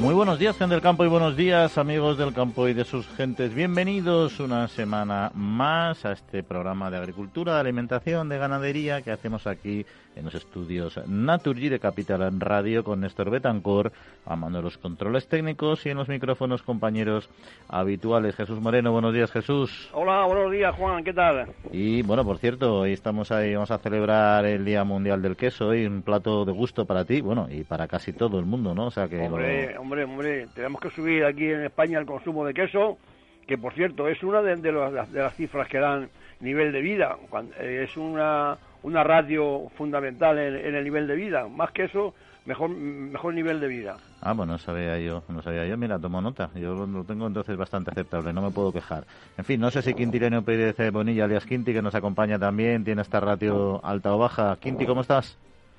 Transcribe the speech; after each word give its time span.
Muy 0.00 0.14
buenos 0.14 0.38
días, 0.38 0.56
gente 0.56 0.74
del 0.74 0.82
campo, 0.82 1.04
y 1.04 1.08
buenos 1.08 1.36
días, 1.36 1.76
amigos 1.76 2.16
del 2.16 2.32
campo 2.32 2.66
y 2.66 2.72
de 2.72 2.86
sus 2.86 3.06
gentes. 3.16 3.54
Bienvenidos 3.54 4.40
una 4.40 4.66
semana 4.66 5.30
más 5.34 6.06
a 6.06 6.12
este 6.12 6.42
programa 6.42 6.90
de 6.90 6.96
agricultura, 6.96 7.52
de 7.54 7.60
alimentación, 7.60 8.30
de 8.30 8.38
ganadería 8.38 9.02
que 9.02 9.10
hacemos 9.10 9.46
aquí 9.46 9.84
en 10.16 10.24
los 10.24 10.34
estudios 10.34 11.00
Naturgy 11.06 11.68
de 11.68 11.78
Capital 11.78 12.40
Radio 12.40 12.82
con 12.82 13.00
Néstor 13.00 13.30
Betancor, 13.30 13.92
amando 14.26 14.60
los 14.60 14.78
controles 14.78 15.28
técnicos 15.28 15.84
y 15.86 15.90
en 15.90 15.98
los 15.98 16.08
micrófonos 16.08 16.62
compañeros 16.62 17.28
habituales. 17.68 18.34
Jesús 18.36 18.60
Moreno, 18.60 18.92
buenos 18.92 19.14
días, 19.14 19.30
Jesús. 19.30 19.90
Hola, 19.92 20.24
buenos 20.24 20.50
días, 20.50 20.74
Juan, 20.76 21.04
¿qué 21.04 21.12
tal? 21.12 21.46
Y 21.72 22.02
bueno, 22.02 22.24
por 22.24 22.38
cierto, 22.38 22.80
hoy 22.80 22.92
estamos 22.92 23.30
ahí, 23.30 23.54
vamos 23.54 23.70
a 23.70 23.78
celebrar 23.78 24.46
el 24.46 24.64
Día 24.64 24.82
Mundial 24.82 25.22
del 25.22 25.36
Queso 25.36 25.74
y 25.74 25.86
un 25.86 26.02
plato 26.02 26.44
de 26.44 26.52
gusto 26.52 26.86
para 26.86 27.04
ti, 27.04 27.20
bueno, 27.20 27.48
y 27.50 27.64
para 27.64 27.86
casi 27.86 28.12
todo 28.12 28.38
el 28.38 28.46
mundo, 28.46 28.74
¿no? 28.74 28.86
O 28.86 28.90
sea 28.90 29.08
que 29.08 29.20
hombre, 29.26 29.76
hombre, 29.98 30.46
tenemos 30.54 30.80
que 30.80 30.90
subir 30.90 31.24
aquí 31.24 31.46
en 31.46 31.64
España 31.64 31.98
el 31.98 32.06
consumo 32.06 32.44
de 32.44 32.54
queso, 32.54 32.98
que 33.46 33.58
por 33.58 33.72
cierto 33.74 34.08
es 34.08 34.22
una 34.22 34.42
de, 34.42 34.56
de, 34.56 34.72
las 34.72 35.34
cifras 35.34 35.68
que 35.68 35.78
dan 35.78 36.08
nivel 36.40 36.72
de 36.72 36.80
vida. 36.80 37.16
Eh, 37.58 37.86
es 37.88 37.96
una, 37.96 38.56
una 38.82 39.04
radio 39.04 39.68
fundamental 39.76 40.38
en, 40.38 40.74
el 40.74 40.84
nivel 40.84 41.06
de 41.06 41.16
vida. 41.16 41.48
Más 41.48 41.70
que 41.72 41.84
eso, 41.84 42.14
mejor 42.46 42.70
mejor 42.70 43.34
nivel 43.34 43.60
de 43.60 43.68
vida. 43.68 43.96
Ah, 44.22 44.32
bueno, 44.32 44.52
no 44.52 44.58
sabía 44.58 44.98
yo, 44.98 45.22
no 45.28 45.42
sabía 45.42 45.66
yo. 45.66 45.76
Mira, 45.76 45.98
tomo 45.98 46.20
nota. 46.20 46.50
Yo 46.54 46.86
lo, 46.86 47.04
tengo 47.04 47.26
entonces 47.26 47.56
bastante 47.56 47.90
aceptable, 47.90 48.32
no 48.32 48.42
me 48.42 48.50
puedo 48.50 48.72
quejar. 48.72 49.04
En 49.36 49.44
fin, 49.44 49.60
no 49.60 49.70
sé 49.70 49.82
si 49.82 49.94
Quintileno 49.94 50.42
Pérez 50.42 50.76
Bonilla, 50.92 51.24
alias 51.24 51.46
Quinti, 51.46 51.72
que 51.72 51.82
nos 51.82 51.94
acompaña 51.94 52.38
también, 52.38 52.84
tiene 52.84 53.02
esta 53.02 53.20
radio 53.20 53.80
alta 53.84 54.14
o 54.14 54.18
baja. 54.18 54.56
Quinti, 54.60 54.86
¿cómo 54.86 55.00
estás? 55.00 55.36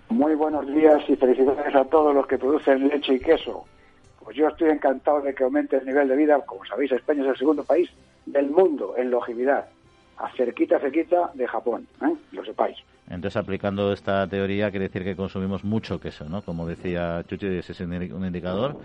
Muy 0.10 0.36
buenos 0.36 0.68
días 0.68 1.02
y 1.08 1.16
felicidades 1.16 1.74
a 1.74 1.86
todos 1.86 2.14
los 2.14 2.28
que 2.28 2.38
producen 2.38 2.90
leche 2.90 3.14
y 3.14 3.20
queso. 3.20 3.66
Pues 4.32 4.40
yo 4.40 4.48
estoy 4.48 4.70
encantado 4.70 5.20
de 5.20 5.36
que 5.36 5.44
aumente 5.44 5.76
el 5.76 5.86
nivel 5.86 6.08
de 6.08 6.16
vida. 6.16 6.40
Como 6.46 6.64
sabéis, 6.64 6.94
España 6.94 7.22
es 7.22 7.28
el 7.28 7.36
segundo 7.36 7.66
país 7.66 7.90
del 8.26 8.50
mundo 8.50 8.96
en 8.98 9.12
longevidad, 9.12 9.66
a 10.18 10.32
cerquita, 10.38 10.80
cerquita 10.80 11.32
de 11.34 11.46
Japón, 11.46 11.86
¿eh? 12.02 12.16
lo 12.32 12.46
sepáis. 12.46 12.78
Entonces, 13.10 13.36
aplicando 13.36 13.92
esta 13.92 14.26
teoría, 14.28 14.72
quiere 14.72 14.88
decir 14.88 15.04
que 15.04 15.18
consumimos 15.18 15.66
mucho 15.66 16.00
queso, 16.00 16.30
¿no? 16.30 16.44
Como 16.44 16.66
decía 16.66 17.26
Chuchi, 17.28 17.48
ese 17.58 17.74
es 17.74 17.82
un 17.82 18.26
indicador. 18.26 18.78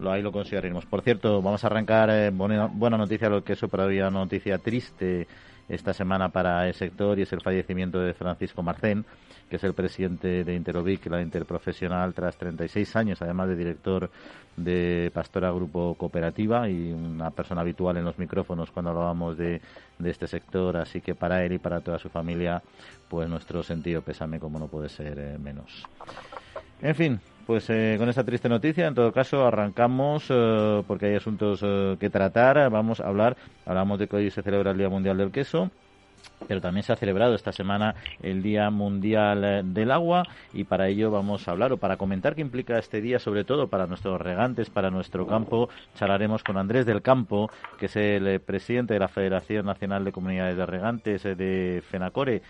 Lo, 0.00 0.10
ahí 0.10 0.22
lo 0.22 0.32
consideraremos. 0.32 0.86
Por 0.86 1.02
cierto, 1.02 1.40
vamos 1.40 1.62
a 1.62 1.68
arrancar, 1.68 2.10
eh, 2.10 2.30
buena, 2.30 2.66
buena, 2.66 2.98
noticia 2.98 3.28
lo 3.28 3.44
queso, 3.44 3.68
pero 3.68 3.84
había 3.84 4.10
noticia 4.10 4.58
triste 4.58 5.28
esta 5.70 5.94
semana 5.94 6.28
para 6.28 6.68
el 6.68 6.74
sector 6.74 7.18
y 7.18 7.22
es 7.22 7.32
el 7.32 7.40
fallecimiento 7.40 8.00
de 8.00 8.12
Francisco 8.12 8.62
Marcén 8.62 9.06
que 9.50 9.56
es 9.56 9.64
el 9.64 9.74
presidente 9.74 10.44
de 10.44 10.54
Interovic, 10.54 11.06
la 11.06 11.20
interprofesional, 11.20 12.14
tras 12.14 12.36
36 12.36 12.94
años, 12.94 13.20
además 13.20 13.48
de 13.48 13.56
director 13.56 14.08
de 14.56 15.10
Pastora 15.12 15.50
Grupo 15.50 15.96
Cooperativa 15.96 16.68
y 16.68 16.92
una 16.92 17.32
persona 17.32 17.62
habitual 17.62 17.96
en 17.96 18.04
los 18.04 18.16
micrófonos 18.16 18.70
cuando 18.70 18.92
hablábamos 18.92 19.36
de, 19.36 19.60
este 20.04 20.28
sector. 20.28 20.76
Así 20.76 21.00
que 21.00 21.16
para 21.16 21.44
él 21.44 21.54
y 21.54 21.58
para 21.58 21.80
toda 21.80 21.98
su 21.98 22.08
familia, 22.08 22.62
pues 23.08 23.28
nuestro 23.28 23.64
sentido 23.64 24.02
pésame, 24.02 24.38
como 24.38 24.60
no 24.60 24.68
puede 24.68 24.88
ser 24.88 25.18
eh, 25.18 25.36
menos. 25.36 25.84
En 26.80 26.94
fin, 26.94 27.20
pues 27.46 27.68
eh, 27.70 27.96
con 27.98 28.08
esta 28.08 28.24
triste 28.24 28.48
noticia, 28.48 28.86
en 28.86 28.94
todo 28.94 29.12
caso, 29.12 29.46
arrancamos 29.46 30.26
eh, 30.28 30.82
porque 30.86 31.06
hay 31.06 31.16
asuntos 31.16 31.60
que 31.98 32.10
tratar. 32.10 32.70
Vamos 32.70 33.00
a 33.00 33.08
hablar, 33.08 33.36
hablamos 33.66 33.98
de 33.98 34.08
que 34.08 34.16
hoy 34.16 34.30
se 34.30 34.42
celebra 34.42 34.70
el 34.70 34.78
Día 34.78 34.88
Mundial 34.88 35.16
del 35.18 35.30
Queso 35.30 35.70
pero 36.46 36.60
también 36.60 36.82
se 36.82 36.92
ha 36.92 36.96
celebrado 36.96 37.34
esta 37.34 37.52
semana 37.52 37.94
el 38.22 38.42
Día 38.42 38.70
Mundial 38.70 39.44
eh, 39.44 39.62
del 39.64 39.90
Agua 39.90 40.24
y 40.52 40.64
para 40.64 40.88
ello 40.88 41.10
vamos 41.10 41.46
a 41.46 41.52
hablar 41.52 41.72
o 41.72 41.76
para 41.76 41.96
comentar 41.96 42.34
qué 42.34 42.40
implica 42.40 42.78
este 42.78 43.00
día, 43.00 43.18
sobre 43.18 43.44
todo 43.44 43.68
para 43.68 43.86
nuestros 43.86 44.20
regantes, 44.20 44.70
para 44.70 44.90
nuestro 44.90 45.26
campo, 45.26 45.68
charlaremos 45.94 46.42
con 46.42 46.56
Andrés 46.56 46.86
del 46.86 47.02
Campo, 47.02 47.50
que 47.78 47.86
es 47.86 47.96
el 47.96 48.26
eh, 48.26 48.40
presidente 48.40 48.94
de 48.94 49.00
la 49.00 49.08
Federación 49.08 49.66
Nacional 49.66 50.04
de 50.04 50.12
Comunidades 50.12 50.56
de 50.56 50.66
Regantes 50.66 51.24
eh, 51.24 51.34
de 51.34 51.82
FENACORE 51.88 52.42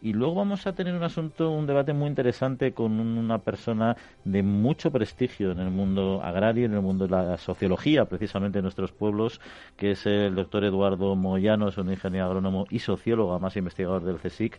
y 0.00 0.12
luego 0.12 0.36
vamos 0.36 0.66
a 0.66 0.72
tener 0.72 0.94
un 0.94 1.02
asunto, 1.02 1.50
un 1.50 1.66
debate 1.66 1.92
muy 1.92 2.08
interesante 2.08 2.72
con 2.72 3.00
una 3.00 3.38
persona 3.38 3.96
de 4.24 4.42
mucho 4.42 4.90
prestigio 4.90 5.50
en 5.50 5.58
el 5.58 5.70
mundo 5.70 6.20
agrario, 6.22 6.66
en 6.66 6.74
el 6.74 6.82
mundo 6.82 7.06
de 7.06 7.10
la 7.10 7.38
sociología, 7.38 8.04
precisamente 8.04 8.58
en 8.58 8.62
nuestros 8.62 8.92
pueblos, 8.92 9.40
que 9.76 9.92
es 9.92 10.06
el 10.06 10.34
doctor 10.34 10.64
Eduardo 10.64 11.16
Moyano, 11.16 11.68
es 11.68 11.78
un 11.78 11.90
ingeniero 11.90 12.26
agrónomo 12.26 12.66
y 12.70 12.78
sociólogo, 12.78 13.32
además 13.32 13.56
investigador 13.56 14.04
del 14.04 14.18
CSIC, 14.18 14.58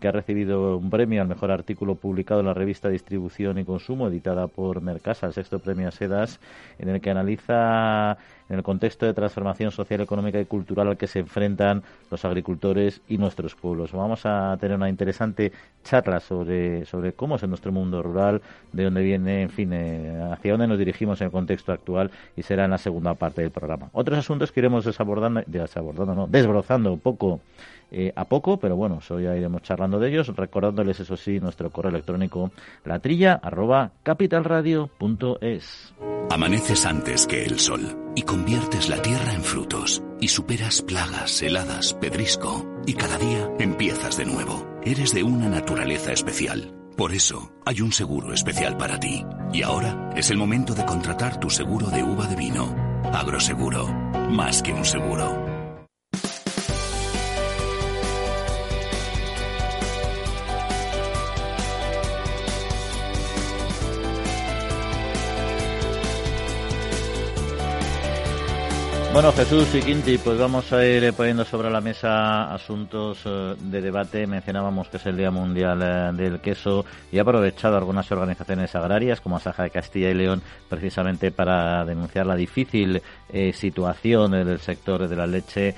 que 0.00 0.08
ha 0.08 0.12
recibido 0.12 0.76
un 0.76 0.90
premio 0.90 1.22
al 1.22 1.28
mejor 1.28 1.50
artículo 1.50 1.94
publicado 1.94 2.40
en 2.40 2.46
la 2.46 2.54
revista 2.54 2.88
Distribución 2.88 3.58
y 3.58 3.64
Consumo, 3.64 4.08
editada 4.08 4.48
por 4.48 4.82
Mercasa, 4.82 5.26
el 5.26 5.32
sexto 5.32 5.60
premio 5.60 5.88
a 5.88 5.92
Sedas, 5.92 6.40
en 6.78 6.90
el 6.90 7.00
que 7.00 7.10
analiza 7.10 8.18
en 8.48 8.56
el 8.56 8.62
contexto 8.62 9.06
de 9.06 9.14
transformación 9.14 9.70
social, 9.70 10.00
económica 10.00 10.40
y 10.40 10.44
cultural 10.44 10.88
al 10.88 10.96
que 10.96 11.06
se 11.06 11.20
enfrentan 11.20 11.82
los 12.10 12.24
agricultores 12.24 13.00
y 13.08 13.18
nuestros 13.18 13.54
pueblos. 13.54 13.92
Vamos 13.92 14.22
a 14.24 14.56
tener 14.60 14.76
una 14.76 14.88
interesante 14.88 15.52
charla 15.82 16.20
sobre, 16.20 16.84
sobre 16.86 17.12
cómo 17.12 17.36
es 17.36 17.48
nuestro 17.48 17.72
mundo 17.72 18.02
rural, 18.02 18.42
de 18.72 18.84
dónde 18.84 19.02
viene, 19.02 19.42
en 19.42 19.50
fin, 19.50 19.72
eh, 19.72 20.20
hacia 20.32 20.52
dónde 20.52 20.66
nos 20.66 20.78
dirigimos 20.78 21.20
en 21.20 21.26
el 21.26 21.32
contexto 21.32 21.72
actual 21.72 22.10
y 22.36 22.42
será 22.42 22.64
en 22.64 22.70
la 22.70 22.78
segunda 22.78 23.14
parte 23.14 23.42
del 23.42 23.50
programa. 23.50 23.88
Otros 23.92 24.18
asuntos 24.18 24.52
que 24.52 24.60
iremos 24.60 24.84
desabordando, 24.84 25.42
desabordando 25.46 26.14
no, 26.14 26.26
desbrozando 26.26 26.92
un 26.92 27.00
poco 27.00 27.40
eh, 27.96 28.12
a 28.16 28.24
poco, 28.24 28.58
pero 28.58 28.74
bueno, 28.74 28.98
hoy 29.08 29.22
ya 29.22 29.36
iremos 29.36 29.62
charlando 29.62 30.00
de 30.00 30.08
ellos, 30.08 30.34
recordándoles 30.34 30.98
eso 30.98 31.16
sí 31.16 31.38
nuestro 31.38 31.70
correo 31.70 31.90
electrónico 31.90 32.50
latrilla 32.84 33.34
arroba 33.34 33.92
capitalradio.es. 34.02 35.94
Amaneces 36.30 36.86
antes 36.86 37.28
que 37.28 37.44
el 37.44 37.60
sol 37.60 37.96
y 38.16 38.22
conviertes 38.22 38.88
la 38.88 39.00
tierra 39.00 39.32
en 39.34 39.44
frutos 39.44 40.02
y 40.20 40.26
superas 40.26 40.82
plagas, 40.82 41.40
heladas, 41.42 41.94
pedrisco 41.94 42.66
y 42.84 42.94
cada 42.94 43.16
día 43.16 43.48
empiezas 43.60 44.16
de 44.16 44.24
nuevo. 44.24 44.66
Eres 44.82 45.14
de 45.14 45.22
una 45.22 45.48
naturaleza 45.48 46.12
especial. 46.12 46.74
Por 46.96 47.12
eso 47.12 47.52
hay 47.64 47.80
un 47.80 47.92
seguro 47.92 48.32
especial 48.32 48.76
para 48.76 48.98
ti. 48.98 49.24
Y 49.52 49.62
ahora 49.62 50.10
es 50.16 50.30
el 50.30 50.36
momento 50.36 50.74
de 50.74 50.84
contratar 50.84 51.38
tu 51.38 51.48
seguro 51.48 51.88
de 51.88 52.02
uva 52.02 52.26
de 52.26 52.34
vino. 52.36 52.74
Agroseguro, 53.12 53.86
más 54.30 54.62
que 54.62 54.72
un 54.72 54.84
seguro. 54.84 55.43
Bueno, 69.14 69.30
Jesús 69.30 69.72
y 69.76 69.80
Quinti, 69.80 70.18
pues 70.18 70.36
vamos 70.40 70.72
a 70.72 70.84
ir 70.84 71.12
poniendo 71.12 71.44
sobre 71.44 71.70
la 71.70 71.80
mesa 71.80 72.52
asuntos 72.52 73.20
eh, 73.24 73.54
de 73.60 73.80
debate. 73.80 74.26
Mencionábamos 74.26 74.88
que 74.88 74.96
es 74.96 75.06
el 75.06 75.16
Día 75.16 75.30
Mundial 75.30 75.80
eh, 75.84 76.10
del 76.20 76.40
Queso 76.40 76.84
y 77.12 77.18
ha 77.18 77.22
aprovechado 77.22 77.76
algunas 77.76 78.10
organizaciones 78.10 78.74
agrarias 78.74 79.20
como 79.20 79.36
Asaja 79.36 79.62
de 79.62 79.70
Castilla 79.70 80.10
y 80.10 80.14
León 80.14 80.42
precisamente 80.68 81.30
para 81.30 81.84
denunciar 81.84 82.26
la 82.26 82.34
difícil 82.34 83.00
eh, 83.32 83.52
situación 83.52 84.32
del 84.32 84.58
sector 84.60 85.08
de 85.08 85.16
la 85.16 85.26
leche 85.26 85.74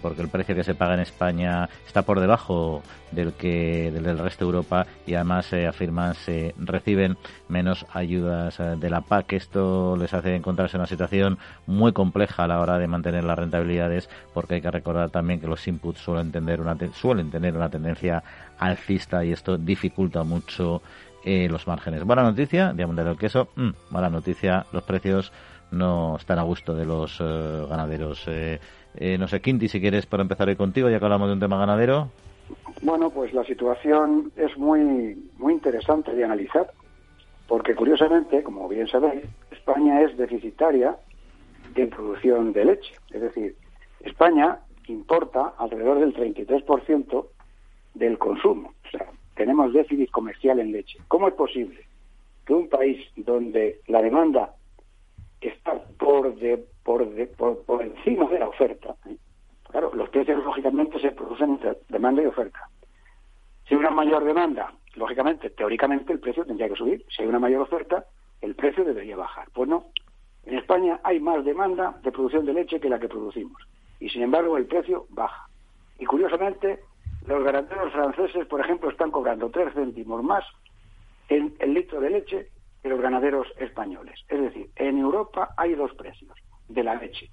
porque 0.00 0.22
el 0.22 0.28
precio 0.28 0.54
que 0.54 0.64
se 0.64 0.74
paga 0.74 0.94
en 0.94 1.00
España 1.00 1.68
está 1.84 2.02
por 2.02 2.20
debajo 2.20 2.82
del 3.10 3.34
que 3.34 3.90
del 3.90 4.18
resto 4.18 4.44
de 4.44 4.48
Europa 4.48 4.86
y 5.04 5.14
además 5.14 5.52
afirman 5.52 6.14
se 6.14 6.54
reciben 6.56 7.18
menos 7.48 7.84
ayudas 7.92 8.56
de 8.58 8.88
la 8.88 9.02
PAC. 9.02 9.34
Esto 9.34 9.96
les 9.96 10.14
hace 10.14 10.36
encontrarse 10.36 10.76
en 10.76 10.82
una 10.82 10.86
situación 10.86 11.38
muy 11.66 11.92
compleja 11.92 12.44
a 12.44 12.48
la 12.48 12.60
hora 12.60 12.78
de 12.78 12.86
mantener 12.86 13.24
las 13.24 13.38
rentabilidades, 13.38 14.08
porque 14.32 14.54
hay 14.54 14.60
que 14.62 14.70
recordar 14.70 15.10
también 15.10 15.40
que 15.40 15.48
los 15.48 15.66
inputs 15.66 16.00
suelen 16.00 16.32
tener 16.32 16.60
una, 16.60 16.76
suelen 16.94 17.30
tener 17.30 17.54
una 17.54 17.68
tendencia 17.68 18.22
alcista 18.58 19.24
y 19.24 19.32
esto 19.32 19.58
dificulta 19.58 20.24
mucho 20.24 20.82
eh, 21.24 21.48
los 21.50 21.66
márgenes. 21.66 22.04
Buena 22.04 22.22
noticia, 22.22 22.72
Mundial 22.72 23.06
del 23.06 23.18
Queso. 23.18 23.48
Mm, 23.56 23.70
mala 23.90 24.10
noticia, 24.10 24.66
los 24.72 24.82
precios 24.82 25.32
no 25.74 26.16
están 26.16 26.38
a 26.38 26.42
gusto 26.42 26.74
de 26.74 26.86
los 26.86 27.20
eh, 27.20 27.66
ganaderos. 27.68 28.24
Eh, 28.28 28.58
no 29.18 29.28
sé, 29.28 29.40
Quinti, 29.40 29.68
si 29.68 29.80
quieres, 29.80 30.06
para 30.06 30.22
empezar 30.22 30.48
hoy 30.48 30.56
contigo, 30.56 30.88
ya 30.88 30.98
que 30.98 31.04
hablamos 31.04 31.28
de 31.28 31.34
un 31.34 31.40
tema 31.40 31.58
ganadero. 31.58 32.08
Bueno, 32.82 33.10
pues 33.10 33.32
la 33.32 33.44
situación 33.44 34.30
es 34.36 34.56
muy, 34.56 35.30
muy 35.38 35.54
interesante 35.54 36.14
de 36.14 36.24
analizar, 36.24 36.70
porque 37.48 37.74
curiosamente, 37.74 38.42
como 38.42 38.68
bien 38.68 38.86
sabéis, 38.88 39.24
España 39.50 40.02
es 40.02 40.16
deficitaria 40.16 40.96
en 41.74 41.90
producción 41.90 42.52
de 42.52 42.64
leche. 42.64 42.94
Es 43.10 43.22
decir, 43.22 43.56
España 44.00 44.60
importa 44.88 45.54
alrededor 45.58 45.98
del 46.00 46.14
33% 46.14 47.26
del 47.94 48.18
consumo. 48.18 48.74
O 48.86 48.90
sea, 48.90 49.06
tenemos 49.34 49.72
déficit 49.72 50.10
comercial 50.10 50.60
en 50.60 50.72
leche. 50.72 50.98
¿Cómo 51.08 51.28
es 51.28 51.34
posible 51.34 51.80
que 52.44 52.52
un 52.52 52.68
país 52.68 53.04
donde 53.16 53.80
la 53.86 54.02
demanda 54.02 54.54
está 55.48 55.74
por, 55.98 56.34
de, 56.36 56.58
por, 56.84 57.64
por, 57.64 57.82
encima 57.82 58.28
de 58.28 58.38
la 58.38 58.48
oferta, 58.48 58.94
¿eh? 59.06 59.16
Claro, 59.70 59.92
los 59.94 60.08
precios 60.10 60.42
lógicamente 60.44 61.00
se 61.00 61.10
producen 61.10 61.50
entre 61.50 61.78
demanda 61.88 62.22
y 62.22 62.26
oferta. 62.26 62.68
Si 63.66 63.74
hay 63.74 63.80
una 63.80 63.90
mayor 63.90 64.24
demanda, 64.24 64.72
lógicamente, 64.94 65.50
teóricamente 65.50 66.12
el 66.12 66.20
precio 66.20 66.44
tendría 66.44 66.68
que 66.68 66.76
subir. 66.76 67.04
Si 67.08 67.22
hay 67.22 67.28
una 67.28 67.40
mayor 67.40 67.62
oferta, 67.62 68.04
el 68.40 68.54
precio 68.54 68.84
debería 68.84 69.16
bajar. 69.16 69.48
Pues 69.52 69.68
no. 69.68 69.86
En 70.44 70.58
España 70.58 71.00
hay 71.02 71.18
más 71.18 71.44
demanda 71.44 71.98
de 72.02 72.12
producción 72.12 72.46
de 72.46 72.52
leche 72.52 72.78
que 72.78 72.88
la 72.88 73.00
que 73.00 73.08
producimos. 73.08 73.66
Y 73.98 74.10
sin 74.10 74.22
embargo 74.22 74.56
el 74.56 74.66
precio 74.66 75.06
baja. 75.08 75.48
Y 75.98 76.04
curiosamente, 76.04 76.80
los 77.26 77.42
ganaderos 77.42 77.92
franceses, 77.92 78.46
por 78.46 78.60
ejemplo, 78.60 78.90
están 78.90 79.10
cobrando 79.10 79.50
3 79.50 79.74
céntimos 79.74 80.22
más 80.22 80.44
en 81.28 81.54
el 81.58 81.74
litro 81.74 82.00
de 82.00 82.10
leche 82.10 82.48
que 82.84 82.90
los 82.90 83.00
ganaderos 83.00 83.46
españoles. 83.56 84.20
Es 84.28 84.38
decir, 84.42 84.68
en 84.76 84.98
Europa 84.98 85.54
hay 85.56 85.74
dos 85.74 85.94
precios 85.94 86.30
de 86.68 86.84
la 86.84 86.94
leche. 86.94 87.30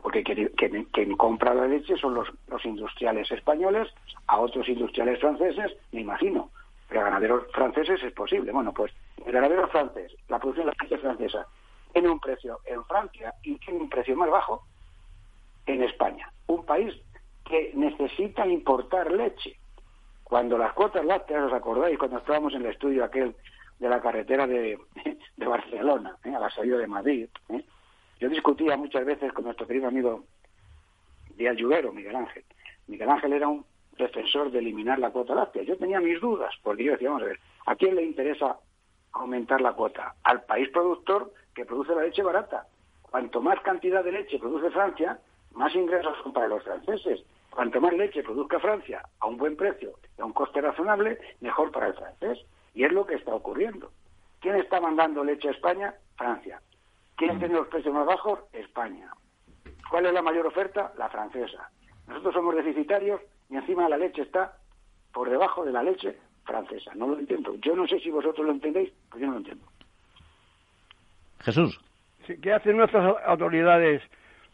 Porque 0.00 0.22
quien, 0.24 1.14
compra 1.18 1.52
la 1.52 1.66
leche 1.66 1.94
son 1.98 2.14
los, 2.14 2.26
los 2.46 2.64
industriales 2.64 3.30
españoles, 3.30 3.92
a 4.28 4.38
otros 4.40 4.66
industriales 4.66 5.20
franceses, 5.20 5.76
me 5.92 6.00
imagino. 6.00 6.48
Pero 6.88 7.02
ganaderos 7.02 7.52
franceses 7.52 8.02
es 8.02 8.14
posible. 8.14 8.50
Bueno, 8.50 8.72
pues 8.72 8.90
el 9.26 9.30
ganadero 9.30 9.68
francés, 9.68 10.16
la 10.26 10.38
producción 10.38 10.68
de 10.68 10.72
la 10.72 10.82
leche 10.82 11.02
francesa, 11.02 11.46
tiene 11.92 12.08
un 12.08 12.18
precio 12.18 12.60
en 12.64 12.82
Francia 12.84 13.34
y 13.42 13.56
tiene 13.58 13.80
un 13.80 13.90
precio 13.90 14.16
más 14.16 14.30
bajo 14.30 14.62
en 15.66 15.82
España. 15.82 16.32
Un 16.46 16.64
país 16.64 16.94
que 17.44 17.72
necesita 17.74 18.46
importar 18.46 19.12
leche. 19.12 19.58
Cuando 20.24 20.56
las 20.56 20.72
cuotas 20.72 21.04
lácteas, 21.04 21.44
¿os 21.44 21.52
acordáis? 21.52 21.98
Cuando 21.98 22.16
estábamos 22.16 22.54
en 22.54 22.62
el 22.62 22.72
estudio 22.72 23.04
aquel 23.04 23.36
de 23.78 23.88
la 23.88 24.00
carretera 24.00 24.46
de, 24.46 24.78
de 25.36 25.46
Barcelona, 25.46 26.16
a 26.24 26.38
la 26.38 26.50
salida 26.50 26.78
de 26.78 26.86
Madrid, 26.86 27.28
¿eh? 27.48 27.64
yo 28.20 28.28
discutía 28.28 28.76
muchas 28.76 29.04
veces 29.04 29.32
con 29.32 29.44
nuestro 29.44 29.66
querido 29.66 29.88
amigo 29.88 30.24
Díaz 31.36 31.56
Lluvero, 31.56 31.92
Miguel 31.92 32.16
Ángel. 32.16 32.44
Miguel 32.88 33.08
Ángel 33.08 33.32
era 33.32 33.48
un 33.48 33.64
defensor 33.96 34.50
de 34.50 34.58
eliminar 34.58 34.98
la 34.98 35.10
cuota 35.10 35.34
láctea. 35.34 35.62
Yo 35.62 35.76
tenía 35.76 36.00
mis 36.00 36.20
dudas, 36.20 36.52
porque 36.62 36.84
yo 36.84 36.92
decía, 36.92 37.10
vamos 37.10 37.22
a 37.22 37.26
ver, 37.26 37.40
¿a 37.66 37.76
quién 37.76 37.94
le 37.94 38.02
interesa 38.02 38.58
aumentar 39.12 39.60
la 39.60 39.72
cuota? 39.72 40.14
Al 40.24 40.42
país 40.44 40.68
productor 40.70 41.32
que 41.54 41.64
produce 41.64 41.94
la 41.94 42.02
leche 42.02 42.22
barata. 42.22 42.66
Cuanto 43.02 43.40
más 43.40 43.60
cantidad 43.60 44.04
de 44.04 44.12
leche 44.12 44.38
produce 44.38 44.70
Francia, 44.70 45.18
más 45.52 45.74
ingresos 45.74 46.16
son 46.22 46.32
para 46.32 46.48
los 46.48 46.62
franceses. 46.62 47.22
Cuanto 47.50 47.80
más 47.80 47.92
leche 47.92 48.22
produzca 48.22 48.60
Francia 48.60 49.02
a 49.20 49.26
un 49.26 49.36
buen 49.36 49.56
precio 49.56 49.94
y 50.16 50.20
a 50.20 50.24
un 50.24 50.32
coste 50.32 50.60
razonable, 50.60 51.18
mejor 51.40 51.70
para 51.72 51.88
el 51.88 51.94
francés. 51.94 52.38
Y 52.78 52.84
es 52.84 52.92
lo 52.92 53.04
que 53.04 53.16
está 53.16 53.34
ocurriendo. 53.34 53.90
¿Quién 54.38 54.54
está 54.54 54.80
mandando 54.80 55.24
leche 55.24 55.48
a 55.48 55.50
España? 55.50 55.92
Francia. 56.16 56.62
¿Quién 57.16 57.36
tiene 57.40 57.54
los 57.54 57.66
precios 57.66 57.92
más 57.92 58.06
bajos? 58.06 58.38
España. 58.52 59.10
¿Cuál 59.90 60.06
es 60.06 60.12
la 60.12 60.22
mayor 60.22 60.46
oferta? 60.46 60.92
La 60.96 61.08
francesa. 61.08 61.72
Nosotros 62.06 62.34
somos 62.34 62.54
deficitarios 62.54 63.20
y 63.50 63.56
encima 63.56 63.88
la 63.88 63.98
leche 63.98 64.22
está 64.22 64.56
por 65.12 65.28
debajo 65.28 65.64
de 65.64 65.72
la 65.72 65.82
leche 65.82 66.18
francesa. 66.44 66.94
No 66.94 67.08
lo 67.08 67.18
entiendo. 67.18 67.56
Yo 67.56 67.74
no 67.74 67.84
sé 67.88 67.98
si 67.98 68.12
vosotros 68.12 68.46
lo 68.46 68.52
entendéis, 68.52 68.92
pero 69.08 69.22
yo 69.22 69.26
no 69.26 69.32
lo 69.32 69.38
entiendo. 69.38 69.66
Jesús. 71.40 71.80
¿Qué 72.40 72.52
hacen 72.52 72.76
nuestras 72.76 73.16
autoridades, 73.26 74.02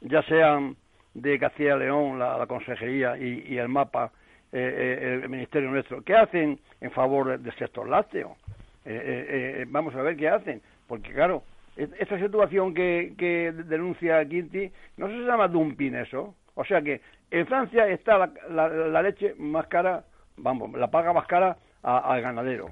ya 0.01 0.23
sean 0.23 0.79
de 1.13 1.39
Castilla 1.39 1.77
y 1.77 1.81
León, 1.81 2.19
la, 2.19 2.47
Consejería 2.47 3.19
y, 3.19 3.59
el 3.59 3.69
MAPA, 3.69 4.13
eh, 4.57 4.99
eh, 5.01 5.21
el 5.23 5.29
Ministerio 5.29 5.71
nuestro? 5.71 6.03
¿Qué 6.03 6.15
hacen 6.15 6.59
en 6.81 6.91
favor 6.93 7.39
del 7.39 7.55
sector 7.57 7.89
lácteo? 7.89 8.37
Eh, 8.85 9.65
vamos 9.69 9.95
a 9.95 10.03
ver 10.03 10.17
qué 10.17 10.29
hacen, 10.29 10.63
porque 10.87 11.13
claro, 11.13 11.43
esta 11.77 12.19
situación 12.19 12.73
que, 12.73 13.15
que 13.19 13.53
denuncia 13.53 14.25
Quinti, 14.29 14.71
no 14.97 15.09
se 15.09 15.15
llama 15.15 15.49
dumping 15.49 15.97
eso. 15.97 16.35
O 16.55 16.65
sea 16.65 16.83
que 16.83 17.01
en 17.31 17.47
Francia 17.47 17.89
está 17.89 18.31
la, 18.49 19.03
leche 19.03 19.35
más 19.39 19.67
cara, 19.67 20.05
vamos, 20.37 20.73
la 20.79 20.89
paga 20.89 21.13
más 21.13 21.27
cara 21.27 21.57
al 21.83 22.23
ganadero 22.23 22.71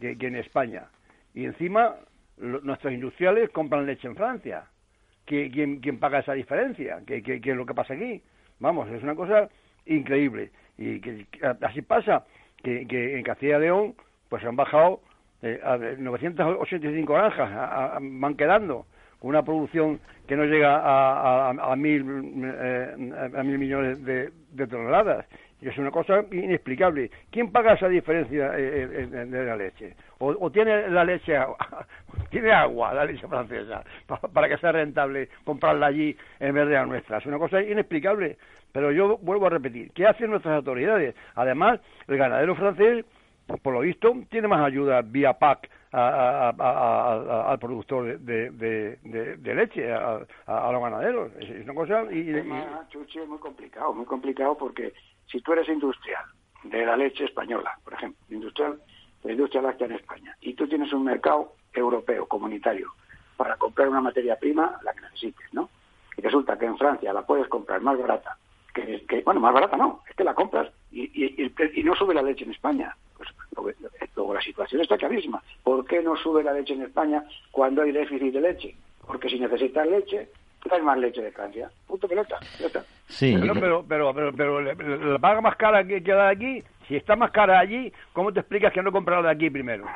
que, 0.00 0.16
en 0.20 0.36
España. 0.36 0.84
Y 1.34 1.44
encima 1.44 1.96
nuestros 2.38 2.92
industriales 2.92 3.50
compran 3.50 3.86
leche 3.86 4.06
en 4.06 4.14
Francia. 4.14 4.64
¿Quién, 5.24 5.80
quién 5.80 5.98
paga 5.98 6.20
esa 6.20 6.34
diferencia? 6.34 7.02
¿Qué, 7.04 7.20
¿Qué, 7.22 7.40
es 7.42 7.56
lo 7.56 7.66
que 7.66 7.74
pasa 7.74 7.94
aquí? 7.94 8.22
Vamos, 8.60 8.88
es 8.90 9.02
una 9.02 9.16
cosa 9.16 9.48
increíble. 9.86 10.52
Y 10.78 11.00
que, 11.00 11.26
así 11.62 11.82
pasa, 11.82 12.24
que, 12.62 12.82
en 13.16 13.22
Castilla 13.22 13.58
y 13.58 13.60
León 13.60 13.94
pues 14.28 14.44
han 14.44 14.56
bajado 14.56 15.00
eh, 15.42 15.60
a 15.62 15.76
985 15.76 17.12
granjas, 17.12 18.00
van 18.00 18.34
quedando 18.34 18.86
con 19.18 19.30
una 19.30 19.42
producción 19.42 20.00
que 20.26 20.36
no 20.36 20.44
llega 20.44 20.76
a, 20.76 21.50
a, 21.50 21.76
mil, 21.76 22.04
eh, 22.44 23.30
a 23.36 23.42
mil 23.42 23.58
millones 23.58 24.04
de, 24.04 24.30
toneladas 24.66 25.26
y 25.60 25.68
es 25.68 25.78
una 25.78 25.90
cosa 25.90 26.24
inexplicable. 26.30 27.10
¿Quién 27.30 27.50
paga 27.50 27.74
esa 27.74 27.88
diferencia 27.88 28.52
eh, 28.58 28.88
eh, 28.92 29.06
de 29.06 29.44
la 29.44 29.56
leche? 29.56 29.94
O, 30.18 30.50
tiene 30.50 30.88
la 30.88 31.04
leche, 31.04 31.38
tiene 32.30 32.52
agua 32.52 32.92
la 32.92 33.04
leche 33.04 33.26
francesa 33.26 33.82
para, 34.32 34.48
que 34.48 34.58
sea 34.58 34.72
rentable 34.72 35.28
comprarla 35.44 35.86
allí 35.86 36.16
en 36.40 36.54
vez 36.54 36.66
de 36.68 36.74
la 36.74 36.86
nuestra. 36.86 37.18
Es 37.18 37.26
una 37.26 37.38
cosa 37.38 37.62
inexplicable. 37.62 38.36
Pero 38.76 38.92
yo 38.92 39.16
vuelvo 39.16 39.46
a 39.46 39.48
repetir, 39.48 39.90
¿qué 39.92 40.06
hacen 40.06 40.28
nuestras 40.28 40.56
autoridades? 40.56 41.14
Además, 41.34 41.80
el 42.08 42.18
ganadero 42.18 42.54
francés, 42.54 43.06
por 43.62 43.72
lo 43.72 43.80
visto, 43.80 44.14
tiene 44.28 44.48
más 44.48 44.62
ayuda 44.66 45.00
vía 45.00 45.32
PAC 45.32 45.70
al 45.92 47.58
productor 47.58 48.18
de, 48.18 48.50
de, 48.50 49.54
leche, 49.54 49.90
a, 49.90 50.26
los 50.46 50.82
ganaderos. 50.82 51.32
Es 51.40 51.64
una 51.64 51.72
cosa... 51.72 52.04
Y, 52.12 52.36
es 52.36 52.44
muy 53.26 53.38
complicado, 53.38 53.94
muy 53.94 54.04
complicado 54.04 54.58
porque 54.58 54.92
si 55.26 55.40
tú 55.40 55.54
eres 55.54 55.70
industrial 55.70 56.26
de 56.64 56.84
la 56.84 56.98
leche 56.98 57.24
española, 57.24 57.78
por 57.82 57.94
ejemplo, 57.94 58.20
industrial, 58.28 58.78
la 59.22 59.32
industria 59.32 59.62
láctea 59.62 59.86
en 59.86 59.94
España, 59.94 60.36
y 60.42 60.52
tú 60.52 60.68
tienes 60.68 60.92
un 60.92 61.02
mercado 61.02 61.54
europeo, 61.72 62.26
comunitario, 62.26 62.92
para 63.38 63.56
comprar 63.56 63.88
una 63.88 64.02
materia 64.02 64.36
prima, 64.36 64.78
la 64.82 64.92
que 64.92 65.00
necesites, 65.00 65.54
¿no? 65.54 65.70
Y 66.18 66.20
resulta 66.20 66.58
que 66.58 66.66
en 66.66 66.76
Francia 66.76 67.14
la 67.14 67.24
puedes 67.24 67.48
comprar 67.48 67.80
más 67.80 67.98
barata, 67.98 68.36
que, 68.76 69.04
que 69.08 69.22
bueno, 69.22 69.40
más 69.40 69.54
barata 69.54 69.76
no, 69.76 70.02
es 70.08 70.14
que 70.14 70.24
la 70.24 70.34
compras 70.34 70.68
y, 70.92 71.04
y, 71.14 71.52
y, 71.74 71.82
no 71.82 71.94
sube 71.94 72.14
la 72.14 72.22
leche 72.22 72.44
en 72.44 72.50
España. 72.50 72.94
Pues 73.16 73.28
luego, 74.14 74.34
la 74.34 74.42
situación 74.42 74.82
está 74.82 74.98
clarísima. 74.98 75.42
¿Por 75.62 75.86
qué 75.86 76.02
no 76.02 76.16
sube 76.16 76.42
la 76.42 76.52
leche 76.52 76.74
en 76.74 76.82
España 76.82 77.24
cuando 77.50 77.82
hay 77.82 77.92
déficit 77.92 78.32
de 78.34 78.40
leche? 78.40 78.74
Porque 79.06 79.28
si 79.28 79.38
necesitas 79.38 79.86
leche, 79.86 80.28
traes 80.62 80.84
más 80.84 80.98
leche 80.98 81.22
de 81.22 81.32
Francia. 81.32 81.70
Punto 81.86 82.06
pelota, 82.06 82.38
ya 82.60 82.66
está. 82.66 82.84
Sí. 83.08 83.36
Pero, 83.40 83.84
pero, 83.86 84.12
pero, 84.14 84.32
pero, 84.36 84.60
la 85.12 85.18
paga 85.18 85.40
más 85.40 85.56
cara 85.56 85.84
que, 85.84 86.02
que 86.02 86.12
de 86.12 86.28
aquí, 86.28 86.62
si 86.86 86.96
está 86.96 87.16
más 87.16 87.30
cara 87.30 87.58
allí, 87.58 87.90
¿cómo 88.12 88.32
te 88.32 88.40
explicas 88.40 88.72
que 88.72 88.82
no 88.82 88.92
comprado 88.92 89.22
de 89.22 89.30
aquí 89.30 89.48
primero? 89.48 89.86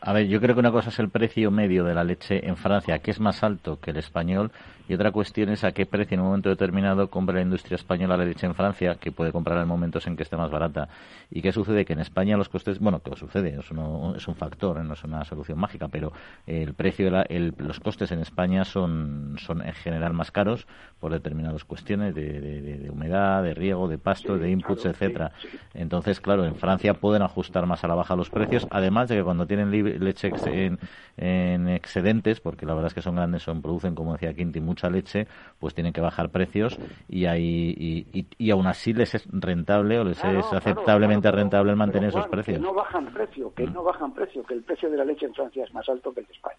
A 0.00 0.12
ver, 0.12 0.26
yo 0.28 0.40
creo 0.40 0.54
que 0.54 0.60
una 0.60 0.70
cosa 0.70 0.90
es 0.90 0.98
el 0.98 1.08
precio 1.08 1.50
medio 1.50 1.84
de 1.84 1.94
la 1.94 2.04
leche 2.04 2.46
en 2.46 2.56
Francia, 2.56 2.98
que 3.00 3.10
es 3.10 3.20
más 3.20 3.42
alto 3.42 3.80
que 3.80 3.90
el 3.90 3.96
español, 3.96 4.52
y 4.88 4.94
otra 4.94 5.12
cuestión 5.12 5.50
es 5.50 5.64
a 5.64 5.72
qué 5.72 5.84
precio 5.84 6.14
en 6.14 6.20
un 6.20 6.26
momento 6.28 6.48
determinado 6.48 7.10
compra 7.10 7.36
la 7.36 7.42
industria 7.42 7.76
española 7.76 8.16
la 8.16 8.24
leche 8.24 8.46
en 8.46 8.54
Francia, 8.54 8.96
que 8.96 9.12
puede 9.12 9.32
comprar 9.32 9.58
en 9.58 9.68
momentos 9.68 10.06
en 10.06 10.16
que 10.16 10.22
esté 10.22 10.36
más 10.36 10.50
barata. 10.50 10.88
¿Y 11.30 11.42
qué 11.42 11.52
sucede? 11.52 11.84
Que 11.84 11.92
en 11.92 12.00
España 12.00 12.36
los 12.36 12.48
costes, 12.48 12.78
bueno, 12.78 13.00
¿qué 13.00 13.14
sucede? 13.16 13.50
Es, 13.58 13.66
es 13.66 14.28
un 14.28 14.34
factor, 14.34 14.82
no 14.82 14.94
es 14.94 15.04
una 15.04 15.24
solución 15.24 15.58
mágica, 15.58 15.88
pero 15.88 16.12
el 16.46 16.72
precio, 16.72 17.10
de 17.10 17.52
los 17.58 17.80
costes 17.80 18.10
en 18.12 18.20
España 18.20 18.64
son, 18.64 19.36
son 19.38 19.60
en 19.60 19.74
general 19.74 20.14
más 20.14 20.30
caros 20.30 20.66
por 20.98 21.12
determinadas 21.12 21.64
cuestiones 21.64 22.14
de, 22.14 22.88
humedad, 22.90 23.42
de 23.42 23.54
riego, 23.54 23.88
de 23.88 23.98
pasto, 23.98 24.38
de 24.38 24.50
inputs, 24.50 24.86
etcétera. 24.86 25.32
Entonces, 25.74 26.20
claro, 26.20 26.44
en 26.44 26.56
Francia 26.56 26.94
pueden 26.94 27.22
ajustar 27.22 27.66
más 27.66 27.84
a 27.84 27.88
la 27.88 27.94
baja 27.94 28.16
los 28.16 28.30
precios, 28.30 28.66
además 28.70 29.08
de 29.08 29.16
que 29.16 29.22
cuando 29.22 29.46
tienen 29.46 29.70
leche 29.70 30.32
en, 30.46 30.78
en 31.16 31.68
excedentes, 31.68 32.40
porque 32.40 32.66
la 32.66 32.74
verdad 32.74 32.88
es 32.88 32.94
que 32.94 33.02
son 33.02 33.16
grandes, 33.16 33.42
son 33.42 33.62
producen, 33.62 33.94
como 33.94 34.14
decía 34.14 34.34
Quinti, 34.34 34.60
mucha 34.78 34.90
leche, 34.90 35.26
pues 35.58 35.74
tienen 35.74 35.92
que 35.92 36.00
bajar 36.00 36.30
precios 36.30 36.78
y, 37.08 37.26
ahí, 37.26 38.06
y, 38.12 38.26
y, 38.38 38.50
aún 38.52 38.68
así 38.68 38.92
les 38.92 39.12
es 39.14 39.26
rentable 39.32 39.98
o 39.98 40.04
les 40.04 40.22
es 40.22 40.52
aceptablemente 40.52 41.32
rentable 41.32 41.72
el 41.72 41.76
mantener 41.76 42.10
esos 42.10 42.28
precios. 42.28 42.58
Que 42.58 42.62
no 42.62 42.74
bajan 42.74 43.06
precio, 43.06 43.52
que 43.54 43.66
mm. 43.66 43.72
no 43.72 43.82
bajan 43.82 44.14
precio, 44.14 44.44
que 44.44 44.54
el 44.54 44.62
precio 44.62 44.88
de 44.88 44.98
la 44.98 45.04
leche 45.04 45.26
en 45.26 45.34
Francia 45.34 45.64
es 45.64 45.74
más 45.74 45.88
alto 45.88 46.14
que 46.14 46.20
el 46.20 46.26
de 46.26 46.32
España. 46.32 46.58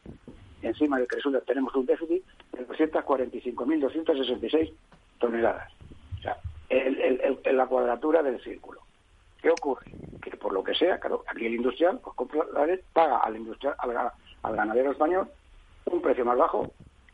encima 0.62 1.00
de 1.00 1.08
que 1.08 1.16
resulta 1.16 1.40
tenemos 1.42 1.74
un 1.76 1.86
déficit 1.86 2.22
de 2.52 2.68
245.266 2.68 4.74
toneladas. 5.20 5.72
O 6.18 6.22
sea, 6.22 6.36
el, 6.70 7.56
la 7.56 7.68
cuadratura 7.68 8.22
del 8.22 8.42
círculo. 8.42 8.82
¿Qué 9.42 9.50
ocurre? 9.50 9.86
Que 10.22 10.36
por 10.36 10.52
lo 10.52 10.62
que 10.62 10.76
sea, 10.76 11.00
claro, 11.00 11.24
aquí 11.26 11.46
el 11.46 11.56
industrial 11.56 12.02
pues 12.04 12.14
compra 12.18 12.44
la 12.54 12.66
leche, 12.66 12.84
paga 12.92 13.20
al 13.20 13.38
industrial, 13.38 13.76
al, 13.78 14.12
al 14.44 14.56
ganadero 14.56 14.92
español 14.92 15.30
un 15.86 16.02
precio 16.02 16.26
más 16.26 16.38
bajo 16.38 16.70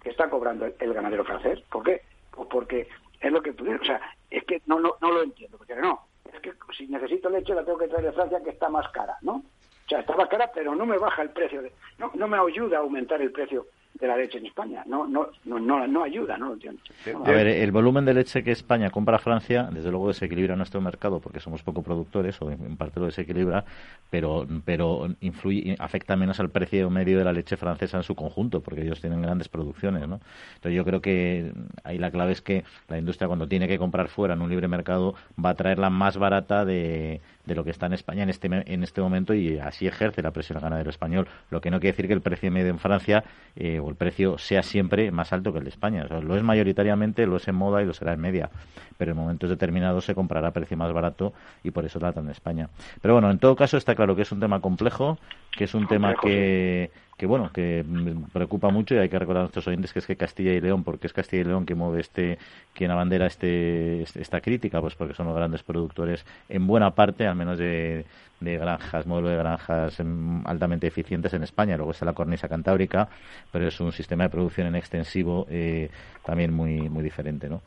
que 0.06 0.12
está 0.12 0.30
cobrando 0.30 0.68
el, 0.68 0.94
ganadero 0.94 1.26
francés. 1.26 1.60
¿Por 1.68 1.84
qué? 1.84 2.04
Pues 2.30 2.48
porque 2.48 2.88
es 3.20 3.32
lo 3.32 3.42
que 3.42 3.54
tú. 3.54 3.66
O 3.68 3.84
sea, 3.84 4.00
es 4.30 4.44
que 4.44 4.62
no, 4.68 4.80
no, 4.80 4.94
no 5.02 5.12
lo 5.12 5.24
entiendo. 5.24 5.58
Porque 5.58 5.76
no, 5.76 6.00
es 6.32 6.40
que 6.42 6.54
si 6.78 6.86
necesito 6.88 7.28
leche 7.28 7.56
la 7.56 7.66
tengo 7.66 7.80
que 7.80 7.88
traer 7.88 8.06
de 8.06 8.12
Francia 8.12 8.40
que 8.44 8.52
está 8.52 8.70
más 8.70 8.88
cara, 8.90 9.18
¿no? 9.22 9.38
O 9.38 9.90
sea, 9.90 10.02
está 10.02 10.16
más 10.16 10.30
cara, 10.30 10.52
pero 10.54 10.76
no 10.76 10.86
me 10.86 11.00
baja 11.00 11.24
el 11.24 11.32
precio. 11.32 11.64
De, 11.64 11.74
no, 11.98 12.12
no 12.14 12.28
me 12.28 12.38
ayuda 12.38 12.78
a 12.78 12.82
aumentar 12.82 13.20
el 13.20 13.32
precio 13.32 13.66
de 14.00 14.08
la 14.08 14.18
leche 14.18 14.38
en 14.38 14.46
España. 14.46 14.84
No, 14.86 15.08
no, 15.08 15.30
no, 15.46 15.88
no, 15.88 16.04
ayuda, 16.04 16.38
no 16.38 16.50
lo 16.50 16.54
entiendo. 16.54 16.82
A 17.24 17.32
ver, 17.32 17.48
el 17.48 17.72
volumen 17.72 18.06
de 18.06 18.14
leche 18.14 18.44
que 18.44 18.52
España 18.52 18.90
compra 18.90 19.16
a 19.16 19.20
Francia, 19.20 19.70
desde 19.72 19.90
luego 19.90 20.10
desequilibra 20.10 20.56
nuestro 20.56 20.82
mercado 20.82 21.20
porque 21.20 21.40
somos 21.40 21.64
poco 21.64 21.82
productores, 21.82 22.42
o 22.42 22.52
en 22.52 22.76
parte 22.76 23.00
lo 23.00 23.06
desequilibra, 23.06 23.64
pero, 24.10 24.46
pero 24.66 25.08
influye, 25.22 25.76
afecta 25.80 26.16
menos 26.16 26.40
al 26.40 26.50
precio 26.50 26.90
medio 26.90 27.18
de 27.18 27.24
la 27.24 27.34
leche 27.34 27.56
francesa 27.58 27.98
en 27.98 28.04
su 28.04 28.16
conjunto, 28.16 28.62
porque 28.62 28.82
ellos 28.82 29.00
tienen 29.00 29.22
grandes 29.22 29.48
producciones, 29.48 30.08
¿no? 30.08 30.20
Entonces 30.56 30.76
yo 30.76 30.84
creo 30.84 31.02
que 31.02 31.54
ahí 31.84 31.98
la 31.98 32.12
clave 32.12 32.34
es 32.34 32.42
que 32.42 32.64
la 32.90 32.98
industria 32.98 33.28
cuando 33.28 33.48
tiene 33.48 33.68
que 33.68 33.78
comprar 33.78 34.10
fuera 34.10 34.34
en 34.34 34.42
un 34.42 34.50
libre 34.50 34.68
mercado 34.68 35.16
va 35.44 35.52
a 35.52 35.56
traerla 35.56 35.90
más 35.90 36.18
barata 36.18 36.66
de, 36.66 37.22
de 37.46 37.56
lo 37.56 37.64
que 37.64 37.72
está 37.72 37.86
en 37.86 37.94
España 37.94 38.24
en 38.24 38.30
este, 38.30 38.48
en 38.48 38.84
este 38.84 39.02
momento 39.02 39.34
y 39.34 39.60
así 39.60 39.88
ejerce 39.88 40.22
la 40.22 40.32
presión 40.32 40.58
al 40.58 40.64
ganadero 40.64 40.90
español. 40.90 41.28
Lo 41.50 41.62
que 41.62 41.72
no 41.72 41.80
quiere 41.80 41.94
decir 41.94 42.08
que 42.08 42.14
el 42.14 42.22
precio 42.22 42.52
medio 42.52 42.70
en 42.70 42.80
Francia 42.80 43.24
eh, 43.56 43.80
o 43.80 43.90
el 43.90 43.96
precio 43.96 44.38
sea 44.38 44.64
siempre 44.64 45.12
más 45.12 45.34
alto 45.34 45.52
que 45.52 45.60
el 45.60 45.66
de 45.66 45.70
España. 45.70 46.06
lo 46.06 46.36
es 46.36 46.44
mayoritariamente, 46.44 47.26
lo 47.26 47.38
es 47.38 47.48
en 47.48 47.56
moda 47.56 47.82
y 47.82 47.86
lo 47.86 47.94
será 47.94 48.14
en 48.14 48.22
media. 48.22 48.50
Pero 48.98 49.12
en 49.12 49.18
momentos 49.18 49.50
determinados 49.50 50.06
se 50.06 50.16
comprará 50.16 50.50
a 50.50 50.52
precio 50.52 50.78
más 50.78 50.92
barato 50.94 51.34
y 51.64 51.72
por 51.72 51.86
eso 51.86 52.00
tratan 52.00 52.26
en 52.26 52.32
España. 52.32 52.70
Pero 53.02 53.16
bueno, 53.16 53.30
en 53.30 53.40
todo 53.40 53.56
caso 53.56 53.78
está 53.78 53.96
claro 53.96 54.16
que 54.16 54.24
es 54.24 54.32
un 54.32 54.40
tema 54.40 54.60
complejo, 54.62 55.18
que 55.52 55.66
es 55.66 55.74
un 55.74 55.88
tema 55.88 56.16
que 56.22 56.92
que 57.18 57.26
bueno, 57.26 57.50
que 57.54 57.84
me 57.88 58.28
preocupa 58.34 58.70
mucho 58.70 58.96
y 58.96 58.98
hay 58.98 59.10
que 59.10 59.18
recordar 59.18 59.42
a 59.42 59.44
nuestros 59.46 59.68
oyentes 59.68 59.94
que 59.94 60.00
es 60.00 60.06
que 60.06 60.18
Castilla 60.18 60.52
y 60.52 60.60
León, 60.60 60.84
porque 60.84 61.08
es 61.08 61.14
Castilla 61.14 61.42
y 61.42 61.46
León 61.46 61.66
que 61.66 61.76
mueve 61.76 62.02
este, 62.02 62.38
quien 62.74 62.92
abandera 62.92 63.26
este, 63.26 64.02
este, 64.02 64.22
esta 64.22 64.42
crítica, 64.42 64.82
pues 64.82 64.96
porque 64.96 65.14
son 65.14 65.28
los 65.28 65.36
grandes 65.36 65.64
productores 65.64 66.26
en 66.50 66.68
buena 66.68 66.92
parte, 66.92 67.26
al 67.26 67.36
menos 67.36 67.58
de, 67.58 68.06
de 68.42 68.58
granjas, 68.58 69.06
modelo 69.06 69.30
de 69.30 69.38
granjas 69.38 69.98
altamente 70.44 70.88
eficientes 70.88 71.34
en 71.34 71.44
España. 71.44 71.78
Luego 71.78 71.92
está 71.92 72.06
la 72.06 72.14
cornisa 72.14 72.50
cantábrica, 72.50 73.08
pero 73.52 73.68
es 73.68 73.80
un 73.80 73.94
sistema 73.94 74.26
de 74.26 74.30
producción 74.30 74.68
en 74.68 74.76
extensivo 74.76 75.48
eh, 75.50 75.90
también 76.26 76.54
muy, 76.54 76.90
muy 76.90 77.04
diferente, 77.04 77.48
¿no? 77.48 77.62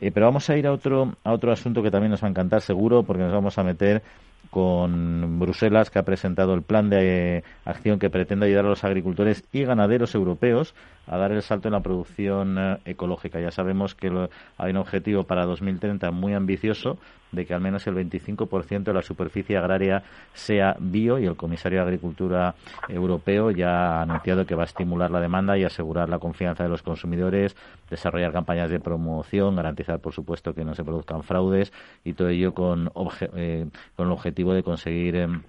Eh, 0.00 0.10
pero 0.10 0.26
vamos 0.26 0.48
a 0.50 0.56
ir 0.56 0.66
a 0.66 0.72
otro, 0.72 1.14
a 1.22 1.32
otro 1.32 1.52
asunto 1.52 1.82
que 1.82 1.90
también 1.90 2.10
nos 2.10 2.22
va 2.22 2.26
a 2.26 2.30
encantar 2.30 2.60
seguro, 2.60 3.02
porque 3.04 3.22
nos 3.22 3.32
vamos 3.32 3.56
a 3.58 3.62
meter 3.62 4.02
con 4.50 5.38
Bruselas, 5.38 5.90
que 5.90 5.98
ha 5.98 6.04
presentado 6.04 6.54
el 6.54 6.62
plan 6.62 6.90
de 6.90 7.44
acción 7.64 7.98
que 7.98 8.10
pretende 8.10 8.46
ayudar 8.46 8.66
a 8.66 8.70
los 8.70 8.84
agricultores 8.84 9.44
y 9.52 9.64
ganaderos 9.64 10.14
europeos 10.14 10.74
a 11.10 11.18
dar 11.18 11.32
el 11.32 11.42
salto 11.42 11.66
en 11.66 11.72
la 11.72 11.80
producción 11.80 12.56
eh, 12.56 12.78
ecológica. 12.84 13.40
Ya 13.40 13.50
sabemos 13.50 13.96
que 13.96 14.28
hay 14.56 14.70
un 14.70 14.76
objetivo 14.76 15.24
para 15.24 15.44
2030 15.44 16.12
muy 16.12 16.34
ambicioso 16.34 16.98
de 17.32 17.46
que 17.46 17.52
al 17.52 17.60
menos 17.60 17.86
el 17.88 17.96
25% 17.96 18.84
de 18.84 18.92
la 18.92 19.02
superficie 19.02 19.56
agraria 19.56 20.04
sea 20.32 20.76
bio 20.78 21.18
y 21.18 21.26
el 21.26 21.36
comisario 21.36 21.80
de 21.80 21.84
Agricultura 21.84 22.54
europeo 22.88 23.50
ya 23.50 23.98
ha 23.98 24.02
anunciado 24.02 24.46
que 24.46 24.54
va 24.54 24.62
a 24.62 24.66
estimular 24.66 25.10
la 25.10 25.20
demanda 25.20 25.58
y 25.58 25.64
asegurar 25.64 26.08
la 26.08 26.20
confianza 26.20 26.62
de 26.62 26.70
los 26.70 26.82
consumidores, 26.82 27.56
desarrollar 27.88 28.32
campañas 28.32 28.70
de 28.70 28.78
promoción, 28.78 29.56
garantizar, 29.56 29.98
por 29.98 30.12
supuesto, 30.12 30.54
que 30.54 30.64
no 30.64 30.74
se 30.74 30.84
produzcan 30.84 31.24
fraudes 31.24 31.72
y 32.04 32.12
todo 32.12 32.28
ello 32.28 32.54
con, 32.54 32.90
eh, 33.36 33.66
con 33.96 34.06
el 34.06 34.12
objetivo 34.12 34.54
de 34.54 34.62
conseguir 34.62 35.16
em, 35.16 35.42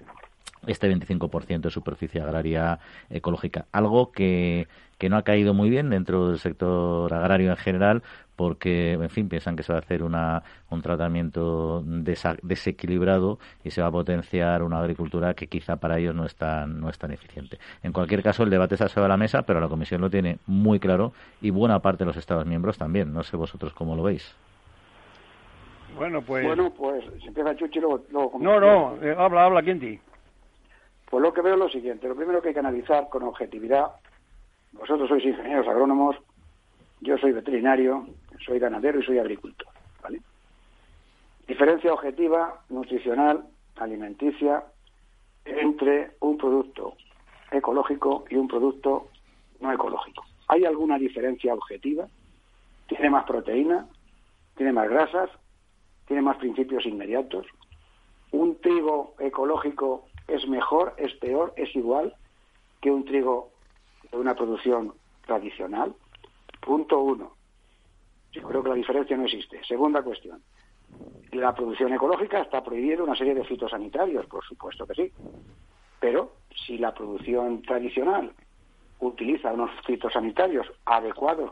este 0.67 0.89
25% 0.89 1.61
de 1.61 1.69
superficie 1.69 2.21
agraria 2.21 2.79
ecológica. 3.09 3.65
Algo 3.71 4.11
que, 4.11 4.67
que 4.97 5.09
no 5.09 5.17
ha 5.17 5.23
caído 5.23 5.53
muy 5.53 5.69
bien 5.69 5.89
dentro 5.89 6.29
del 6.29 6.39
sector 6.39 7.13
agrario 7.13 7.49
en 7.49 7.57
general 7.57 8.03
porque, 8.35 8.93
en 8.93 9.09
fin, 9.09 9.29
piensan 9.29 9.55
que 9.55 9.61
se 9.61 9.71
va 9.71 9.77
a 9.77 9.81
hacer 9.81 10.01
una, 10.01 10.41
un 10.71 10.81
tratamiento 10.81 11.83
desequilibrado 11.85 13.37
y 13.63 13.69
se 13.69 13.81
va 13.81 13.87
a 13.87 13.91
potenciar 13.91 14.63
una 14.63 14.79
agricultura 14.79 15.35
que 15.35 15.45
quizá 15.47 15.75
para 15.75 15.99
ellos 15.99 16.15
no 16.15 16.25
es 16.25 16.35
tan, 16.35 16.79
no 16.79 16.89
es 16.89 16.97
tan 16.97 17.11
eficiente. 17.11 17.59
En 17.83 17.93
cualquier 17.93 18.23
caso, 18.23 18.41
el 18.41 18.49
debate 18.49 18.75
está 18.75 18.87
sobre 18.87 19.09
la 19.09 19.17
mesa, 19.17 19.43
pero 19.43 19.59
la 19.59 19.67
Comisión 19.67 20.01
lo 20.01 20.09
tiene 20.09 20.39
muy 20.47 20.79
claro 20.79 21.13
y 21.39 21.51
buena 21.51 21.79
parte 21.79 22.03
de 22.03 22.07
los 22.07 22.17
Estados 22.17 22.47
miembros 22.47 22.79
también. 22.79 23.13
No 23.13 23.21
sé 23.21 23.37
vosotros 23.37 23.73
cómo 23.73 23.95
lo 23.95 24.03
veis. 24.03 24.35
Bueno, 25.95 26.21
pues... 26.21 26.43
Bueno, 26.43 26.71
pues 26.75 27.03
si 27.19 27.27
empieza 27.27 27.55
Chuchi, 27.55 27.79
luego... 27.79 28.05
no, 28.11 28.59
no, 28.59 28.95
eh, 29.03 29.15
habla, 29.17 29.45
habla, 29.45 29.61
Quinti. 29.61 29.99
Pues 31.11 31.21
lo 31.21 31.33
que 31.33 31.41
veo 31.41 31.55
es 31.55 31.59
lo 31.59 31.69
siguiente. 31.69 32.07
Lo 32.07 32.15
primero 32.15 32.41
que 32.41 32.47
hay 32.47 32.53
que 32.53 32.61
analizar 32.61 33.09
con 33.09 33.23
objetividad, 33.23 33.91
vosotros 34.71 35.09
sois 35.09 35.25
ingenieros 35.25 35.67
agrónomos, 35.67 36.15
yo 37.01 37.17
soy 37.17 37.33
veterinario, 37.33 38.07
soy 38.45 38.59
ganadero 38.59 39.01
y 39.01 39.03
soy 39.03 39.19
agricultor. 39.19 39.67
¿vale? 40.01 40.21
Diferencia 41.45 41.91
objetiva, 41.91 42.63
nutricional, 42.69 43.43
alimenticia, 43.75 44.63
entre 45.43 46.11
un 46.21 46.37
producto 46.37 46.95
ecológico 47.51 48.23
y 48.29 48.35
un 48.35 48.47
producto 48.47 49.09
no 49.59 49.73
ecológico. 49.73 50.23
¿Hay 50.47 50.63
alguna 50.63 50.97
diferencia 50.97 51.53
objetiva? 51.53 52.07
¿Tiene 52.87 53.09
más 53.09 53.25
proteína? 53.25 53.85
¿Tiene 54.55 54.71
más 54.71 54.89
grasas? 54.89 55.29
¿Tiene 56.07 56.21
más 56.21 56.37
principios 56.37 56.85
inmediatos? 56.85 57.47
¿Un 58.31 58.61
trigo 58.61 59.15
ecológico 59.19 60.07
es 60.33 60.47
mejor, 60.47 60.93
es 60.97 61.13
peor, 61.15 61.53
es 61.55 61.75
igual 61.75 62.15
que 62.79 62.91
un 62.91 63.05
trigo 63.05 63.51
de 64.11 64.17
una 64.17 64.35
producción 64.35 64.93
tradicional? 65.25 65.93
Punto 66.59 66.99
uno. 66.99 67.33
Yo 68.31 68.43
creo 68.43 68.63
que 68.63 68.69
la 68.69 68.75
diferencia 68.75 69.17
no 69.17 69.25
existe. 69.25 69.63
Segunda 69.65 70.01
cuestión. 70.01 70.41
La 71.31 71.53
producción 71.53 71.93
ecológica 71.93 72.41
está 72.41 72.63
prohibida 72.63 73.03
una 73.03 73.15
serie 73.15 73.35
de 73.35 73.45
fitosanitarios, 73.45 74.25
por 74.25 74.43
supuesto 74.43 74.85
que 74.85 74.93
sí. 74.93 75.11
Pero 75.99 76.33
si 76.65 76.77
la 76.77 76.93
producción 76.93 77.61
tradicional 77.61 78.33
utiliza 78.99 79.53
unos 79.53 79.71
fitosanitarios 79.85 80.67
adecuados 80.85 81.51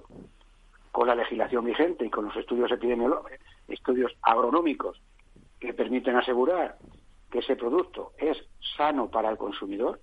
con 0.91 1.07
la 1.07 1.15
legislación 1.15 1.65
vigente 1.65 2.05
y 2.05 2.09
con 2.09 2.25
los 2.25 2.35
estudios 2.35 2.71
epidemiológicos, 2.71 3.39
estudios 3.67 4.11
agronómicos 4.21 4.99
que 5.59 5.73
permiten 5.73 6.15
asegurar 6.15 6.77
que 7.31 7.39
ese 7.39 7.55
producto 7.55 8.13
es 8.17 8.37
sano 8.77 9.09
para 9.09 9.29
el 9.29 9.37
consumidor, 9.37 9.99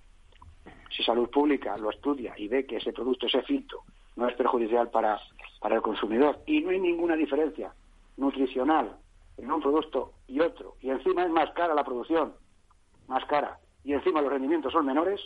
si 0.89 1.03
salud 1.03 1.29
pública 1.29 1.77
lo 1.77 1.89
estudia 1.89 2.33
y 2.37 2.47
ve 2.47 2.65
que 2.65 2.77
ese 2.77 2.93
producto, 2.93 3.27
ese 3.27 3.41
fito, 3.43 3.83
no 4.15 4.27
es 4.27 4.35
perjudicial 4.35 4.89
para, 4.89 5.19
para 5.59 5.75
el 5.75 5.81
consumidor 5.81 6.39
y 6.45 6.61
no 6.61 6.69
hay 6.69 6.79
ninguna 6.79 7.15
diferencia 7.15 7.73
nutricional 8.17 8.97
en 9.37 9.51
un 9.51 9.61
producto 9.61 10.13
y 10.27 10.39
otro, 10.39 10.75
y 10.81 10.89
encima 10.89 11.23
es 11.23 11.29
más 11.29 11.51
cara 11.51 11.75
la 11.75 11.83
producción, 11.83 12.33
más 13.07 13.23
cara, 13.25 13.59
y 13.83 13.93
encima 13.93 14.21
los 14.21 14.31
rendimientos 14.31 14.73
son 14.73 14.85
menores, 14.85 15.21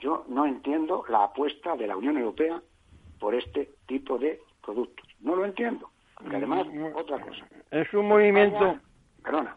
yo 0.00 0.24
no 0.28 0.44
entiendo 0.46 1.04
la 1.08 1.24
apuesta 1.24 1.76
de 1.76 1.86
la 1.86 1.96
Unión 1.96 2.18
Europea 2.18 2.60
por 3.18 3.34
este 3.34 3.70
tipo 3.86 4.18
de 4.18 4.40
productos. 4.62 5.06
No 5.20 5.36
lo 5.36 5.44
entiendo. 5.44 5.90
Porque 6.16 6.36
además, 6.36 6.66
mm, 6.66 6.94
otra 6.94 7.20
cosa. 7.20 7.46
Es 7.70 7.92
un 7.94 8.08
movimiento. 8.08 8.78
perdona. 9.22 9.56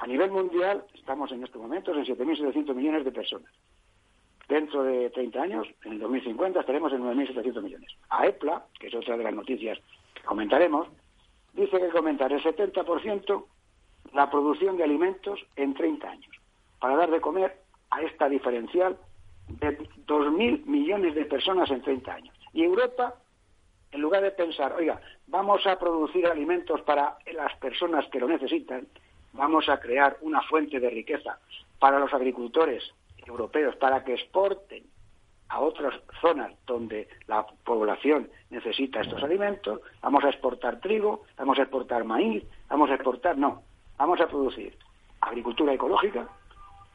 A 0.00 0.06
nivel 0.06 0.30
mundial 0.30 0.84
estamos 0.94 1.32
en 1.32 1.42
estos 1.42 1.60
momentos 1.60 1.96
en 1.96 2.04
7.700 2.04 2.72
millones 2.72 3.04
de 3.04 3.10
personas. 3.10 3.52
Dentro 4.48 4.84
de 4.84 5.10
30 5.10 5.42
años, 5.42 5.66
en 5.84 5.94
el 5.94 5.98
2050, 5.98 6.60
estaremos 6.60 6.92
en 6.92 7.02
9.700 7.02 7.62
millones. 7.62 7.90
AEPLA, 8.08 8.64
que 8.78 8.86
es 8.86 8.94
otra 8.94 9.16
de 9.16 9.24
las 9.24 9.34
noticias 9.34 9.76
que 10.14 10.22
comentaremos, 10.22 10.86
dice 11.52 11.78
que 11.78 11.98
aumentar 11.98 12.32
el 12.32 12.40
70% 12.40 13.44
la 14.12 14.30
producción 14.30 14.76
de 14.76 14.84
alimentos 14.84 15.40
en 15.56 15.74
30 15.74 16.08
años, 16.08 16.30
para 16.80 16.96
dar 16.96 17.10
de 17.10 17.20
comer 17.20 17.58
a 17.90 18.00
esta 18.02 18.28
diferencial 18.28 18.96
de 19.48 19.78
2.000 20.06 20.64
millones 20.64 21.16
de 21.16 21.24
personas 21.24 21.70
en 21.70 21.82
30 21.82 22.14
años. 22.14 22.34
Y 22.52 22.62
Europa, 22.62 23.16
en 23.90 24.00
lugar 24.00 24.22
de 24.22 24.30
pensar, 24.30 24.74
oiga, 24.74 25.00
vamos 25.26 25.66
a 25.66 25.76
producir 25.76 26.24
alimentos 26.26 26.80
para 26.82 27.18
las 27.34 27.54
personas 27.56 28.06
que 28.10 28.20
lo 28.20 28.28
necesitan, 28.28 28.86
vamos 29.32 29.68
a 29.68 29.78
crear 29.78 30.16
una 30.20 30.42
fuente 30.42 30.80
de 30.80 30.90
riqueza 30.90 31.38
para 31.78 31.98
los 31.98 32.12
agricultores 32.12 32.82
europeos 33.26 33.76
para 33.76 34.04
que 34.04 34.14
exporten 34.14 34.84
a 35.48 35.60
otras 35.60 35.94
zonas 36.20 36.52
donde 36.66 37.08
la 37.26 37.46
población 37.64 38.28
necesita 38.50 39.00
estos 39.00 39.22
alimentos, 39.22 39.80
vamos 40.02 40.24
a 40.24 40.28
exportar 40.28 40.80
trigo, 40.80 41.24
vamos 41.36 41.58
a 41.58 41.62
exportar 41.62 42.04
maíz, 42.04 42.44
vamos 42.68 42.90
a 42.90 42.94
exportar, 42.94 43.38
no, 43.38 43.62
vamos 43.96 44.20
a 44.20 44.28
producir 44.28 44.76
agricultura 45.20 45.72
ecológica, 45.72 46.28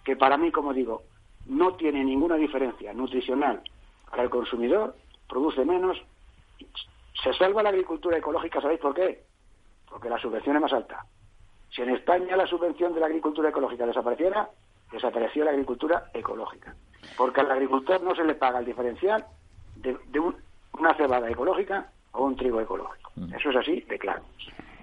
que 0.03 0.15
para 0.15 0.37
mí, 0.37 0.51
como 0.51 0.73
digo, 0.73 1.03
no 1.47 1.75
tiene 1.75 2.03
ninguna 2.03 2.35
diferencia 2.35 2.93
nutricional 2.93 3.61
para 4.09 4.23
el 4.23 4.29
consumidor, 4.29 4.95
produce 5.27 5.65
menos, 5.65 5.97
se 7.23 7.33
salva 7.33 7.63
la 7.63 7.69
agricultura 7.69 8.17
ecológica, 8.17 8.61
¿sabéis 8.61 8.79
por 8.79 8.93
qué? 8.93 9.23
Porque 9.89 10.09
la 10.09 10.19
subvención 10.19 10.55
es 10.55 10.61
más 10.61 10.73
alta. 10.73 11.05
Si 11.73 11.81
en 11.81 11.89
España 11.89 12.37
la 12.37 12.45
subvención 12.45 12.93
de 12.93 12.99
la 12.99 13.07
agricultura 13.07 13.49
ecológica 13.49 13.85
desapareciera, 13.85 14.47
desapareció 14.91 15.43
la 15.43 15.51
agricultura 15.51 16.05
ecológica. 16.13 16.75
Porque 17.17 17.41
al 17.41 17.51
agricultor 17.51 18.01
no 18.03 18.15
se 18.15 18.23
le 18.23 18.35
paga 18.35 18.59
el 18.59 18.65
diferencial 18.65 19.25
de, 19.77 19.97
una 20.77 20.93
cebada 20.95 21.29
ecológica 21.29 21.87
o 22.11 22.25
un 22.25 22.35
trigo 22.35 22.61
ecológico. 22.61 23.11
Mm. 23.15 23.33
Eso 23.33 23.49
es 23.49 23.55
así 23.55 23.81
de 23.81 23.97
claro. 23.97 24.21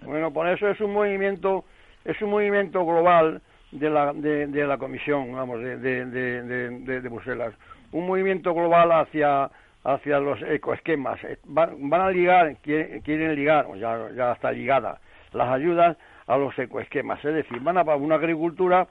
Bueno, 0.03 0.33
por 0.33 0.49
eso 0.49 0.69
es 0.69 0.81
un 0.81 0.93
movimiento, 0.93 1.65
es 2.05 2.21
un 2.23 2.31
movimiento 2.31 2.85
global 2.85 3.41
de 3.71 3.89
la, 3.89 4.13
de, 4.13 4.67
la 4.67 4.79
Comisión, 4.79 5.33
vamos, 5.33 5.61
de, 5.61 5.77
de, 5.77 7.09
Bruselas. 7.09 7.55
Un 7.93 8.07
movimiento 8.07 8.53
global 8.53 8.91
hacia, 8.91 9.49
hacia 9.85 10.19
los 10.19 10.43
ecoesquemas. 10.43 11.23
Eh, 11.23 11.39
van, 11.45 11.89
van 11.89 12.01
a 12.01 12.11
ligar, 12.11 12.57
quieren, 12.57 13.35
ligar, 13.37 13.67
ya, 13.77 14.11
ya 14.11 14.33
está 14.33 14.51
ligada, 14.51 15.01
las 15.33 15.49
ayudas 15.51 15.97
a 16.31 16.39
los 16.39 16.57
ecoesquemas. 16.59 17.23
Es 17.25 17.35
decir, 17.35 17.61
van 17.61 17.77
a 17.77 17.83
una 17.97 18.15
agricultura, 18.15 18.87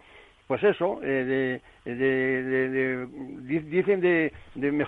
pues 0.46 0.62
eso, 0.64 1.00
eh, 1.02 1.62
de, 1.86 3.08
dicen 3.62 4.02
de, 4.02 4.32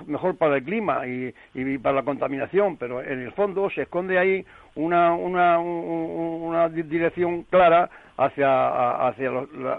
mejor 0.06 0.38
para 0.38 0.58
el 0.58 0.64
clima 0.64 1.08
y, 1.08 1.34
para 1.78 1.96
la 1.96 2.04
contaminación, 2.04 2.76
pero 2.78 3.02
en 3.02 3.22
el 3.22 3.32
fondo 3.32 3.70
se 3.70 3.84
esconde 3.84 4.20
ahí 4.20 4.46
una, 4.76 5.14
una, 5.14 5.60
una 5.60 6.68
dirección 6.68 7.44
clara 7.44 7.90
hacia, 8.18 9.08
hacia 9.08 9.32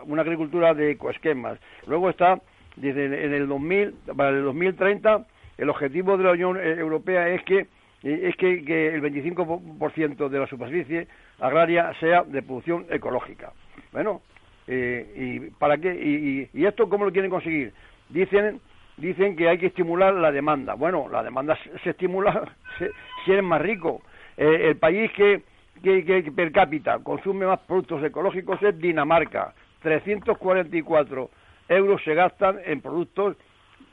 una 0.04 0.22
agricultura 0.22 0.72
de 0.72 0.92
ecoesquemas. 0.92 1.58
Luego 1.86 2.08
está, 2.08 2.40
dice, 2.76 3.04
en 3.04 3.34
el 3.34 3.46
2000, 3.48 3.94
para 4.16 4.30
el 4.30 4.44
2030, 4.44 5.26
el 5.58 5.68
objetivo 5.68 6.16
de 6.16 6.24
la 6.24 6.30
Unión 6.32 6.58
Europea 6.58 7.28
es 7.28 7.42
que 7.42 7.66
es 8.02 8.36
que, 8.36 8.64
que 8.64 8.88
el 8.88 9.02
25% 9.02 10.28
de 10.28 10.38
la 10.38 10.46
superficie 10.46 11.06
agraria 11.38 11.92
sea 12.00 12.24
de 12.24 12.42
producción 12.42 12.86
ecológica. 12.90 13.52
Bueno, 13.92 14.22
eh, 14.66 15.12
¿y 15.16 15.50
para 15.50 15.78
qué? 15.78 16.48
Y, 16.52 16.64
esto 16.64 16.88
cómo 16.88 17.04
lo 17.04 17.12
quieren 17.12 17.30
conseguir? 17.30 17.72
Dicen 18.08 18.60
dicen 18.96 19.36
que 19.36 19.48
hay 19.48 19.58
que 19.58 19.66
estimular 19.66 20.14
la 20.14 20.30
demanda. 20.30 20.74
Bueno, 20.74 21.08
la 21.10 21.22
demanda 21.22 21.58
se, 21.82 21.90
estimula 21.90 22.54
si 23.24 23.32
eres 23.32 23.44
más 23.44 23.60
rico. 23.60 24.02
Eh, 24.36 24.68
el 24.68 24.76
país 24.76 25.10
que, 25.12 25.42
que, 25.82 26.32
per 26.34 26.52
cápita 26.52 26.98
consume 27.00 27.46
más 27.46 27.60
productos 27.60 28.02
ecológicos 28.04 28.62
es 28.62 28.78
Dinamarca. 28.78 29.54
344 29.82 31.30
euros 31.68 32.02
se 32.04 32.14
gastan 32.14 32.58
en 32.64 32.80
productos 32.80 33.36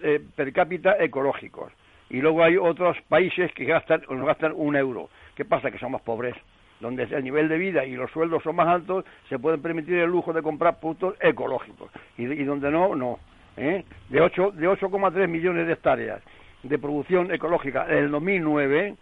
eh, 0.02 0.22
per 0.36 0.54
cápita 0.54 0.96
ecológicos. 1.00 1.72
Y 2.10 2.22
luego 2.22 2.44
hay 2.44 2.58
otros 2.58 2.98
países 3.08 3.52
que 3.54 3.66
gastan, 3.66 4.02
nos 4.10 4.26
gastan 4.26 4.54
un 4.56 4.76
euro. 4.76 5.10
¿Qué 5.36 5.46
pasa? 5.46 5.72
Que 5.72 5.78
somos 5.78 6.02
pobres. 6.02 6.36
Donde 6.80 7.04
el 7.04 7.24
nivel 7.24 7.50
de 7.50 7.58
vida 7.58 7.86
y 7.86 7.96
los 7.96 8.10
sueldos 8.12 8.42
son 8.42 8.56
más 8.56 8.68
altos, 8.68 9.06
se 9.28 9.38
pueden 9.38 9.62
permitir 9.62 9.96
el 9.96 10.10
lujo 10.10 10.32
de 10.32 10.42
comprar 10.42 10.80
productos 10.80 11.16
ecológicos. 11.20 11.92
Y, 12.18 12.26
donde 12.44 12.72
no, 12.72 12.96
no. 12.96 13.20
¿eh? 13.58 13.84
De 14.08 14.22
8,3 14.22 14.54
de 14.54 14.70
8,3 14.70 15.28
millones 15.28 15.68
de 15.68 15.74
hectáreas 15.74 16.22
de 16.64 16.78
producción 16.78 17.32
ecológica 17.34 17.86
en 17.90 17.98
el 17.98 18.12
2009, 18.12 18.96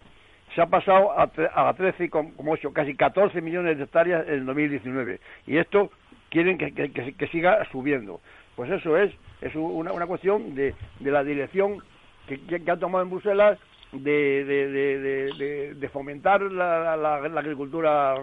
se 0.54 0.62
ha 0.62 0.66
pasado 0.66 1.12
a, 1.12 1.24
a 1.24 1.76
13,8, 1.76 2.72
casi 2.72 2.94
14 2.94 3.40
millones 3.40 3.78
de 3.78 3.84
hectáreas 3.84 4.26
en 4.28 4.34
el 4.34 4.46
2019. 4.46 5.20
Y 5.46 5.58
esto 5.58 5.90
quieren 6.30 6.58
que, 6.58 6.72
que, 6.72 7.26
siga 7.28 7.64
subiendo. 7.70 8.20
Pues 8.56 8.70
eso 8.70 8.96
es, 8.96 9.12
es 9.40 9.54
una, 9.54 9.92
una 9.92 10.06
cuestión 10.06 10.54
de, 10.54 10.74
de 11.00 11.10
la 11.10 11.22
dirección 11.22 11.82
que, 12.28 12.64
que, 12.64 12.70
ha 12.70 12.76
tomado 12.76 13.04
en 13.04 13.10
Bruselas 13.10 13.58
de, 13.92 14.44
de, 14.44 15.74
de, 15.74 15.88
fomentar 15.88 16.42
la, 16.42 16.96
la, 16.96 17.40
agricultura 17.40 18.14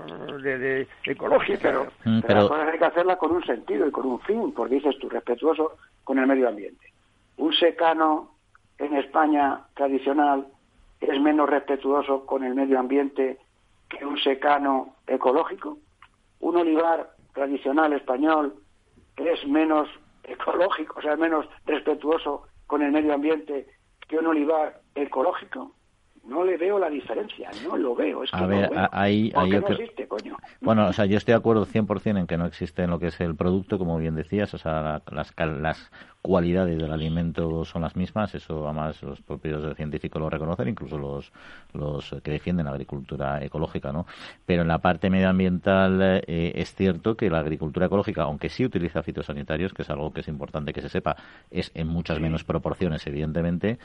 de, 0.41 0.87
ecológica. 1.05 1.59
Pero, 1.61 1.87
mm, 2.05 2.19
pero, 2.21 2.39
las 2.41 2.49
cosas 2.49 2.69
hay 2.73 2.79
que 2.79 2.85
hacerlas 2.85 3.17
con 3.17 3.31
un 3.31 3.43
sentido 3.43 3.87
y 3.87 3.91
con 3.91 4.05
un 4.05 4.19
fin, 4.21 4.53
porque 4.53 4.75
dices 4.75 4.95
tú, 4.99 5.09
respetuoso 5.09 5.77
con 6.03 6.19
el 6.19 6.27
medio 6.27 6.47
ambiente. 6.47 6.93
Un 7.37 7.53
secano 7.53 8.31
en 8.77 8.95
España 8.95 9.61
tradicional 9.73 10.47
es 11.01 11.19
menos 11.19 11.49
respetuoso 11.49 12.25
con 12.25 12.43
el 12.43 12.53
medio 12.53 12.79
ambiente 12.79 13.39
que 13.89 14.05
un 14.05 14.17
secano 14.19 14.95
ecológico. 15.07 15.77
Un 16.39 16.57
olivar 16.57 17.09
tradicional 17.33 17.93
español 17.93 18.55
es 19.17 19.47
menos 19.47 19.89
ecológico, 20.23 20.99
o 20.99 21.01
sea, 21.01 21.15
menos 21.15 21.47
respetuoso 21.65 22.47
con 22.67 22.81
el 22.81 22.91
medio 22.91 23.13
ambiente 23.13 23.67
que 24.07 24.17
un 24.17 24.27
olivar 24.27 24.81
ecológico 24.95 25.71
no 26.27 26.43
le 26.43 26.57
veo 26.57 26.79
la 26.79 26.89
diferencia, 26.89 27.49
no 27.63 27.77
lo 27.77 27.95
veo. 27.95 28.23
Es 28.23 28.31
que 28.31 28.37
a 28.37 28.45
ver, 28.45 28.71
ahí, 28.91 29.31
no 29.35 29.45
existe, 29.45 30.07
coño. 30.07 30.37
Bueno, 30.61 30.87
o 30.87 30.93
sea, 30.93 31.05
yo 31.05 31.17
estoy 31.17 31.33
de 31.33 31.37
acuerdo 31.37 31.65
100% 31.65 32.19
en 32.19 32.27
que 32.27 32.37
no 32.37 32.45
existe 32.45 32.83
en 32.83 32.89
lo 32.89 32.99
que 32.99 33.07
es 33.07 33.19
el 33.21 33.35
producto, 33.35 33.77
como 33.77 33.97
bien 33.97 34.15
decías, 34.15 34.53
o 34.53 34.57
sea, 34.57 35.01
las, 35.11 35.33
las 35.37 35.91
cualidades 36.25 36.79
del 36.79 36.91
alimento 36.91 37.63
son 37.65 37.83
las 37.83 37.95
mismas, 37.95 38.33
eso 38.33 38.65
además 38.65 39.01
los 39.03 39.21
propios 39.21 39.75
científicos 39.75 40.19
lo 40.19 40.27
reconocen, 40.27 40.67
incluso 40.67 40.97
los, 40.97 41.31
los 41.73 42.15
que 42.23 42.31
defienden 42.31 42.65
la 42.65 42.71
agricultura 42.71 43.43
ecológica, 43.43 43.91
¿no? 43.91 44.07
Pero 44.43 44.63
en 44.63 44.67
la 44.67 44.79
parte 44.79 45.11
medioambiental 45.11 46.23
eh, 46.25 46.51
es 46.55 46.73
cierto 46.73 47.15
que 47.15 47.29
la 47.29 47.39
agricultura 47.39 47.85
ecológica, 47.85 48.23
aunque 48.23 48.49
sí 48.49 48.65
utiliza 48.65 49.03
fitosanitarios, 49.03 49.73
que 49.73 49.83
es 49.83 49.89
algo 49.91 50.11
que 50.13 50.21
es 50.21 50.27
importante 50.27 50.73
que 50.73 50.81
se 50.81 50.89
sepa, 50.89 51.15
es 51.51 51.69
en 51.75 51.87
muchas 51.87 52.19
menos 52.19 52.43
proporciones, 52.43 53.05
evidentemente, 53.05 53.77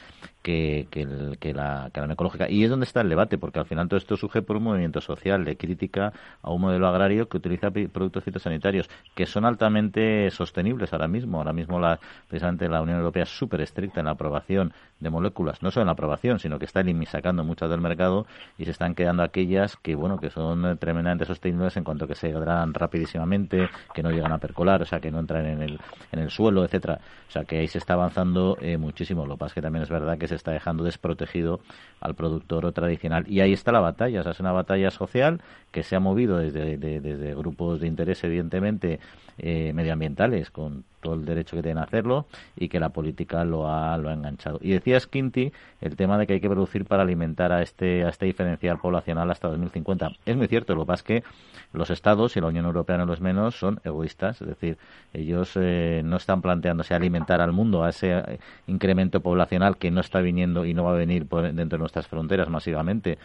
que, 0.42 0.88
que, 0.90 1.04
la, 1.52 1.90
que 1.92 2.00
la 2.00 2.12
ecológica. 2.14 2.29
Y 2.48 2.64
es 2.64 2.70
donde 2.70 2.84
está 2.84 3.00
el 3.00 3.08
debate, 3.08 3.38
porque 3.38 3.58
al 3.58 3.66
final 3.66 3.88
todo 3.88 3.98
esto 3.98 4.16
surge 4.16 4.42
por 4.42 4.56
un 4.56 4.64
movimiento 4.64 5.00
social 5.00 5.44
de 5.44 5.56
crítica 5.56 6.12
a 6.42 6.50
un 6.50 6.60
modelo 6.60 6.86
agrario 6.88 7.28
que 7.28 7.36
utiliza 7.36 7.70
productos 7.70 8.24
fitosanitarios 8.24 8.88
que 9.14 9.26
son 9.26 9.44
altamente 9.44 10.30
sostenibles 10.30 10.92
ahora 10.92 11.08
mismo. 11.08 11.38
Ahora 11.38 11.52
mismo 11.52 11.78
la 11.78 11.98
precisamente 12.28 12.68
la 12.68 12.82
Unión 12.82 12.98
Europea 12.98 13.22
es 13.22 13.30
súper 13.30 13.60
estricta 13.60 14.00
en 14.00 14.06
la 14.06 14.12
aprobación 14.12 14.72
de 14.98 15.10
moléculas, 15.10 15.62
no 15.62 15.70
solo 15.70 15.82
en 15.82 15.86
la 15.86 15.92
aprobación, 15.92 16.38
sino 16.38 16.58
que 16.58 16.66
está 16.66 16.82
sacando 17.06 17.44
muchas 17.44 17.70
del 17.70 17.80
mercado 17.80 18.26
y 18.58 18.64
se 18.64 18.70
están 18.70 18.94
quedando 18.94 19.22
aquellas 19.22 19.76
que, 19.76 19.94
bueno, 19.94 20.18
que 20.18 20.30
son 20.30 20.78
tremendamente 20.78 21.24
sostenibles 21.24 21.76
en 21.76 21.84
cuanto 21.84 22.06
que 22.06 22.14
se 22.14 22.28
degradan 22.28 22.74
rapidísimamente, 22.74 23.68
que 23.94 24.02
no 24.02 24.10
llegan 24.10 24.32
a 24.32 24.38
percolar, 24.38 24.82
o 24.82 24.84
sea, 24.84 25.00
que 25.00 25.10
no 25.10 25.18
entran 25.18 25.46
en 25.46 25.62
el, 25.62 25.78
en 26.12 26.18
el 26.18 26.30
suelo, 26.30 26.64
etcétera. 26.64 27.00
O 27.28 27.30
sea, 27.30 27.44
que 27.44 27.58
ahí 27.58 27.68
se 27.68 27.78
está 27.78 27.94
avanzando 27.94 28.56
eh, 28.60 28.76
muchísimo. 28.76 29.24
Lo 29.24 29.34
que 29.34 29.38
pasa 29.38 29.50
es 29.50 29.54
que 29.54 29.62
también 29.62 29.82
es 29.82 29.88
verdad 29.88 30.18
que 30.18 30.28
se 30.28 30.34
está 30.34 30.52
dejando 30.52 30.84
desprotegido 30.84 31.60
al 32.00 32.14
productor 32.20 32.70
tradicional. 32.72 33.24
Y 33.26 33.40
ahí 33.40 33.52
está 33.52 33.72
la 33.72 33.80
batalla, 33.80 34.20
o 34.20 34.22
sea, 34.22 34.33
es 34.33 34.40
una 34.40 34.52
batalla 34.52 34.90
social 34.90 35.40
que 35.70 35.83
se 35.83 35.96
ha 35.96 36.00
movido 36.00 36.37
desde, 36.38 36.76
desde 36.76 37.35
grupos 37.35 37.80
de 37.80 37.87
interés, 37.87 38.22
evidentemente, 38.24 39.00
eh, 39.38 39.72
medioambientales, 39.72 40.50
con 40.50 40.85
todo 41.00 41.14
el 41.14 41.24
derecho 41.24 41.56
que 41.56 41.62
tienen 41.62 41.78
a 41.78 41.84
hacerlo 41.84 42.26
y 42.56 42.68
que 42.68 42.80
la 42.80 42.90
política 42.90 43.44
lo 43.44 43.68
ha, 43.68 43.96
lo 43.98 44.08
ha 44.08 44.12
enganchado. 44.12 44.58
Y 44.60 44.70
decía 44.70 45.00
Skinty 45.00 45.52
el 45.80 45.96
tema 45.96 46.18
de 46.18 46.26
que 46.26 46.34
hay 46.34 46.40
que 46.40 46.48
producir 46.48 46.84
para 46.84 47.02
alimentar 47.02 47.52
a 47.52 47.62
este, 47.62 48.04
a 48.04 48.08
este 48.08 48.26
diferencial 48.26 48.78
poblacional 48.78 49.30
hasta 49.30 49.48
2050. 49.48 50.12
Es 50.26 50.36
muy 50.36 50.46
cierto, 50.46 50.74
lo 50.74 50.82
que 50.82 50.86
pasa 50.86 51.00
es 51.00 51.04
que 51.04 51.24
los 51.72 51.90
estados, 51.90 52.36
y 52.36 52.40
la 52.40 52.48
Unión 52.48 52.66
Europea 52.66 52.98
no 52.98 53.06
lo 53.06 53.14
es 53.14 53.20
menos, 53.20 53.58
son 53.58 53.80
egoístas, 53.84 54.40
es 54.42 54.48
decir, 54.48 54.76
ellos 55.12 55.52
eh, 55.54 56.02
no 56.04 56.16
están 56.16 56.42
planteándose 56.42 56.94
alimentar 56.94 57.40
al 57.40 57.52
mundo 57.52 57.84
a 57.84 57.90
ese 57.90 58.18
eh, 58.18 58.38
incremento 58.66 59.20
poblacional 59.20 59.76
que 59.76 59.90
no 59.90 60.00
está 60.00 60.20
viniendo 60.20 60.64
y 60.64 60.74
no 60.74 60.84
va 60.84 60.92
a 60.92 60.96
venir 60.96 61.26
dentro 61.28 61.76
de 61.76 61.78
nuestras 61.78 62.06
fronteras 62.08 62.48
masivamente 62.48 63.18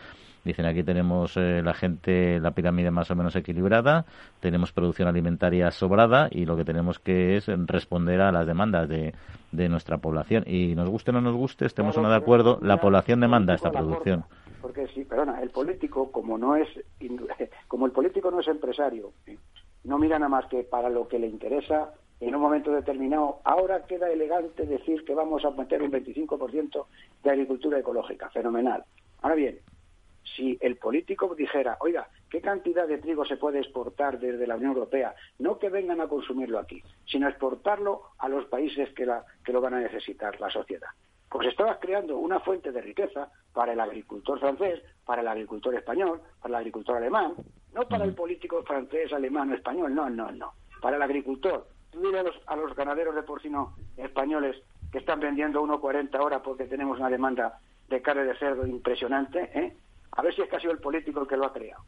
Dicen 0.45 0.67
aquí 0.67 0.84
tenemos 0.84 1.36
eh, 1.38 1.62
la 1.63 1.73
gente, 1.73 2.39
la 2.39 2.51
pirámide 2.51 2.91
más 2.91 3.10
o 3.10 3.15
menos 3.15 3.36
equilibrada, 3.36 4.05
tenemos 4.39 4.71
producción 4.71 5.08
alimentaria 5.08 5.71
sobrada 5.71 6.29
y 6.29 6.45
lo 6.45 6.55
que 6.55 6.63
tenemos 6.63 6.99
que 6.99 7.36
es 7.36 7.47
responder 7.47 8.21
a 8.21 8.31
las 8.31 8.45
demandas 8.45 8.88
de, 8.88 9.15
de 9.51 9.69
nuestra 9.69 9.97
población. 9.97 10.43
Y 10.45 10.75
nos 10.75 10.88
guste 10.88 11.10
o 11.10 11.13
no 11.13 11.21
nos 11.21 11.36
guste, 11.36 11.65
estemos 11.65 11.97
o 11.97 12.01
no 12.01 12.10
de 12.10 12.15
acuerdo, 12.15 12.60
la 12.62 12.77
población 12.77 13.19
demanda 13.19 13.55
esta 13.55 13.71
producción. 13.71 14.23
Porque 14.62 14.88
sí, 14.93 15.03
perdona, 15.03 15.41
el 15.41 15.49
político, 15.49 16.12
como 16.12 16.38
no 16.38 16.55
es, 16.55 16.67
como 17.67 17.88
el 17.88 17.91
político 17.91 18.29
no 18.29 18.39
es 18.39 18.47
empresario, 18.47 19.13
no 19.84 19.97
mira 19.97 20.19
nada 20.19 20.29
más 20.29 20.45
que 20.45 20.63
para 20.63 20.89
lo 20.89 21.08
que 21.08 21.19
le 21.19 21.27
interesa 21.27 21.91
en 22.19 22.36
un 22.36 22.41
momento 22.41 22.71
determinado. 22.71 23.39
Ahora 23.43 23.86
queda 23.86 24.12
elegante 24.12 24.65
decir 24.65 25.03
que 25.05 25.13
vamos 25.13 25.43
a 25.43 25.51
meter 25.51 25.81
un 25.81 25.91
25% 25.91 26.86
de 27.23 27.29
agricultura 27.29 27.79
ecológica. 27.79 28.29
Fenomenal. 28.29 28.84
Ahora 29.21 29.36
bien, 29.36 29.60
si 30.35 30.57
el 30.61 30.77
político 30.77 31.33
dijera, 31.35 31.77
oiga, 31.79 32.09
¿qué 32.29 32.41
cantidad 32.41 32.88
de 32.88 32.97
trigo 32.97 33.25
se 33.25 33.38
puede 33.38 33.59
exportar 33.59 34.19
desde 34.19 34.47
la 34.47 34.55
Unión 34.55 34.73
Europea? 34.73 35.15
No 35.39 35.59
que 35.59 35.69
vengan 35.69 36.01
a 36.01 36.07
consumirlo 36.07 36.59
aquí, 36.59 36.81
sino 37.05 37.27
exportarlo 37.27 38.01
a 38.17 38.27
los 38.27 38.45
países 38.45 38.89
que, 38.93 39.05
lo 39.05 39.61
van 39.61 39.75
a 39.75 39.79
necesitar, 39.79 40.39
la 40.39 40.49
sociedad. 40.49 40.89
Pues 41.29 41.47
estabas 41.47 41.77
creando 41.79 42.17
una 42.17 42.39
fuente 42.39 42.71
de 42.71 42.81
riqueza 42.81 43.29
para 43.53 43.73
el 43.73 43.79
agricultor 43.79 44.39
francés, 44.39 44.81
para 45.05 45.21
el 45.21 45.27
agricultor 45.27 45.75
español, 45.75 46.21
para 46.41 46.49
el 46.49 46.55
agricultor 46.55 46.97
alemán, 46.97 47.33
no 47.73 47.88
para 47.88 48.05
el 48.05 48.13
político 48.13 48.63
francés, 48.63 49.11
alemán 49.13 49.51
o 49.51 49.55
español, 49.55 49.93
no, 49.93 50.09
no, 50.09 50.31
no, 50.31 50.53
para 50.81 50.97
el 50.97 51.01
agricultor. 51.01 51.67
Tú 51.91 52.01
dile 52.01 52.19
a 52.19 52.23
los, 52.23 52.35
a 52.47 52.55
los 52.55 52.75
ganaderos 52.75 53.15
de 53.15 53.23
porcino 53.23 53.75
españoles 53.97 54.61
que 54.91 54.99
están 54.99 55.19
vendiendo 55.19 55.61
1,40 55.61 56.15
ahora 56.15 56.41
porque 56.41 56.65
tenemos 56.65 56.99
una 56.99 57.09
demanda 57.09 57.59
de 57.89 58.01
carne 58.01 58.23
de 58.23 58.38
cerdo 58.38 58.65
impresionante, 58.65 59.51
¿eh? 59.53 59.75
A 60.15 60.21
ver 60.21 60.34
si 60.34 60.41
es 60.41 60.49
que 60.49 60.56
ha 60.56 60.60
sido 60.60 60.71
el 60.71 60.80
político 60.80 61.21
el 61.21 61.28
que 61.28 61.38
lo 61.38 61.45
ha 61.45 61.54
creado. 61.54 61.84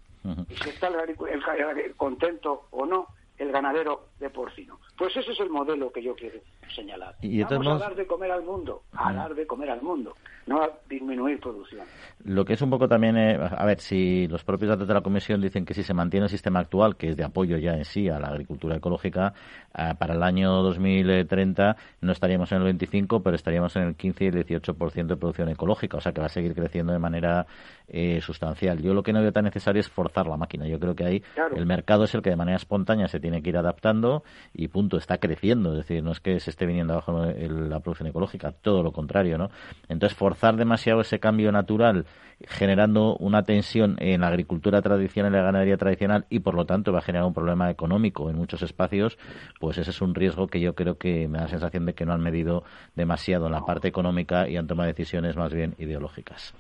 Y 0.50 0.56
si 0.56 0.70
está 0.70 0.88
el, 0.88 1.96
contento 1.96 2.68
o 2.72 2.86
no, 2.86 3.08
el 3.38 3.52
ganadero 3.52 4.08
de 4.20 4.30
porcino. 4.30 4.80
Pues 4.98 5.16
ese 5.16 5.32
es 5.32 5.40
el 5.40 5.50
modelo 5.50 5.92
que 5.92 6.02
yo 6.02 6.16
quiero 6.16 6.40
señalar. 6.74 7.16
¿Y 7.22 7.44
Vamos 7.44 7.68
a 7.68 7.78
dar 7.78 7.96
de 7.96 8.08
comer 8.08 8.32
al 8.32 8.44
mundo, 8.44 8.84
a 8.94 9.14
dar 9.14 9.36
de 9.36 9.46
comer 9.46 9.70
al 9.70 9.82
mundo, 9.82 10.16
no 10.48 10.62
a 10.62 10.72
disminuir 10.90 11.40
producción. 11.40 11.86
Lo 12.24 12.44
que 12.46 12.54
es 12.54 12.62
un 12.62 12.70
poco 12.70 12.88
también, 12.88 13.16
eh, 13.18 13.38
a 13.40 13.66
ver, 13.66 13.80
si 13.80 14.28
los 14.28 14.44
propios 14.44 14.70
datos 14.70 14.88
de 14.88 14.94
la 14.94 15.02
Comisión 15.02 15.40
dicen 15.40 15.66
que 15.66 15.74
si 15.74 15.84
se 15.84 15.94
mantiene 15.94 16.26
el 16.26 16.30
sistema 16.30 16.60
actual, 16.60 16.96
que 16.96 17.10
es 17.10 17.18
de 17.18 17.24
apoyo 17.24 17.58
ya 17.58 17.74
en 17.74 17.86
sí 17.86 18.10
a 18.10 18.20
la 18.20 18.30
agricultura 18.30 18.78
ecológica, 18.78 19.34
eh, 19.78 19.94
para 19.98 20.16
el 20.16 20.24
año 20.24 20.52
2030 20.64 21.76
no 22.02 22.12
estaríamos 22.12 22.52
en 22.52 22.60
el 22.60 22.64
25, 22.66 23.22
pero 23.22 23.36
estaríamos 23.36 23.76
en 23.76 23.84
el 23.84 23.96
15 23.96 24.24
y 24.24 24.28
el 24.28 24.46
18% 24.46 25.08
de 25.08 25.16
producción 25.16 25.50
ecológica, 25.50 25.98
o 25.98 26.02
sea 26.02 26.12
que 26.12 26.22
va 26.22 26.28
a 26.28 26.30
seguir 26.30 26.56
creciendo 26.56 26.92
de 26.92 27.00
manera 27.00 27.46
eh, 27.88 28.20
sustancial. 28.22 28.82
Yo 28.82 28.94
lo 28.94 29.04
que 29.04 29.14
no 29.14 29.22
veo 29.22 29.32
tan 29.32 29.46
necesario 29.46 29.80
es 29.80 29.90
forzar 29.90 30.28
la 30.28 30.38
máquina. 30.38 30.68
Yo 30.68 30.80
creo 30.80 30.96
que 30.96 31.06
ahí 31.06 31.24
el 31.56 31.66
mercado 31.66 32.06
es 32.06 32.16
el 32.16 32.22
que 32.22 32.30
de 32.30 32.36
manera 32.36 32.58
espontánea 32.58 33.08
se 33.08 33.20
tiene 33.20 33.27
que 33.42 33.50
ir 33.50 33.58
adaptando 33.58 34.24
y 34.54 34.68
punto, 34.68 34.98
está 34.98 35.18
creciendo. 35.18 35.72
Es 35.72 35.78
decir, 35.88 36.04
no 36.04 36.12
es 36.12 36.20
que 36.20 36.40
se 36.40 36.50
esté 36.50 36.66
viniendo 36.66 36.94
abajo 36.94 37.26
la 37.26 37.80
producción 37.80 38.10
ecológica, 38.10 38.52
todo 38.52 38.84
lo 38.84 38.92
contrario, 38.92 39.38
¿no? 39.38 39.50
Entonces, 39.90 40.18
forzar 40.18 40.56
demasiado 40.56 41.02
ese 41.02 41.20
cambio 41.20 41.52
natural 41.52 42.06
generando 42.46 43.18
una 43.18 43.44
tensión 43.44 43.96
en 44.00 44.22
la 44.22 44.28
agricultura 44.28 44.82
tradicional 44.82 45.32
y 45.32 45.36
la 45.38 45.44
ganadería 45.44 45.78
tradicional 45.78 46.26
y 46.30 46.40
por 46.40 46.54
lo 46.54 46.66
tanto 46.66 46.92
va 46.92 47.00
a 47.00 47.02
generar 47.02 47.26
un 47.26 47.34
problema 47.34 47.72
económico 47.72 48.30
en 48.30 48.36
muchos 48.36 48.62
espacios, 48.62 49.18
pues 49.60 49.78
ese 49.78 49.90
es 49.90 50.02
un 50.02 50.14
riesgo 50.14 50.48
que 50.48 50.60
yo 50.60 50.76
creo 50.76 50.98
que 50.98 51.28
me 51.28 51.40
da 51.40 51.46
la 51.46 51.50
sensación 51.50 51.86
de 51.86 51.94
que 51.94 52.06
no 52.06 52.14
han 52.14 52.22
medido 52.22 52.64
demasiado 52.96 53.48
en 53.48 53.54
la 53.54 53.62
parte 53.62 53.88
económica 53.88 54.48
y 54.48 54.58
han 54.58 54.68
tomado 54.68 54.88
decisiones 54.88 55.36
más 55.36 55.54
bien 55.54 55.74
ideológicas. 55.80 56.54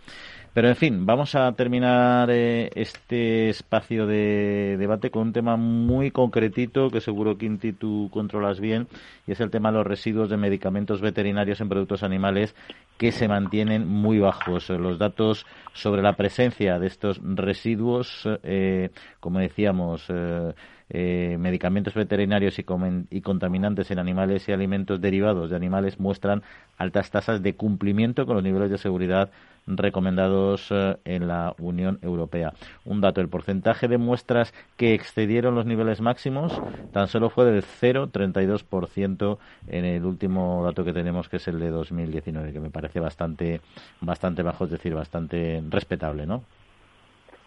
Pero 0.57 0.69
en 0.69 0.75
fin, 0.75 1.05
vamos 1.05 1.35
a 1.35 1.51
terminar 1.51 2.31
eh, 2.31 2.71
este 2.73 3.49
espacio 3.49 4.07
de 4.07 4.75
debate 4.79 5.11
con 5.11 5.27
un 5.27 5.31
tema 5.31 5.55
muy 5.55 6.09
concretito 6.09 6.89
que 6.89 6.99
seguro, 6.99 7.37
Quinti, 7.37 7.73
tú 7.73 8.09
controlas 8.11 8.59
bien, 8.59 8.87
y 9.27 9.33
es 9.33 9.39
el 9.39 9.51
tema 9.51 9.69
de 9.69 9.77
los 9.77 9.85
residuos 9.85 10.31
de 10.31 10.37
medicamentos 10.37 10.99
veterinarios 10.99 11.61
en 11.61 11.69
productos 11.69 12.01
animales 12.01 12.55
que 12.97 13.11
se 13.11 13.27
mantienen 13.27 13.87
muy 13.87 14.17
bajos. 14.17 14.71
Los 14.71 14.97
datos 14.97 15.45
sobre 15.73 16.01
la 16.01 16.13
presencia 16.13 16.79
de 16.79 16.87
estos 16.87 17.21
residuos, 17.23 18.27
eh, 18.41 18.89
como 19.19 19.37
decíamos, 19.37 20.07
eh, 20.09 21.35
medicamentos 21.37 21.93
veterinarios 21.93 22.57
y, 22.57 22.65
y, 23.11 23.21
contaminantes 23.21 23.91
en 23.91 23.99
animales 23.99 24.49
y 24.49 24.53
alimentos 24.53 24.99
derivados 24.99 25.51
de 25.51 25.55
animales 25.55 25.99
muestran 25.99 26.41
altas 26.79 27.11
tasas 27.11 27.43
de 27.43 27.53
cumplimiento 27.53 28.25
con 28.25 28.35
los 28.35 28.43
niveles 28.43 28.71
de 28.71 28.79
seguridad 28.79 29.29
recomendados 29.67 30.69
eh, 30.71 30.97
en 31.05 31.27
la 31.27 31.53
Unión 31.59 31.99
Europea. 32.01 32.53
Un 32.85 33.01
dato, 33.01 33.21
el 33.21 33.29
porcentaje 33.29 33.87
de 33.87 33.97
muestras 33.97 34.53
que 34.77 34.93
excedieron 34.93 35.55
los 35.55 35.65
niveles 35.65 36.01
máximos 36.01 36.59
tan 36.93 37.07
solo 37.07 37.29
fue 37.29 37.45
del 37.45 37.63
0,32% 37.63 39.37
en 39.67 39.85
el 39.85 40.05
último 40.05 40.63
dato 40.63 40.83
que 40.83 40.93
tenemos, 40.93 41.29
que 41.29 41.37
es 41.37 41.47
el 41.47 41.59
de 41.59 41.69
2019, 41.69 42.53
que 42.53 42.59
me 42.59 42.69
parece 42.69 42.99
bastante, 42.99 43.61
bastante 44.01 44.43
bajo, 44.43 44.65
es 44.65 44.71
decir, 44.71 44.93
bastante 44.93 45.61
respetable, 45.69 46.25
¿no? 46.25 46.43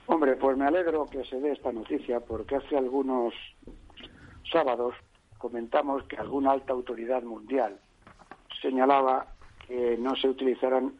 Hombre, 0.07 0.37
pues 0.37 0.57
me 0.57 0.67
alegro 0.67 1.07
que 1.07 1.25
se 1.25 1.41
dé 1.41 1.53
esta 1.53 1.73
noticia 1.73 2.21
porque 2.21 2.57
hace 2.57 2.77
algunos 2.77 3.33
sábados 4.51 4.95
comentamos 5.39 6.03
que 6.05 6.17
alguna 6.17 6.51
alta 6.51 6.73
autoridad 6.73 7.23
mundial 7.23 7.79
señalaba 8.61 9.27
que 9.67 9.97
no 9.99 10.17
se 10.17 10.29
utilizaran 10.29 10.95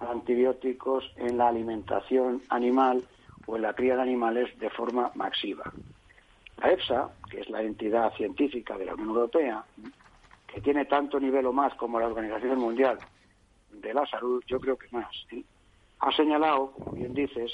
antibióticos 0.00 1.04
en 1.16 1.38
la 1.38 1.48
alimentación 1.48 2.42
animal 2.48 3.04
o 3.46 3.56
en 3.56 3.62
la 3.62 3.74
cría 3.74 3.96
de 3.96 4.02
animales 4.02 4.58
de 4.58 4.70
forma 4.70 5.10
masiva. 5.14 5.64
La 6.58 6.72
EFSA, 6.72 7.10
que 7.30 7.40
es 7.40 7.50
la 7.50 7.62
entidad 7.62 8.12
científica 8.14 8.76
de 8.76 8.86
la 8.86 8.94
Unión 8.94 9.10
Europea, 9.10 9.64
que 10.46 10.60
tiene 10.60 10.84
tanto 10.84 11.20
nivel 11.20 11.46
o 11.46 11.52
más 11.52 11.74
como 11.74 12.00
la 12.00 12.06
Organización 12.06 12.58
Mundial 12.58 12.98
de 13.70 13.94
la 13.94 14.06
Salud, 14.06 14.42
yo 14.46 14.58
creo 14.58 14.76
que 14.76 14.88
más, 14.90 15.08
ha 16.00 16.12
señalado, 16.12 16.72
como 16.72 16.92
bien 16.92 17.14
dices, 17.14 17.52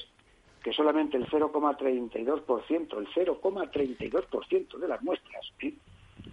que 0.63 0.73
solamente 0.73 1.17
el 1.17 1.29
0,32%, 1.29 2.99
el 2.99 3.07
0,32% 3.09 4.79
de 4.79 4.89
las 4.89 5.03
muestras 5.03 5.53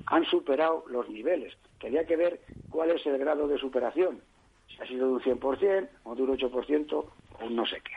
han 0.08 0.26
superado 0.26 0.86
los 0.88 1.08
niveles. 1.10 1.54
Había 1.84 2.06
que 2.06 2.16
ver 2.16 2.40
cuál 2.70 2.92
es 2.92 3.06
el 3.06 3.18
grado 3.18 3.48
de 3.48 3.58
superación 3.58 4.22
si 4.76 4.82
ha 4.82 4.88
sido 4.88 5.08
de 5.08 5.14
un 5.14 5.22
100% 5.22 5.90
o 6.04 6.16
de 6.16 6.24
un 6.24 6.38
8% 6.38 6.94
o 6.94 7.50
no 7.50 7.66
sé 7.66 7.82
qué. 7.82 7.94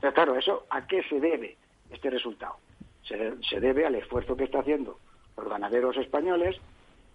Pero 0.00 0.12
claro, 0.12 0.36
¿eso 0.36 0.66
a 0.70 0.86
qué 0.86 1.02
se 1.04 1.20
debe 1.20 1.56
este 1.90 2.10
resultado? 2.10 2.56
Se, 3.02 3.34
se 3.42 3.60
debe 3.60 3.86
al 3.86 3.94
esfuerzo 3.94 4.36
que 4.36 4.44
está 4.44 4.60
haciendo 4.60 4.98
los 5.36 5.48
ganaderos 5.48 5.96
españoles, 5.96 6.56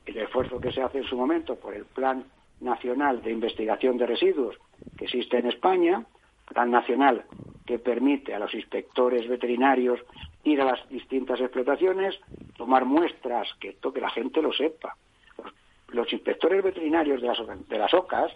el 0.05 0.17
esfuerzo 0.17 0.59
que 0.59 0.71
se 0.71 0.81
hace 0.81 0.99
en 0.99 1.03
su 1.05 1.15
momento 1.15 1.55
por 1.55 1.73
el 1.73 1.85
Plan 1.85 2.25
Nacional 2.61 3.21
de 3.21 3.31
Investigación 3.31 3.97
de 3.97 4.05
Residuos 4.05 4.57
que 4.97 5.05
existe 5.05 5.37
en 5.37 5.47
España, 5.47 6.05
Plan 6.47 6.71
Nacional 6.71 7.25
que 7.65 7.79
permite 7.79 8.33
a 8.33 8.39
los 8.39 8.53
inspectores 8.53 9.27
veterinarios 9.27 9.99
ir 10.43 10.61
a 10.61 10.65
las 10.65 10.89
distintas 10.89 11.39
explotaciones, 11.39 12.19
tomar 12.57 12.85
muestras, 12.85 13.47
que, 13.59 13.75
que 13.75 14.01
la 14.01 14.09
gente 14.09 14.41
lo 14.41 14.51
sepa. 14.51 14.95
Los, 15.89 16.11
inspectores 16.11 16.63
veterinarios 16.63 17.21
de 17.21 17.27
las, 17.27 17.37
de 17.67 17.77
las 17.77 17.93
OCAS 17.93 18.31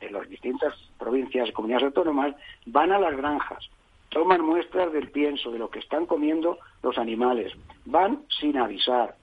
de 0.00 0.10
las 0.10 0.28
distintas 0.28 0.74
provincias 0.98 1.48
y 1.48 1.52
comunidades 1.52 1.86
autónomas 1.86 2.34
van 2.66 2.92
a 2.92 2.98
las 2.98 3.16
granjas, 3.16 3.68
toman 4.10 4.44
muestras 4.44 4.92
del 4.92 5.10
pienso, 5.10 5.50
de 5.50 5.58
lo 5.58 5.70
que 5.70 5.78
están 5.78 6.06
comiendo 6.06 6.58
los 6.82 6.98
animales, 6.98 7.52
van 7.84 8.22
sin 8.40 8.56
avisar, 8.56 9.16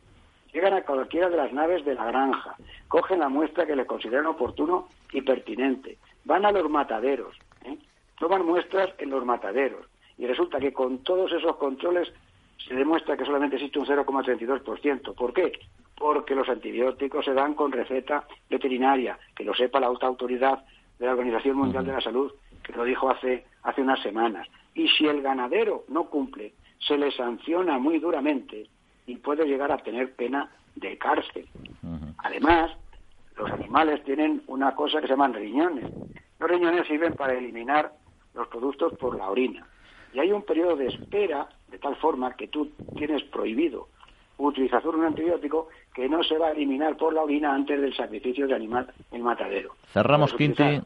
llegan 0.53 0.73
a 0.73 0.83
cualquiera 0.83 1.29
de 1.29 1.37
las 1.37 1.53
naves 1.53 1.85
de 1.85 1.95
la 1.95 2.05
granja, 2.05 2.55
cogen 2.87 3.19
la 3.19 3.29
muestra 3.29 3.65
que 3.65 3.75
les 3.75 3.87
consideran 3.87 4.27
oportuno 4.27 4.87
y 5.11 5.21
pertinente, 5.21 5.97
van 6.25 6.45
a 6.45 6.51
los 6.51 6.69
mataderos, 6.69 7.35
¿eh? 7.65 7.77
toman 8.19 8.45
muestras 8.45 8.89
en 8.99 9.09
los 9.09 9.25
mataderos 9.25 9.85
y 10.17 10.27
resulta 10.27 10.59
que 10.59 10.73
con 10.73 10.99
todos 10.99 11.31
esos 11.31 11.55
controles 11.57 12.11
se 12.67 12.75
demuestra 12.75 13.17
que 13.17 13.25
solamente 13.25 13.55
existe 13.55 13.79
un 13.79 13.85
0,32%. 13.85 15.15
¿Por 15.15 15.33
qué? 15.33 15.51
Porque 16.03 16.35
los 16.35 16.49
antibióticos 16.49 17.23
se 17.23 17.33
dan 17.33 17.53
con 17.53 17.71
receta 17.71 18.27
veterinaria, 18.49 19.17
que 19.33 19.45
lo 19.45 19.53
sepa 19.53 19.79
la 19.79 19.87
alta 19.87 20.05
autoridad 20.05 20.61
de 20.99 21.05
la 21.05 21.13
Organización 21.13 21.55
Mundial 21.55 21.85
de 21.85 21.93
la 21.93 22.01
Salud, 22.01 22.29
que 22.61 22.73
lo 22.73 22.83
dijo 22.83 23.09
hace, 23.09 23.45
hace 23.63 23.81
unas 23.81 24.01
semanas. 24.01 24.45
Y 24.75 24.89
si 24.89 25.07
el 25.07 25.21
ganadero 25.21 25.85
no 25.87 26.09
cumple, 26.09 26.55
se 26.85 26.97
le 26.97 27.09
sanciona 27.13 27.79
muy 27.79 27.99
duramente 27.99 28.67
y 29.07 29.15
puede 29.15 29.45
llegar 29.45 29.71
a 29.71 29.77
tener 29.77 30.13
pena 30.13 30.51
de 30.75 30.97
cárcel. 30.97 31.47
Además, 32.17 32.71
los 33.37 33.49
animales 33.49 34.03
tienen 34.03 34.43
una 34.47 34.75
cosa 34.75 34.99
que 34.99 35.07
se 35.07 35.13
llaman 35.13 35.33
riñones. 35.33 35.89
Los 36.37 36.49
riñones 36.49 36.85
sirven 36.85 37.13
para 37.13 37.33
eliminar 37.33 37.93
los 38.33 38.49
productos 38.49 38.91
por 38.97 39.17
la 39.17 39.29
orina. 39.29 39.65
Y 40.13 40.19
hay 40.19 40.33
un 40.33 40.43
periodo 40.43 40.75
de 40.75 40.87
espera 40.87 41.47
de 41.71 41.79
tal 41.79 41.95
forma 41.95 42.35
que 42.35 42.49
tú 42.49 42.73
tienes 42.97 43.23
prohibido 43.23 43.87
utilización 44.37 44.93
de 44.93 44.99
un 44.99 45.05
antibiótico 45.05 45.69
que 45.93 46.09
no 46.09 46.23
se 46.23 46.37
va 46.37 46.47
a 46.47 46.51
eliminar 46.51 46.97
por 46.97 47.13
la 47.13 47.21
orina 47.21 47.53
antes 47.53 47.79
del 47.79 47.95
sacrificio 47.95 48.47
de 48.47 48.55
animal 48.55 48.87
en 49.11 49.21
matadero. 49.21 49.75
Cerramos, 49.91 50.33
Quinti. 50.33 50.81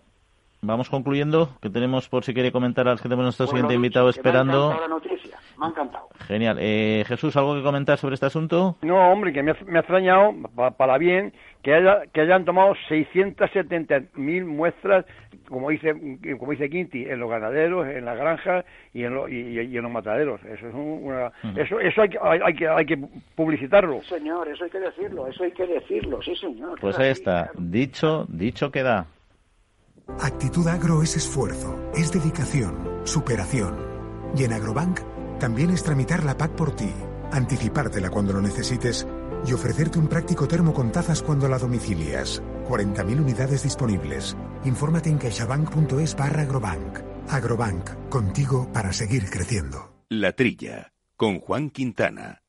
Vamos 0.62 0.89
concluyendo, 0.89 1.49
que 1.62 1.69
tenemos 1.69 2.10
por 2.10 2.23
si 2.23 2.33
quiere 2.33 2.51
comentar 2.51 2.88
al 2.88 2.97
que 2.97 3.03
tenemos 3.03 3.25
nuestro 3.25 3.47
siguiente 3.47 3.75
invitado 3.75 4.10
esperando. 4.10 4.71
Ha 4.71 4.88
noticia, 4.88 5.38
me 5.58 5.65
ha 5.65 5.70
encantado. 5.70 6.08
Genial. 6.28 6.58
Eh, 6.60 7.04
Jesús, 7.08 7.36
¿algo 7.36 7.56
que 7.56 7.63
comentar 7.63 7.98
sobre 7.98 8.15
este 8.15 8.26
asunto? 8.26 8.78
No, 8.82 9.12
hombre, 9.12 9.34
que 9.34 9.43
me 9.43 9.52
ha, 9.52 9.80
extrañado, 9.80 10.34
para, 10.78 10.98
bien, 10.98 11.34
que, 11.63 11.74
haya, 11.74 12.04
que 12.13 12.22
hayan 12.22 12.46
tomado 12.46 12.76
670.000 12.89 14.46
muestras, 14.46 15.06
como 15.48 15.70
dice 15.70 15.96
como 16.38 16.52
dice 16.52 16.70
Quinti, 16.70 17.06
en 17.06 17.20
los 17.20 17.30
ganaderos, 17.30 17.88
en 17.88 18.06
las 18.06 18.17
granjas 18.17 18.65
y 18.93 19.04
en, 19.04 19.13
y, 19.30 19.78
en 19.78 19.82
los 19.82 19.91
mataderos. 19.91 20.41
Eso 20.43 20.67
es 20.67 20.74
una, 20.74 21.32
eso, 21.56 21.80
eso 21.80 22.02
hay, 22.02 22.10
hay, 22.43 22.54
que, 22.54 22.67
hay 22.67 22.86
que 22.86 22.98
publicitarlo. 23.36 24.02
señor, 24.04 24.48
eso 24.50 24.65
hay 24.65 24.70
que 24.70 24.80
decirlo, 24.80 25.28
eso 25.28 25.43
hay 25.43 25.52
que 25.52 25.65
decirlo, 25.65 26.22
sí, 26.22 26.36
señor. 26.36 26.80
Pues 26.80 26.98
ahí 27.00 27.10
está, 27.10 27.52
dicho, 27.58 28.26
dicho 28.30 28.72
queda. 28.72 29.08
Actitud 30.22 30.65
Agro 30.67 31.04
es 31.04 31.17
esfuerzo, 31.17 31.91
es 31.93 32.12
dedicación, 32.13 33.02
superación. 33.04 33.76
Y 34.36 34.43
en 34.43 34.54
Agrobank 34.54 35.16
también 35.39 35.69
es 35.69 35.84
tramitar 35.84 36.23
la 36.23 36.38
PAC 36.38 36.52
por 36.52 36.76
ti, 36.76 36.91
anticipártela 37.32 38.10
cuando 38.10 38.34
lo 38.34 38.41
necesites 38.41 39.08
y 39.45 39.54
ofrecerte 39.54 40.00
un 40.00 40.08
práctico 40.08 40.47
termo 40.47 40.73
con 40.73 40.91
tazas 40.91 41.21
cuando 41.21 41.47
la 41.47 41.58
domicilias. 41.58 42.41
40.000 42.67 43.19
unidades 43.19 43.63
disponibles. 43.63 44.36
Infórmate 44.65 45.10
en 45.10 45.17
caixabank.es 45.17 46.15
barra 46.15 46.41
agrobank. 46.41 47.00
Agrobank, 47.30 48.10
contigo 48.10 48.71
para 48.73 48.93
seguir 48.93 49.30
creciendo. 49.30 49.93
La 50.10 50.34
Trilla, 50.34 50.93
con 51.15 51.39
Juan 51.39 51.69
Quintana. 51.69 52.41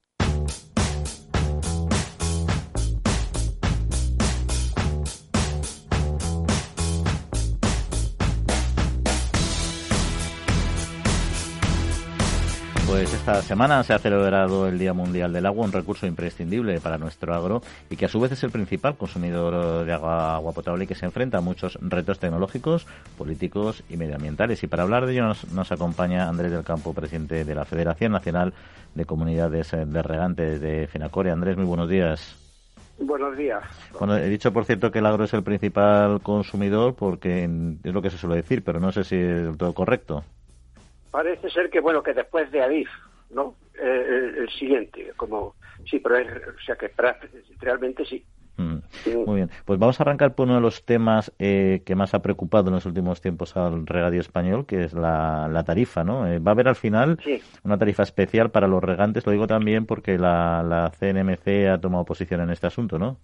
Pues 12.89 13.13
esta 13.13 13.43
semana 13.43 13.85
se 13.85 13.93
ha 13.93 13.99
celebrado 13.99 14.67
el 14.67 14.79
Día 14.79 14.95
Mundial 14.95 15.31
del 15.31 15.45
Agua, 15.45 15.67
un 15.67 15.73
recurso 15.73 16.07
imprescindible 16.07 16.81
para 16.81 16.97
nuestro 16.97 17.35
agro 17.35 17.61
y 17.91 17.97
que 17.97 18.07
a 18.07 18.09
su 18.09 18.19
vez 18.19 18.33
es 18.33 18.43
el 18.45 18.51
principal 18.51 18.97
consumidor 18.97 19.85
de 19.85 19.93
agua, 19.93 20.37
agua 20.37 20.53
potable 20.55 20.85
y 20.85 20.87
que 20.87 20.95
se 20.95 21.05
enfrenta 21.05 21.37
a 21.37 21.41
muchos 21.43 21.79
retos 21.83 22.19
tecnológicos, 22.19 22.87
políticos 23.19 23.85
y 23.91 23.99
medioambientales. 23.99 24.63
Y 24.63 24.69
para 24.69 24.85
hablar 24.85 25.05
de 25.05 25.13
ello 25.13 25.25
nos, 25.25 25.53
nos 25.53 25.71
acompaña 25.71 26.31
Andrés 26.31 26.51
del 26.51 26.65
Campo, 26.65 26.95
presidente 26.95 27.45
de 27.45 27.55
la 27.55 27.67
Federación 27.67 28.13
Nacional 28.13 28.55
de 28.95 29.05
Comunidades 29.05 29.71
de 29.73 30.03
Regantes 30.03 30.59
de 30.59 30.87
Fenacore. 30.87 31.31
Andrés, 31.31 31.59
muy 31.59 31.67
buenos 31.67 31.91
días. 31.91 32.37
Buenos 32.99 33.37
días. 33.37 33.65
Bueno, 33.99 34.17
he 34.17 34.31
dicho, 34.31 34.51
por 34.51 34.65
cierto, 34.65 34.91
que 34.91 35.01
el 35.01 35.07
agro 35.07 35.25
es 35.25 35.35
el 35.35 35.43
principal 35.43 36.23
consumidor 36.23 36.95
porque 36.95 37.45
es 37.45 37.93
lo 37.93 38.01
que 38.01 38.11
se 38.11 38.17
suele 38.17 38.37
decir, 38.37 38.65
pero 38.65 38.81
no 38.81 38.93
sé 38.93 39.05
si 39.05 39.17
es 39.17 39.45
del 39.45 39.59
todo 39.59 39.75
correcto. 39.75 40.25
Parece 41.11 41.51
ser 41.51 41.71
que, 41.71 41.81
bueno, 41.81 42.03
que 42.03 42.15
después 42.15 42.51
de 42.51 42.63
Adif, 42.63 42.89
¿no? 43.31 43.55
Eh, 43.81 44.35
el, 44.39 44.51
siguiente, 44.51 45.13
como, 45.17 45.55
sí, 45.89 46.01
pero 46.01 46.17
es, 46.17 46.29
o 46.29 46.61
sea 46.65 46.77
que 46.77 46.91
realmente 47.61 48.05
sí. 48.05 48.25
Mm. 48.57 48.79
Muy 49.25 49.37
bien, 49.37 49.51
pues 49.65 49.79
vamos 49.79 50.01
a 50.01 50.03
arrancar 50.03 50.35
por 50.35 50.47
uno 50.47 50.57
de 50.57 50.61
los 50.61 50.85
temas 50.85 51.33
eh, 51.39 51.83
que 51.87 51.95
más 51.95 52.13
ha 52.13 52.23
preocupado 52.23 52.69
en 52.69 52.75
los 52.75 52.87
últimos 52.87 53.21
tiempos 53.21 53.57
al 53.57 53.87
regadío 53.87 54.21
español, 54.21 54.67
que 54.67 54.83
es 54.83 54.95
la, 54.95 55.63
tarifa, 55.65 56.03
¿no? 56.03 56.27
Eh, 56.27 56.41
va 56.41 56.51
a 56.51 56.55
haber 56.55 56.67
al 56.67 56.75
final 56.75 57.21
una 57.63 57.79
tarifa 57.79 58.03
especial 58.03 58.51
para 58.51 58.67
los 58.67 58.83
regantes, 58.83 59.25
lo 59.25 59.33
digo 59.33 59.47
también 59.47 59.87
porque 59.87 60.19
la, 60.19 60.65
la 60.65 60.91
CNMC 60.91 61.69
ha 61.71 61.81
tomado 61.81 62.05
posición 62.05 62.41
en 62.41 62.51
este 62.51 62.67
asunto, 62.67 62.99
¿no? 62.99 63.19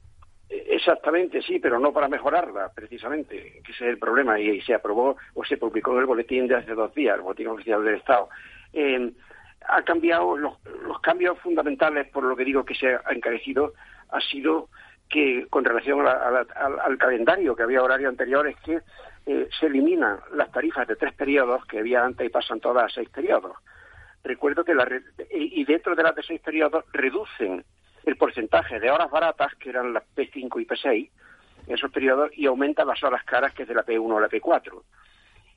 Exactamente, 0.87 1.41
sí, 1.41 1.61
pero 1.61 1.79
no 1.79 1.95
para 1.95 2.09
mejorarla, 2.09 2.71
precisamente, 2.75 3.63
que 3.65 3.73
ese 3.73 3.87
es 3.87 3.91
el 3.93 3.99
problema, 3.99 4.39
y, 4.39 4.61
se 4.61 4.75
aprobó 4.75 5.17
o 5.33 5.43
se 5.43 5.57
publicó 5.57 5.93
en 5.93 6.01
el 6.01 6.05
boletín 6.05 6.47
de 6.47 6.57
hace 6.57 6.75
dos 6.75 6.95
días, 6.95 7.17
el 7.17 7.23
boletín 7.23 7.47
oficial 7.47 7.83
del 7.83 7.95
Estado. 7.95 8.29
Eh, 8.71 9.11
ha 9.67 9.83
cambiado, 9.83 10.37
los, 10.37 10.59
cambios 11.01 11.39
fundamentales, 11.39 12.11
por 12.11 12.25
lo 12.25 12.37
que 12.37 12.45
digo 12.45 12.67
que 12.67 12.75
se 12.75 12.89
ha 12.89 13.13
encarecido, 13.13 13.73
ha 14.11 14.21
sido 14.21 14.69
que 15.09 15.47
con 15.49 15.65
relación 15.65 16.07
al, 16.07 16.99
calendario, 16.99 17.57
que 17.57 17.63
había 17.63 17.83
horario 17.83 18.11
anterior, 18.11 18.47
es 18.47 18.57
que 18.57 18.81
eh, 19.25 19.49
se 19.59 19.67
eliminan 19.67 20.19
las 20.35 20.53
tarifas 20.53 20.87
de 20.87 20.97
tres 20.97 21.15
periodos 21.15 21.65
que 21.65 21.79
había 21.79 22.05
antes 22.05 22.27
y 22.27 22.31
pasan 22.31 22.61
todas 22.61 22.85
a 22.85 22.95
seis 22.95 23.09
periodos. 23.09 23.57
Recuerdo 24.23 24.65
que 24.65 24.75
la, 24.75 24.87
y 25.31 25.65
dentro 25.65 25.97
de 25.97 26.03
las 26.03 26.15
de 26.15 26.23
seis 26.25 26.43
periodos 26.43 26.85
reducen 26.93 27.65
el 28.07 28.17
porcentaje 28.17 28.81
de 28.81 28.91
horas 28.91 29.11
baratas, 29.11 29.55
que 29.57 29.71
eran 29.71 29.93
las 29.93 30.05
P5 30.15 30.61
y 30.61 30.67
P6, 30.67 31.11
en 31.67 31.75
esos 31.75 31.91
periodos, 31.91 32.31
y 32.35 32.47
aumenta 32.47 32.85
las 32.85 33.03
horas 33.03 33.25
caras, 33.25 33.55
que 33.55 33.63
es 33.63 33.69
de 33.69 33.75
la 33.75 33.85
P1 33.85 34.15
o 34.15 34.21
la 34.21 34.29
P4. 34.29 34.83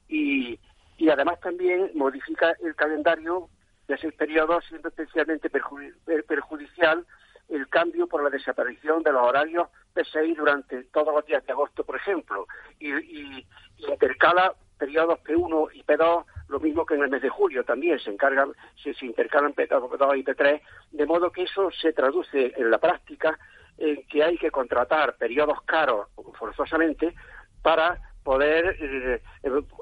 Y, 0.07 0.59
y 0.97 1.09
además 1.09 1.39
también 1.41 1.91
modifica 1.95 2.55
el 2.63 2.75
calendario 2.75 3.49
de 3.87 3.95
ese 3.95 4.11
periodo, 4.11 4.61
siendo 4.61 4.89
especialmente 4.89 5.49
perjudicial 5.49 7.05
el 7.49 7.67
cambio 7.69 8.07
por 8.07 8.23
la 8.23 8.29
desaparición 8.29 9.03
de 9.03 9.11
los 9.11 9.21
horarios 9.21 9.69
P6 9.95 10.35
durante 10.35 10.83
todos 10.85 11.13
los 11.13 11.25
días 11.25 11.45
de 11.45 11.53
agosto, 11.53 11.83
por 11.83 11.95
ejemplo, 11.95 12.45
y, 12.79 12.93
y 12.93 13.47
intercala 13.77 14.53
periodos 14.77 15.19
P1 15.23 15.69
y 15.73 15.83
P2 15.83 16.25
lo 16.49 16.59
mismo 16.59 16.85
que 16.85 16.95
en 16.95 17.03
el 17.03 17.09
mes 17.09 17.21
de 17.21 17.29
julio 17.29 17.63
también 17.63 17.99
se 17.99 18.09
encargan, 18.09 18.51
se, 18.81 18.93
intercalan 19.05 19.53
P2 19.53 20.17
y 20.17 20.23
P3, 20.23 20.61
de 20.91 21.05
modo 21.05 21.31
que 21.31 21.43
eso 21.43 21.69
se 21.71 21.93
traduce 21.93 22.53
en 22.55 22.71
la 22.71 22.77
práctica 22.77 23.37
en 23.77 24.03
que 24.07 24.23
hay 24.23 24.37
que 24.37 24.51
contratar 24.51 25.17
periodos 25.17 25.61
caros 25.63 26.07
forzosamente 26.37 27.13
para 27.61 27.99
poder, 28.23 28.75
eh, 28.81 29.21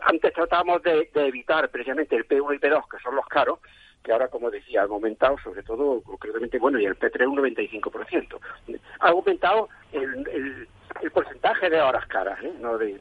antes 0.01 0.33
tratamos 0.33 0.81
de, 0.83 1.09
evitar 1.15 1.69
precisamente 1.69 2.15
el 2.15 2.27
P1 2.27 2.55
y 2.55 2.59
P2, 2.59 2.83
que 2.89 2.99
son 2.99 3.15
los 3.15 3.25
caros, 3.25 3.59
que 4.03 4.11
ahora, 4.11 4.27
como 4.27 4.51
decía, 4.51 4.83
han 4.83 4.91
aumentado, 4.91 5.35
sobre 5.43 5.63
todo, 5.63 6.01
concretamente, 6.03 6.59
bueno, 6.59 6.79
y 6.79 6.85
el 6.85 6.97
P3 6.97 7.27
un 7.27 7.37
95%. 7.37 8.39
Ha 8.99 9.09
aumentado 9.09 9.69
el, 9.91 10.67
porcentaje 11.11 11.69
de 11.69 11.81
horas 11.81 12.05
caras, 12.07 12.41
¿eh? 12.43 12.53
No 12.59 12.77
de, 12.77 12.99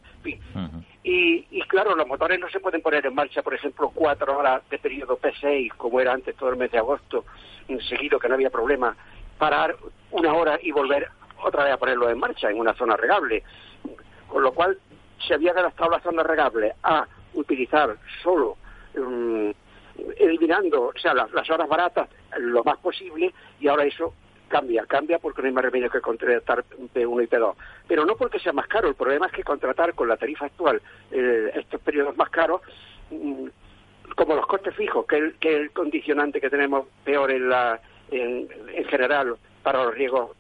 y, 1.03 1.47
y, 1.51 1.63
claro, 1.69 1.95
los 1.95 2.07
motores 2.07 2.41
no 2.41 2.49
se 2.49 2.61
pueden 2.61 2.81
poner 2.81 3.05
en 3.05 3.15
marcha, 3.15 3.43
por 3.43 3.55
ejemplo, 3.55 3.91
cuatro 3.95 4.39
horas 4.39 4.63
de 4.71 4.79
periodo 4.79 5.19
P6, 5.19 5.75
como 5.77 6.01
era 6.01 6.13
antes 6.13 6.35
todo 6.35 6.49
el 6.49 6.57
mes 6.57 6.71
de 6.71 6.79
agosto, 6.79 7.25
seguido, 7.89 8.19
que 8.19 8.29
no 8.29 8.35
había 8.35 8.51
problema, 8.51 8.97
parar 9.39 9.77
una 10.11 10.33
hora 10.33 10.59
y 10.63 10.73
volver 10.73 11.09
otra 11.43 11.65
vez 11.65 11.75
a 11.75 11.77
ponerlo 11.77 12.09
en 12.09 12.19
marcha 12.19 12.51
en 12.51 12.59
una 12.59 12.73
zona 12.75 12.97
regable. 12.97 13.43
Con 14.29 14.43
lo 14.43 14.53
cual, 14.53 14.79
se 15.27 15.35
había 15.35 15.53
adaptado 15.53 15.91
la 15.91 16.01
zona 16.01 16.23
regable 16.23 16.73
a 16.83 17.07
utilizar 17.35 17.97
solo, 18.23 18.57
um, 18.97 19.53
eliminando, 20.17 20.87
o 20.95 20.99
sea, 20.99 21.13
las, 21.13 21.31
las 21.33 21.49
horas 21.51 21.69
baratas 21.69 22.09
lo 22.39 22.65
más 22.65 22.79
posible, 22.79 23.33
y 23.61 23.69
ahora 23.69 23.85
eso 23.85 24.15
cambia, 24.55 24.87
cambia 24.87 25.19
porque 25.19 25.43
no 25.43 25.49
hay 25.49 25.55
más 25.55 25.65
remedio 25.65 25.91
que 25.91 26.01
contratar 26.01 26.65
P1 26.95 27.25
y 27.25 27.27
P2. 27.27 27.55
Pero 27.89 28.05
no 28.07 28.15
porque 28.15 28.39
sea 28.39 28.53
más 28.53 28.69
caro, 28.69 28.87
el 28.87 28.95
problema 28.95 29.27
es 29.27 29.33
que 29.33 29.43
contratar 29.43 29.95
con 29.95 30.07
la 30.07 30.17
tarifa 30.17 30.47
actual 30.47 30.81
estos 31.11 31.81
periodos 31.81 32.17
más 32.17 32.31
caros, 32.31 32.61
mm, 33.11 33.47
como 34.15 34.37
los 34.37 34.47
costes 34.47 34.73
fijos, 34.77 35.07
que 35.07 35.17
es 35.17 35.35
el, 35.41 35.73
condicionante 35.73 36.41
que 36.41 36.51
tenemos 36.51 36.87
peor 37.03 37.33
en, 37.33 37.49
la, 37.49 37.81
en, 38.13 38.49
general 38.89 39.37
para 39.65 39.83
los 39.83 39.95
riegos 39.95 40.37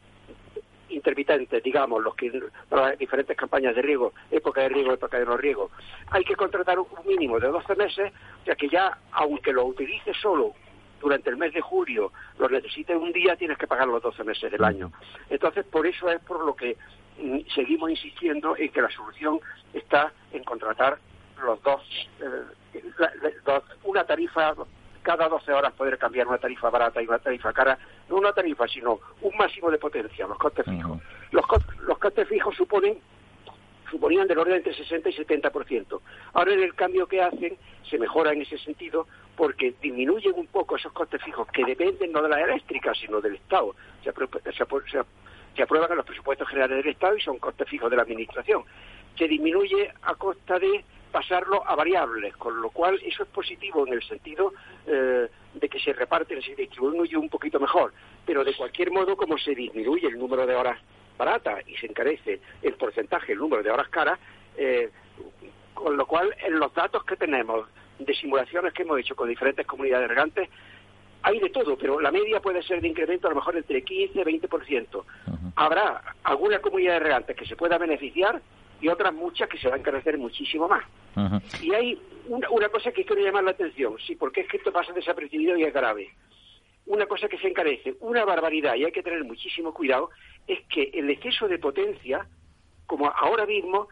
intermitentes, 0.90 1.60
digamos, 1.60 2.00
los 2.00 2.14
que 2.14 2.40
las 2.70 2.96
diferentes 2.96 3.36
campañas 3.36 3.74
de 3.74 3.82
riego, 3.82 4.12
época 4.30 4.60
de 4.60 4.68
riego, 4.68 4.92
época 4.92 5.18
de 5.18 5.24
no 5.24 5.36
riego, 5.36 5.72
hay 6.12 6.22
que 6.22 6.36
contratar 6.36 6.78
un 6.78 6.86
mínimo 7.04 7.40
de 7.40 7.48
12 7.48 7.74
meses, 7.74 8.12
ya 8.46 8.54
que 8.54 8.68
ya, 8.68 8.96
aunque 9.10 9.52
lo 9.52 9.64
utilice 9.64 10.14
solo 10.14 10.54
durante 11.04 11.28
el 11.28 11.36
mes 11.36 11.52
de 11.52 11.60
julio 11.60 12.12
lo 12.38 12.48
necesites 12.48 12.96
un 12.96 13.12
día, 13.12 13.36
tienes 13.36 13.58
que 13.58 13.66
pagar 13.66 13.86
los 13.86 14.02
12 14.02 14.24
meses 14.24 14.50
del 14.50 14.64
año. 14.64 14.90
Entonces, 15.28 15.66
por 15.66 15.86
eso 15.86 16.08
es 16.08 16.18
por 16.22 16.42
lo 16.42 16.56
que 16.56 16.78
mm, 17.18 17.40
seguimos 17.54 17.90
insistiendo 17.90 18.56
en 18.56 18.70
que 18.70 18.80
la 18.80 18.88
solución 18.88 19.38
está 19.74 20.10
en 20.32 20.42
contratar 20.44 20.96
los 21.44 21.62
dos, 21.62 21.82
eh, 22.20 23.34
una 23.84 24.04
tarifa 24.04 24.54
cada 25.02 25.28
12 25.28 25.52
horas 25.52 25.74
poder 25.74 25.98
cambiar 25.98 26.26
una 26.26 26.38
tarifa 26.38 26.70
barata 26.70 27.02
y 27.02 27.06
una 27.06 27.18
tarifa 27.18 27.52
cara, 27.52 27.78
no 28.08 28.16
una 28.16 28.32
tarifa, 28.32 28.66
sino 28.66 28.98
un 29.20 29.36
máximo 29.36 29.70
de 29.70 29.76
potencia, 29.76 30.26
los 30.26 30.38
costes 30.38 30.64
fijos. 30.64 30.98
Los, 31.32 31.44
los 31.86 31.98
costes 31.98 32.26
fijos 32.26 32.56
suponen 32.56 32.98
suponían 33.90 34.26
del 34.26 34.38
orden 34.38 34.56
entre 34.56 34.74
60 34.74 35.10
y 35.10 35.12
70%. 35.14 36.00
Ahora 36.32 36.54
en 36.54 36.62
el 36.62 36.74
cambio 36.74 37.06
que 37.06 37.20
hacen 37.20 37.58
se 37.88 37.98
mejora 37.98 38.32
en 38.32 38.40
ese 38.40 38.56
sentido 38.58 39.06
porque 39.36 39.74
disminuyen 39.80 40.34
un 40.36 40.46
poco 40.46 40.76
esos 40.76 40.92
costes 40.92 41.22
fijos 41.22 41.46
que 41.48 41.64
dependen 41.64 42.12
no 42.12 42.22
de 42.22 42.28
la 42.28 42.40
eléctrica 42.40 42.94
sino 42.94 43.20
del 43.20 43.36
Estado. 43.36 43.74
Se, 44.02 44.12
se, 44.12 45.62
aprueban 45.62 45.96
los 45.96 46.06
presupuestos 46.06 46.48
generales 46.48 46.78
del 46.78 46.92
Estado 46.92 47.16
y 47.16 47.20
son 47.20 47.38
costes 47.38 47.68
fijos 47.68 47.90
de 47.90 47.96
la 47.96 48.02
Administración. 48.02 48.64
Se 49.16 49.28
disminuye 49.28 49.92
a 50.02 50.14
costa 50.14 50.58
de 50.58 50.84
pasarlo 51.10 51.64
a 51.64 51.76
variables, 51.76 52.36
con 52.36 52.60
lo 52.60 52.70
cual 52.70 53.00
eso 53.04 53.22
es 53.22 53.28
positivo 53.28 53.86
en 53.86 53.92
el 53.92 54.02
sentido 54.02 54.52
eh, 54.86 55.28
de 55.54 55.68
que 55.68 55.78
se 55.78 55.92
reparten, 55.92 56.42
se 56.42 56.56
distribuye 56.56 57.16
un 57.16 57.28
poquito 57.28 57.60
mejor. 57.60 57.92
Pero 58.26 58.42
de 58.42 58.52
cualquier 58.54 58.90
modo, 58.90 59.16
como 59.16 59.38
se 59.38 59.54
disminuye 59.54 60.08
el 60.08 60.18
número 60.18 60.44
de 60.44 60.56
horas 60.56 60.80
barata 61.16 61.58
y 61.66 61.76
se 61.76 61.86
encarece 61.86 62.40
el 62.62 62.74
porcentaje, 62.74 63.32
el 63.32 63.38
número 63.38 63.62
de 63.62 63.70
horas 63.70 63.88
caras, 63.88 64.18
eh, 64.56 64.90
con 65.72 65.96
lo 65.96 66.06
cual 66.06 66.34
en 66.44 66.58
los 66.58 66.74
datos 66.74 67.04
que 67.04 67.16
tenemos 67.16 67.68
de 67.98 68.14
simulaciones 68.14 68.72
que 68.72 68.82
hemos 68.82 68.98
hecho 68.98 69.16
con 69.16 69.28
diferentes 69.28 69.66
comunidades 69.66 70.08
regantes, 70.08 70.48
hay 71.22 71.38
de 71.40 71.48
todo, 71.50 71.76
pero 71.78 72.00
la 72.00 72.10
media 72.10 72.40
puede 72.40 72.62
ser 72.62 72.80
de 72.80 72.88
incremento 72.88 73.26
a 73.26 73.30
lo 73.30 73.36
mejor 73.36 73.56
entre 73.56 73.82
15 73.82 74.20
y 74.20 74.22
20%. 74.22 75.04
Habrá 75.56 76.02
alguna 76.22 76.58
comunidad 76.58 76.94
de 76.94 76.98
regantes 77.00 77.36
que 77.36 77.46
se 77.46 77.56
pueda 77.56 77.78
beneficiar 77.78 78.42
y 78.80 78.88
otras 78.88 79.14
muchas 79.14 79.48
que 79.48 79.56
se 79.56 79.68
van 79.68 79.78
a 79.78 79.80
encarecer 79.80 80.18
muchísimo 80.18 80.68
más. 80.68 80.84
Y 81.62 81.72
hay 81.72 81.98
una, 82.28 82.50
una, 82.50 82.68
cosa 82.68 82.92
que 82.92 83.04
quiero 83.04 83.22
llamar 83.22 83.44
la 83.44 83.52
atención, 83.52 83.96
sí, 84.06 84.16
porque 84.16 84.42
es 84.42 84.48
que 84.48 84.58
esto 84.58 84.72
pasa 84.72 84.92
desapercibido 84.92 85.56
y 85.56 85.64
es 85.64 85.72
grave 85.72 86.10
una 86.86 87.06
cosa 87.06 87.28
que 87.28 87.38
se 87.38 87.48
encarece, 87.48 87.94
una 88.00 88.24
barbaridad, 88.24 88.74
y 88.74 88.84
hay 88.84 88.92
que 88.92 89.02
tener 89.02 89.24
muchísimo 89.24 89.72
cuidado, 89.72 90.10
es 90.46 90.60
que 90.68 90.90
el 90.92 91.08
exceso 91.10 91.48
de 91.48 91.58
potencia, 91.58 92.26
como 92.86 93.08
ahora 93.10 93.46
mismo, 93.46 93.88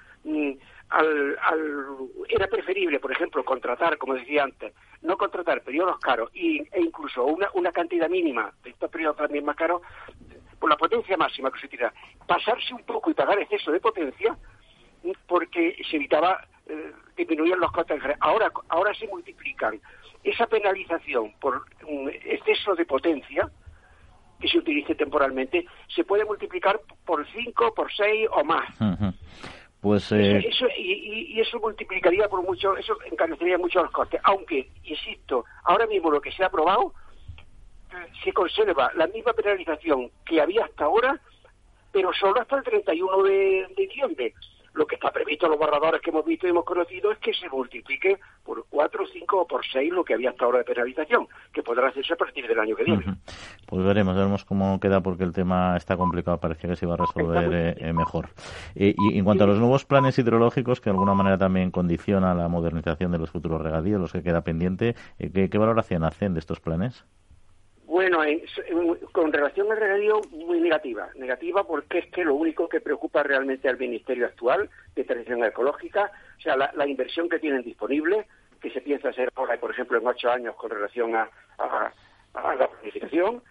mm, 1.00 2.24
era 2.28 2.46
preferible, 2.46 3.00
por 3.00 3.12
ejemplo, 3.12 3.44
contratar, 3.44 3.98
como 3.98 4.14
decía 4.14 4.44
antes, 4.44 4.72
no 5.02 5.16
contratar 5.16 5.62
periodos 5.62 5.98
caros 5.98 6.30
y, 6.34 6.58
e 6.72 6.80
incluso 6.80 7.24
una, 7.24 7.48
una 7.54 7.72
cantidad 7.72 8.08
mínima 8.08 8.52
de 8.62 8.70
estos 8.70 8.90
periodos 8.90 9.16
también 9.16 9.44
más 9.44 9.56
caros, 9.56 9.82
por 10.58 10.70
la 10.70 10.76
potencia 10.76 11.16
máxima 11.16 11.50
que 11.50 11.60
se 11.60 11.68
tira, 11.68 11.92
pasarse 12.26 12.72
un 12.72 12.84
poco 12.84 13.10
y 13.10 13.14
pagar 13.14 13.38
exceso 13.38 13.72
de 13.72 13.80
potencia, 13.80 14.36
porque 15.26 15.76
se 15.90 15.96
evitaba 15.96 16.46
eh, 16.66 16.92
disminuir 17.16 17.56
los 17.56 17.72
costes. 17.72 18.00
Ahora, 18.20 18.52
ahora 18.68 18.94
se 18.94 19.08
multiplican 19.08 19.80
esa 20.22 20.46
penalización 20.46 21.32
por 21.40 21.64
un 21.86 22.08
exceso 22.08 22.76
de 22.76 22.84
potencia 22.84 23.50
que 24.40 24.48
se 24.48 24.58
utilice 24.58 24.94
temporalmente 24.94 25.66
se 25.94 26.04
puede 26.04 26.24
multiplicar 26.24 26.80
por 27.04 27.26
5, 27.26 27.74
por 27.74 27.92
6 27.92 28.28
o 28.32 28.44
más. 28.44 28.68
Pues, 29.82 30.12
eh, 30.12 30.38
eso, 30.48 30.66
y, 30.78 31.40
eso 31.40 31.58
multiplicaría 31.58 32.28
por 32.28 32.40
mucho, 32.44 32.76
eso 32.76 32.96
encarecería 33.10 33.58
mucho 33.58 33.82
los 33.82 33.90
costes. 33.90 34.20
Aunque, 34.22 34.70
insisto, 34.84 35.44
ahora 35.64 35.88
mismo 35.88 36.08
lo 36.08 36.20
que 36.20 36.30
se 36.30 36.44
ha 36.44 36.46
aprobado 36.46 36.94
se 38.22 38.32
conserva 38.32 38.92
la 38.94 39.08
misma 39.08 39.32
penalización 39.32 40.08
que 40.24 40.40
había 40.40 40.66
hasta 40.66 40.84
ahora, 40.84 41.20
pero 41.90 42.12
solo 42.12 42.40
hasta 42.40 42.58
el 42.58 42.62
31 42.62 43.22
de 43.24 43.66
diciembre 43.76 44.32
lo 44.74 44.86
que 44.86 44.94
está 44.94 45.10
previsto 45.10 45.46
en 45.46 45.52
los 45.52 45.58
borradores 45.58 46.00
que 46.00 46.10
hemos 46.10 46.24
visto 46.24 46.46
y 46.46 46.50
hemos 46.50 46.64
conocido 46.64 47.12
es 47.12 47.18
que 47.18 47.32
se 47.34 47.48
multiplique 47.48 48.18
por 48.44 48.64
4, 48.68 49.06
5 49.12 49.40
o 49.40 49.46
por 49.46 49.64
6 49.64 49.92
lo 49.92 50.04
que 50.04 50.14
había 50.14 50.30
hasta 50.30 50.44
ahora 50.44 50.58
de 50.58 50.64
penalización, 50.64 51.28
que 51.52 51.62
podrá 51.62 51.88
hacerse 51.88 52.14
a 52.14 52.16
partir 52.16 52.46
del 52.46 52.58
año 52.58 52.74
que 52.76 52.84
viene. 52.84 53.04
Pues 53.66 53.84
veremos, 53.84 54.14
veremos 54.14 54.44
cómo 54.44 54.78
queda 54.80 55.00
porque 55.00 55.24
el 55.24 55.32
tema 55.32 55.76
está 55.76 55.96
complicado, 55.96 56.38
parece 56.38 56.68
que 56.68 56.76
se 56.76 56.86
va 56.86 56.94
a 56.94 56.98
resolver 56.98 57.52
eh, 57.52 57.74
eh, 57.78 57.92
mejor. 57.92 58.28
y 58.74 59.18
en 59.18 59.24
cuanto 59.24 59.44
a 59.44 59.46
los 59.46 59.58
nuevos 59.58 59.84
planes 59.84 60.18
hidrológicos, 60.18 60.80
que 60.80 60.90
de 60.90 60.92
alguna 60.92 61.14
manera 61.14 61.38
también 61.38 61.70
condiciona 61.70 62.34
la 62.34 62.48
modernización 62.48 63.12
de 63.12 63.18
los 63.18 63.30
futuros 63.30 63.60
regadíos, 63.60 64.00
los 64.00 64.12
que 64.12 64.22
queda 64.22 64.42
pendiente, 64.42 64.94
eh, 65.18 65.30
¿qué, 65.32 65.48
qué 65.48 65.58
valoración 65.58 66.04
hacen 66.04 66.34
de 66.34 66.40
estos 66.40 66.60
planes? 66.60 67.04
Bueno, 68.14 68.96
con 69.12 69.32
relación 69.32 69.72
al 69.72 69.78
regadío, 69.78 70.20
muy 70.32 70.60
negativa. 70.60 71.08
Negativa 71.14 71.64
porque 71.64 72.00
es 72.00 72.06
que 72.08 72.24
lo 72.24 72.34
único 72.34 72.68
que 72.68 72.80
preocupa 72.80 73.22
realmente 73.22 73.70
al 73.70 73.78
Ministerio 73.78 74.26
actual 74.26 74.68
de 74.94 75.04
Transición 75.04 75.42
Ecológica, 75.44 76.12
o 76.36 76.40
sea, 76.40 76.56
la, 76.56 76.86
inversión 76.86 77.28
que 77.28 77.38
tienen 77.38 77.62
disponible, 77.62 78.26
que 78.60 78.70
se 78.70 78.82
piensa 78.82 79.08
hacer 79.08 79.32
ahora, 79.34 79.58
por 79.58 79.70
ejemplo, 79.70 79.98
en 79.98 80.06
ocho 80.06 80.30
años 80.30 80.54
con 80.56 80.70
relación 80.70 81.14
a, 81.16 81.30
la 82.34 82.68
planificación, 82.68 83.42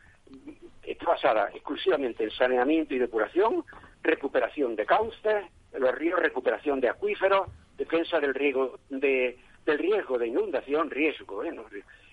está 0.84 1.06
basada 1.06 1.50
exclusivamente 1.54 2.24
en 2.24 2.32
saneamiento 2.32 2.94
y 2.94 3.00
depuración, 3.00 3.66
recuperación 4.04 4.76
de 4.76 4.86
cauces, 4.86 5.46
los 5.74 5.96
ríos, 5.96 6.20
recuperación 6.20 6.80
de 6.82 6.90
acuíferos, 6.90 7.50
defensa 7.78 8.20
del 8.20 8.36
riesgo 8.36 8.78
de, 8.90 9.40
del 9.66 9.80
riesgo 9.80 10.20
de 10.20 10.28
inundación, 10.28 10.92
riesgo, 10.92 11.44
¿eh? 11.44 11.52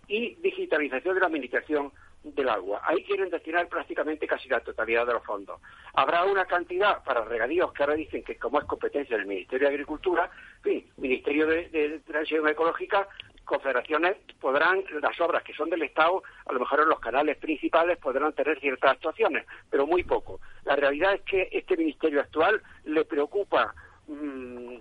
y 0.09 0.35
digitalización 0.37 1.15
de 1.15 1.21
la 1.21 1.27
administración 1.27 1.93
del 2.23 2.49
agua. 2.49 2.81
Ahí 2.85 3.05
quieren 3.05 3.31
destinar 3.31 3.69
prácticamente 3.69 4.27
casi 4.27 4.49
la 4.49 4.61
totalidad 4.61 5.07
de 5.07 5.15
los 5.15 5.25
fondos. 5.25 5.61
Habrá 5.95 6.25
una 6.25 6.45
cantidad 6.47 7.03
para 7.05 7.25
regadíos 7.25 7.73
que 7.73 7.83
ahora 7.83 7.95
dicen 7.95 8.23
que 8.23 8.37
como 8.37 8.59
es 8.59 8.67
competencia 8.67 9.17
del 9.17 9.27
Ministerio 9.27 9.69
de 9.69 9.75
Agricultura, 9.75 10.31
en 10.59 10.63
fin, 10.63 10.93
Ministerio 10.97 11.47
de, 11.47 12.01
Transición 12.07 12.49
Ecológica, 12.49 13.09
confederaciones 13.45 14.17
podrán, 14.41 14.85
las 15.01 15.19
obras 15.21 15.43
que 15.43 15.55
son 15.55 15.71
del 15.71 15.83
Estado, 15.83 16.23
a 16.47 16.53
lo 16.53 16.61
mejor 16.61 16.81
en 16.81 16.89
los 16.89 17.01
canales 17.01 17.39
principales 17.39 17.99
podrán 17.99 18.33
tener 18.35 18.61
ciertas 18.61 18.93
actuaciones, 18.93 19.47
pero 19.71 19.87
muy 19.87 20.03
poco. 20.03 20.41
La 20.65 20.77
realidad 20.77 21.15
es 21.15 21.23
que 21.23 21.49
este 21.53 21.77
Ministerio 21.77 22.21
actual 22.21 22.61
le 22.85 23.05
preocupa 23.05 23.75
mm, 24.07 24.77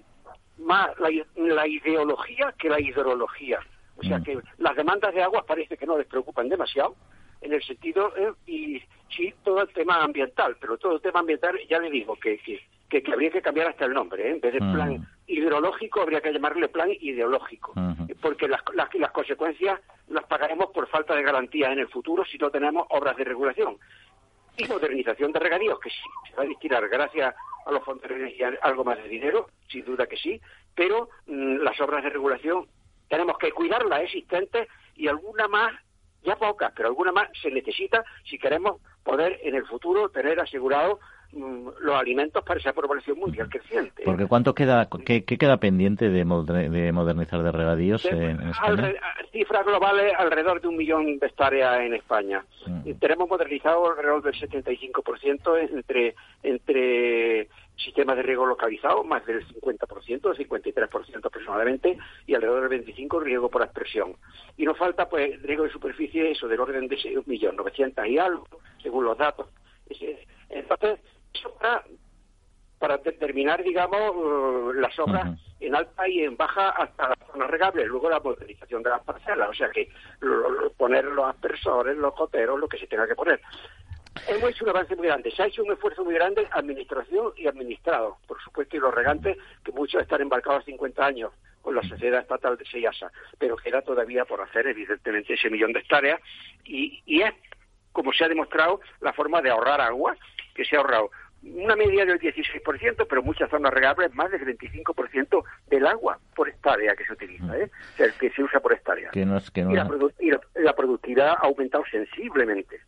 más 0.60 0.90
la 1.00 1.68
ideología 1.68 2.54
que 2.58 2.70
la 2.70 2.82
hidrología. 2.82 3.60
O 3.96 4.04
sea 4.04 4.20
mm. 4.20 4.24
que 4.24 4.40
las 4.58 4.76
demandas 4.76 5.14
de 5.14 5.24
agua 5.24 5.46
parece 5.46 5.78
que 5.78 5.86
no 5.86 5.98
les 5.98 6.08
preocupan 6.08 6.50
demasiado 6.50 6.96
en 7.42 7.54
el 7.54 7.64
sentido, 7.64 8.14
eh, 8.18 8.34
y 8.46 8.82
sí, 9.10 9.34
todo 9.44 9.62
el 9.62 9.70
tema 9.70 10.04
ambiental, 10.04 10.58
pero 10.60 10.78
todo 10.78 10.96
el 10.96 11.02
tema 11.02 11.20
ambiental 11.20 11.58
ya 11.70 11.80
le 11.80 11.90
digo 11.90 12.16
que, 12.16 12.40
que, 12.40 12.62
que, 13.02 13.12
habría 13.12 13.30
que 13.30 13.42
cambiar 13.42 13.68
hasta 13.68 13.86
el 13.86 13.94
nombre, 13.94 14.28
¿eh? 14.28 14.32
en 14.32 14.42
vez 14.42 14.54
de 14.54 14.60
plan 14.60 14.98
mm. 14.98 15.08
hidrológico 15.28 16.02
habría 16.02 16.22
que 16.22 16.32
llamarle 16.32 16.68
plan 16.70 16.90
ideológico, 17.00 17.74
porque 18.22 18.48
las, 18.48 18.62
las, 18.74 18.94
las 18.96 19.12
consecuencias 19.12 19.80
las 20.10 20.26
pagaremos 20.26 20.68
por 20.72 20.88
falta 20.88 21.16
de 21.16 21.24
garantía 21.24 21.72
en 21.72 21.80
el 21.80 21.88
futuro 21.88 22.24
si 22.26 22.38
no 22.38 22.50
tenemos 22.50 22.86
obras 22.90 23.16
de 23.18 23.24
regulación. 23.24 23.78
Y 24.58 24.66
modernización 24.66 25.32
de 25.32 25.40
regadíos, 25.40 25.80
que 25.80 25.92
sí, 25.92 26.02
se 26.30 26.36
va 26.36 26.44
a 26.44 26.48
destinar 26.48 26.88
gracias 26.90 27.36
a 27.66 27.72
los 27.72 27.84
fondos 27.84 28.10
de 28.10 28.16
energía 28.16 28.54
algo 28.64 28.84
más 28.84 28.98
de 28.98 29.08
dinero, 29.08 29.50
sin 29.68 29.86
duda 29.86 30.08
que 30.08 30.18
sí, 30.18 30.42
pero 30.74 31.10
mm, 31.28 31.58
las 31.58 31.80
obras 31.80 32.04
de 32.04 32.10
regulación 32.10 32.68
tenemos 33.10 33.38
que 33.38 33.52
cuidar 33.52 33.86
las 33.86 34.02
existentes 34.02 34.68
y 34.96 35.08
alguna 35.08 35.48
más, 35.48 35.74
ya 36.28 36.36
pocas, 36.36 36.72
pero 36.76 36.90
alguna 36.90 37.12
más 37.12 37.30
se 37.42 37.50
necesita 37.50 38.04
si 38.30 38.38
queremos 38.38 38.82
poder 39.04 39.40
en 39.44 39.56
el 39.56 39.66
futuro 39.66 40.10
tener 40.10 40.40
asegurado 40.40 41.00
mm, 41.32 41.70
los 41.80 41.96
alimentos 41.96 42.44
para 42.44 42.60
esa 42.60 42.74
población 42.74 43.18
mundial 43.18 43.48
creciente. 43.50 44.04
Porque 44.04 44.28
¿cuánto 44.28 44.54
queda, 44.54 44.90
qué, 45.06 45.24
queda 45.24 45.58
pendiente 45.58 46.10
de, 46.10 46.26
modernizar 46.26 47.42
de 47.42 47.52
regadíos 47.52 48.04
en, 48.06 48.50
España? 48.50 48.94
cifras 49.32 49.66
globales 49.66 50.14
alrededor 50.18 50.60
de 50.62 50.68
un 50.68 50.76
millón 50.76 51.18
de 51.20 51.28
hectáreas 51.28 51.80
en 51.80 51.94
España. 51.94 52.44
Mm. 52.66 52.92
Tenemos 53.00 53.30
modernizado 53.30 53.90
alrededor 53.90 54.22
del 54.24 54.34
75% 54.34 55.70
entre, 55.72 56.16
entre 56.44 57.48
sistemas 57.78 58.18
de 58.18 58.24
riego 58.24 58.46
localizado, 58.46 59.04
más 59.04 59.26
del 59.26 59.46
50%, 59.48 60.10
el 60.10 60.50
53% 60.50 61.26
aproximadamente, 61.26 61.98
y 62.26 62.36
alrededor 62.36 62.70
del 62.70 62.86
25% 62.86 63.22
riego 63.22 63.50
por 63.50 63.62
expresión. 63.62 64.16
Y 64.58 64.66
nos 64.66 64.78
falta, 64.78 65.08
pues, 65.08 65.42
riego 65.44 65.64
de 65.64 65.72
superficie, 65.72 66.32
eso 66.32 66.48
del 66.48 66.60
orden 66.60 66.88
de 66.88 66.98
1.900.000 66.98 68.10
y 68.10 68.18
algo, 68.18 68.48
según 68.82 69.06
los 69.06 69.18
datos. 69.18 69.48
Entonces, 70.50 71.00
eso 71.34 71.54
para, 71.60 71.84
para 72.80 72.98
determinar, 72.98 73.64
digamos, 73.64 74.16
uh, 74.16 74.74
las 74.74 74.98
obras 75.00 75.40
en 75.60 75.76
alta 75.76 76.08
y 76.08 76.24
en 76.24 76.38
baja 76.38 76.70
hasta 76.70 77.10
las 77.10 77.18
zonas 77.32 77.50
regables, 77.50 77.88
luego 77.88 78.10
la 78.10 78.20
modernización 78.20 78.84
de 78.84 78.90
las 78.90 79.04
parcelas, 79.04 79.50
o 79.50 79.54
sea 79.54 79.70
que 79.70 79.90
poner 80.78 81.06
los 81.06 81.26
aspersores, 81.26 81.98
los 81.98 82.14
coteros, 82.14 82.60
lo 82.60 82.68
que 82.68 82.78
se 82.78 82.88
tenga 82.88 83.08
que 83.08 83.16
poner. 83.16 83.42
Hemos 84.28 84.52
hecho 84.52 84.64
un 84.64 84.70
avance 84.70 84.96
muy 84.96 85.08
grande. 85.08 85.32
Se 85.32 85.44
ha 85.44 85.48
hecho 85.48 85.64
un 85.64 85.72
esfuerzo 85.72 86.04
muy 86.04 86.14
grande, 86.14 86.48
administración 86.52 87.34
y 87.36 87.48
administrado, 87.48 88.18
por 88.28 88.42
supuesto, 88.42 88.76
y 88.76 88.80
los 88.80 88.94
regantes, 88.94 89.38
que 89.64 89.72
muchos 89.72 90.02
están 90.02 90.22
embarcados 90.22 90.62
a 90.62 90.66
50 90.66 91.06
años 91.06 91.32
con 91.62 91.76
la 91.76 91.84
sociedad 91.84 92.22
estatal 92.22 92.58
de 92.58 92.66
Seyasa, 92.66 93.12
pero 93.38 93.58
queda 93.58 93.82
todavía 93.82 94.26
por 94.26 94.42
hacer, 94.42 94.68
evidentemente, 94.68 95.34
ese 95.34 95.50
millón 95.50 95.74
de 95.74 95.80
hectáreas, 95.80 96.22
y 96.64 97.22
es, 97.22 97.34
como 97.92 98.14
se 98.14 98.24
ha 98.24 98.30
demostrado, 98.30 98.80
la 99.02 99.14
forma 99.14 99.42
de 99.42 99.50
ahorrar 99.50 99.82
agua, 99.82 100.16
que 100.56 100.66
se 100.66 100.76
ha 100.76 100.80
ahorrado 100.80 101.12
una 101.44 101.76
media 101.76 102.06
del 102.06 102.20
16%, 102.20 103.06
pero 103.08 103.24
muchas 103.24 103.50
zonas 103.50 103.74
regables 103.74 104.14
más 104.14 104.32
del 104.32 104.42
25% 104.42 105.44
del 105.70 105.88
agua 105.88 106.20
por 106.36 106.50
hectárea 106.50 106.96
que 106.96 107.06
se 107.06 107.14
utiliza, 107.14 107.58
¿eh? 107.58 107.70
o 107.94 107.98
sea, 107.98 108.08
que 108.20 108.30
se 108.32 108.44
usa 108.44 108.60
por 108.60 108.74
hectárea. 108.74 109.12
Que 109.12 109.26
no 109.26 109.38
que 109.54 109.64
no... 109.64 109.72
y, 109.72 109.76
la 109.76 110.40
la 110.56 110.76
productividad 110.76 111.30
ha 111.30 111.48
aumentado 111.48 111.84
sensiblemente. 111.90 112.82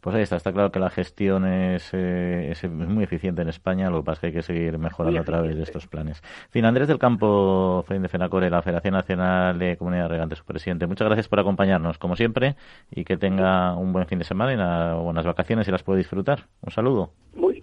Pues 0.00 0.16
ahí 0.16 0.22
está, 0.22 0.36
está 0.36 0.52
claro 0.52 0.72
que 0.72 0.80
la 0.80 0.90
gestión 0.90 1.46
es, 1.46 1.90
eh, 1.92 2.50
es, 2.50 2.68
muy 2.68 3.04
eficiente 3.04 3.42
en 3.42 3.48
España, 3.48 3.90
lo 3.90 4.00
que 4.00 4.06
pasa 4.06 4.14
es 4.14 4.20
que 4.20 4.26
hay 4.26 4.32
que 4.32 4.42
seguir 4.42 4.78
mejorando 4.78 5.20
a 5.20 5.24
través 5.24 5.56
de 5.56 5.62
estos 5.62 5.86
planes. 5.86 6.22
fin, 6.50 6.64
Andrés 6.64 6.88
del 6.88 6.98
Campo, 6.98 7.84
de 7.88 8.08
FENACORE, 8.08 8.50
la 8.50 8.62
Federación 8.62 8.94
Nacional 8.94 9.58
de 9.58 9.76
Comunidad 9.76 10.08
Regante, 10.08 10.36
su 10.36 10.44
presidente, 10.44 10.86
muchas 10.86 11.06
gracias 11.06 11.28
por 11.28 11.38
acompañarnos, 11.38 11.98
como 11.98 12.16
siempre, 12.16 12.56
y 12.90 13.04
que 13.04 13.16
tenga 13.16 13.76
un 13.76 13.92
buen 13.92 14.06
fin 14.06 14.18
de 14.18 14.24
semana 14.24 14.52
y 14.52 14.54
una, 14.56 14.94
buenas 14.94 15.26
vacaciones 15.26 15.68
y 15.68 15.70
las 15.70 15.82
pueda 15.82 15.98
disfrutar. 15.98 16.46
Un 16.62 16.72
saludo. 16.72 17.12
Muy, 17.34 17.62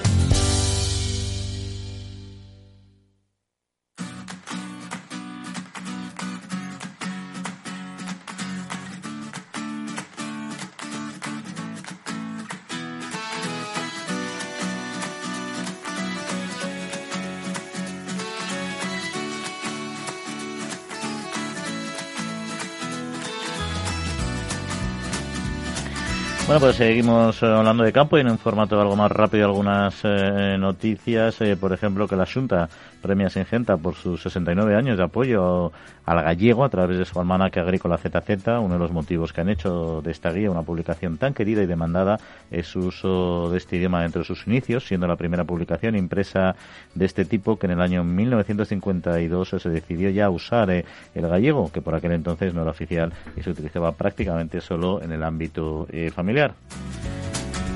Bueno, 26.51 26.65
pues 26.65 26.75
seguimos 26.75 27.41
eh, 27.43 27.45
hablando 27.45 27.85
de 27.85 27.93
campo 27.93 28.17
y 28.17 28.21
en 28.21 28.29
un 28.29 28.37
formato 28.37 28.81
algo 28.81 28.97
más 28.97 29.09
rápido 29.09 29.45
algunas 29.45 29.95
eh, 30.03 30.57
noticias. 30.59 31.39
Eh, 31.39 31.55
por 31.55 31.71
ejemplo, 31.71 32.09
que 32.09 32.17
la 32.17 32.25
Junta 32.25 32.67
premia 33.01 33.29
Singenta 33.29 33.77
por 33.77 33.95
sus 33.95 34.21
69 34.21 34.75
años 34.75 34.97
de 34.97 35.03
apoyo 35.03 35.71
al 36.05 36.23
gallego 36.23 36.63
a 36.63 36.69
través 36.69 36.97
de 36.97 37.05
su 37.05 37.19
almanaque 37.19 37.59
agrícola 37.59 37.97
ZZ. 37.97 38.47
Uno 38.47 38.73
de 38.73 38.79
los 38.79 38.91
motivos 38.91 39.33
que 39.33 39.41
han 39.41 39.49
hecho 39.49 40.01
de 40.01 40.11
esta 40.11 40.31
guía 40.31 40.51
una 40.51 40.63
publicación 40.63 41.17
tan 41.17 41.33
querida 41.33 41.61
y 41.61 41.65
demandada 41.65 42.19
es 42.49 42.67
su 42.67 42.79
uso 42.79 43.49
de 43.51 43.57
este 43.57 43.77
idioma 43.77 44.01
dentro 44.01 44.19
de 44.19 44.25
sus 44.25 44.47
inicios, 44.47 44.85
siendo 44.85 45.07
la 45.07 45.15
primera 45.15 45.43
publicación 45.43 45.95
impresa 45.95 46.55
de 46.95 47.05
este 47.05 47.25
tipo 47.25 47.57
que 47.57 47.67
en 47.67 47.73
el 47.73 47.81
año 47.81 48.03
1952 48.03 49.49
se 49.49 49.69
decidió 49.69 50.09
ya 50.09 50.29
usar 50.29 50.69
eh, 50.69 50.85
el 51.15 51.27
gallego, 51.27 51.71
que 51.71 51.81
por 51.81 51.95
aquel 51.95 52.13
entonces 52.13 52.53
no 52.53 52.61
era 52.61 52.71
oficial 52.71 53.11
y 53.35 53.43
se 53.43 53.49
utilizaba 53.49 53.91
prácticamente 53.91 54.61
solo 54.61 55.01
en 55.01 55.11
el 55.11 55.23
ámbito 55.23 55.87
eh, 55.91 56.11
familiar 56.11 56.53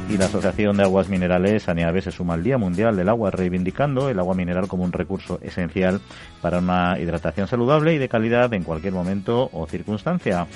y 0.10 0.18
la 0.18 0.26
Asociación 0.26 0.78
de 0.78 0.84
Aguas 0.84 1.10
Minerales 1.10 1.64
Saneaves 1.64 2.04
se 2.04 2.12
suma 2.12 2.36
al 2.36 2.44
Día 2.44 2.58
Mundial 2.58 2.96
del 2.96 3.10
Agua, 3.10 3.32
reivindicando 3.32 4.10
el 4.10 4.20
agua 4.20 4.36
mineral 4.36 4.68
como 4.68 4.84
un 4.84 4.92
recurso 4.92 5.40
esencial 5.42 6.02
para 6.42 6.60
una 6.60 7.00
hidratación 7.00 7.48
saludable 7.48 7.94
y 7.94 7.98
de 7.98 8.10
calidad 8.10 8.54
en 8.54 8.64
cualquier 8.64 8.94
momento 8.94 9.50
o 9.52 9.66
circunstancia. 9.68 10.48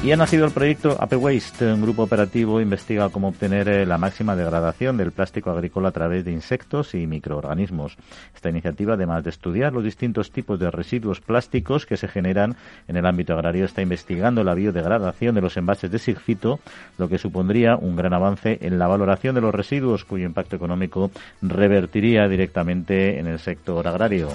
Y 0.00 0.12
ha 0.12 0.16
nacido 0.16 0.46
el 0.46 0.52
proyecto 0.52 0.96
Ape 1.00 1.16
Waste. 1.16 1.72
Un 1.72 1.82
grupo 1.82 2.04
operativo 2.04 2.60
investiga 2.60 3.08
cómo 3.08 3.28
obtener 3.28 3.68
eh, 3.68 3.84
la 3.84 3.98
máxima 3.98 4.36
degradación 4.36 4.96
del 4.96 5.10
plástico 5.10 5.50
agrícola 5.50 5.88
a 5.88 5.92
través 5.92 6.24
de 6.24 6.30
insectos 6.30 6.94
y 6.94 7.08
microorganismos. 7.08 7.96
Esta 8.32 8.48
iniciativa, 8.48 8.94
además 8.94 9.24
de 9.24 9.30
estudiar 9.30 9.72
los 9.72 9.82
distintos 9.82 10.30
tipos 10.30 10.60
de 10.60 10.70
residuos 10.70 11.20
plásticos 11.20 11.84
que 11.84 11.96
se 11.96 12.06
generan 12.06 12.54
en 12.86 12.96
el 12.96 13.06
ámbito 13.06 13.34
agrario, 13.34 13.64
está 13.64 13.82
investigando 13.82 14.44
la 14.44 14.54
biodegradación 14.54 15.34
de 15.34 15.40
los 15.40 15.56
envases 15.56 15.90
de 15.90 15.98
sigfito, 15.98 16.60
lo 16.96 17.08
que 17.08 17.18
supondría 17.18 17.74
un 17.74 17.96
gran 17.96 18.14
avance 18.14 18.58
en 18.62 18.78
la 18.78 18.86
valoración 18.86 19.34
de 19.34 19.40
los 19.40 19.54
residuos, 19.54 20.04
cuyo 20.04 20.26
impacto 20.26 20.54
económico 20.54 21.10
revertiría 21.42 22.28
directamente 22.28 23.18
en 23.18 23.26
el 23.26 23.40
sector 23.40 23.86
agrario. 23.88 24.28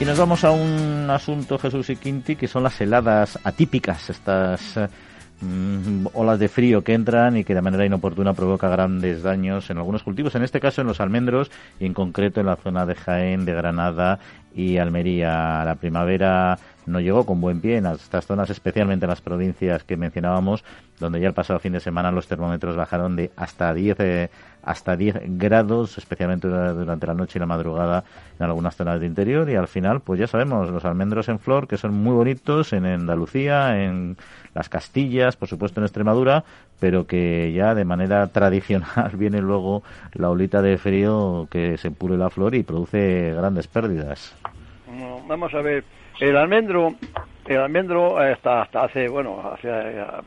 Y 0.00 0.04
nos 0.04 0.18
vamos 0.18 0.42
a 0.42 0.50
un 0.50 1.08
asunto, 1.08 1.56
Jesús 1.56 1.88
y 1.88 1.96
Quinti, 1.96 2.34
que 2.34 2.48
son 2.48 2.64
las 2.64 2.80
heladas 2.80 3.38
atípicas, 3.44 4.10
estas 4.10 4.76
mm, 5.40 6.08
olas 6.14 6.40
de 6.40 6.48
frío 6.48 6.82
que 6.82 6.94
entran 6.94 7.36
y 7.36 7.44
que 7.44 7.54
de 7.54 7.62
manera 7.62 7.86
inoportuna 7.86 8.34
provoca 8.34 8.68
grandes 8.68 9.22
daños 9.22 9.70
en 9.70 9.78
algunos 9.78 10.02
cultivos, 10.02 10.34
en 10.34 10.42
este 10.42 10.58
caso 10.58 10.80
en 10.80 10.88
los 10.88 11.00
almendros 11.00 11.52
y 11.78 11.86
en 11.86 11.94
concreto 11.94 12.40
en 12.40 12.46
la 12.46 12.56
zona 12.56 12.84
de 12.86 12.96
Jaén, 12.96 13.44
de 13.44 13.54
Granada 13.54 14.18
y 14.52 14.78
Almería. 14.78 15.64
La 15.64 15.76
primavera 15.76 16.58
no 16.86 17.00
llegó 17.00 17.24
con 17.24 17.40
buen 17.40 17.60
pie 17.60 17.78
en 17.78 17.86
estas 17.86 18.26
zonas, 18.26 18.50
especialmente 18.50 19.06
en 19.06 19.10
las 19.10 19.20
provincias 19.20 19.84
que 19.84 19.96
mencionábamos, 19.96 20.64
donde 21.00 21.20
ya 21.20 21.28
el 21.28 21.34
pasado 21.34 21.58
fin 21.58 21.72
de 21.72 21.80
semana 21.80 22.10
los 22.10 22.26
termómetros 22.26 22.76
bajaron 22.76 23.16
de 23.16 23.30
hasta 23.36 23.72
10 23.72 24.00
eh, 24.00 24.30
hasta 24.64 24.96
10 24.96 25.20
grados, 25.38 25.98
especialmente 25.98 26.48
durante 26.48 27.06
la 27.06 27.14
noche 27.14 27.38
y 27.38 27.40
la 27.40 27.46
madrugada 27.46 28.04
en 28.38 28.46
algunas 28.46 28.74
zonas 28.76 28.98
del 28.98 29.08
interior. 29.08 29.48
Y 29.50 29.56
al 29.56 29.68
final, 29.68 30.00
pues 30.00 30.18
ya 30.18 30.26
sabemos, 30.26 30.70
los 30.70 30.84
almendros 30.84 31.28
en 31.28 31.38
flor, 31.38 31.68
que 31.68 31.76
son 31.76 31.94
muy 31.94 32.14
bonitos 32.14 32.72
en 32.72 32.86
Andalucía, 32.86 33.84
en 33.84 34.16
las 34.54 34.68
Castillas, 34.68 35.36
por 35.36 35.48
supuesto 35.48 35.80
en 35.80 35.84
Extremadura, 35.84 36.44
pero 36.80 37.06
que 37.06 37.52
ya 37.52 37.74
de 37.74 37.84
manera 37.84 38.26
tradicional 38.32 39.12
viene 39.16 39.40
luego 39.40 39.82
la 40.12 40.30
olita 40.30 40.62
de 40.62 40.78
frío 40.78 41.46
que 41.50 41.76
se 41.76 41.90
pule 41.90 42.16
la 42.16 42.30
flor 42.30 42.54
y 42.54 42.62
produce 42.62 43.34
grandes 43.34 43.66
pérdidas. 43.66 44.34
Vamos 45.26 45.52
a 45.54 45.60
ver, 45.60 45.84
el 46.20 46.36
almendro, 46.36 46.94
el 47.46 47.56
almendro 47.58 48.18
hasta, 48.18 48.62
hasta 48.62 48.84
hace, 48.84 49.08
bueno, 49.08 49.52
hace 49.52 49.70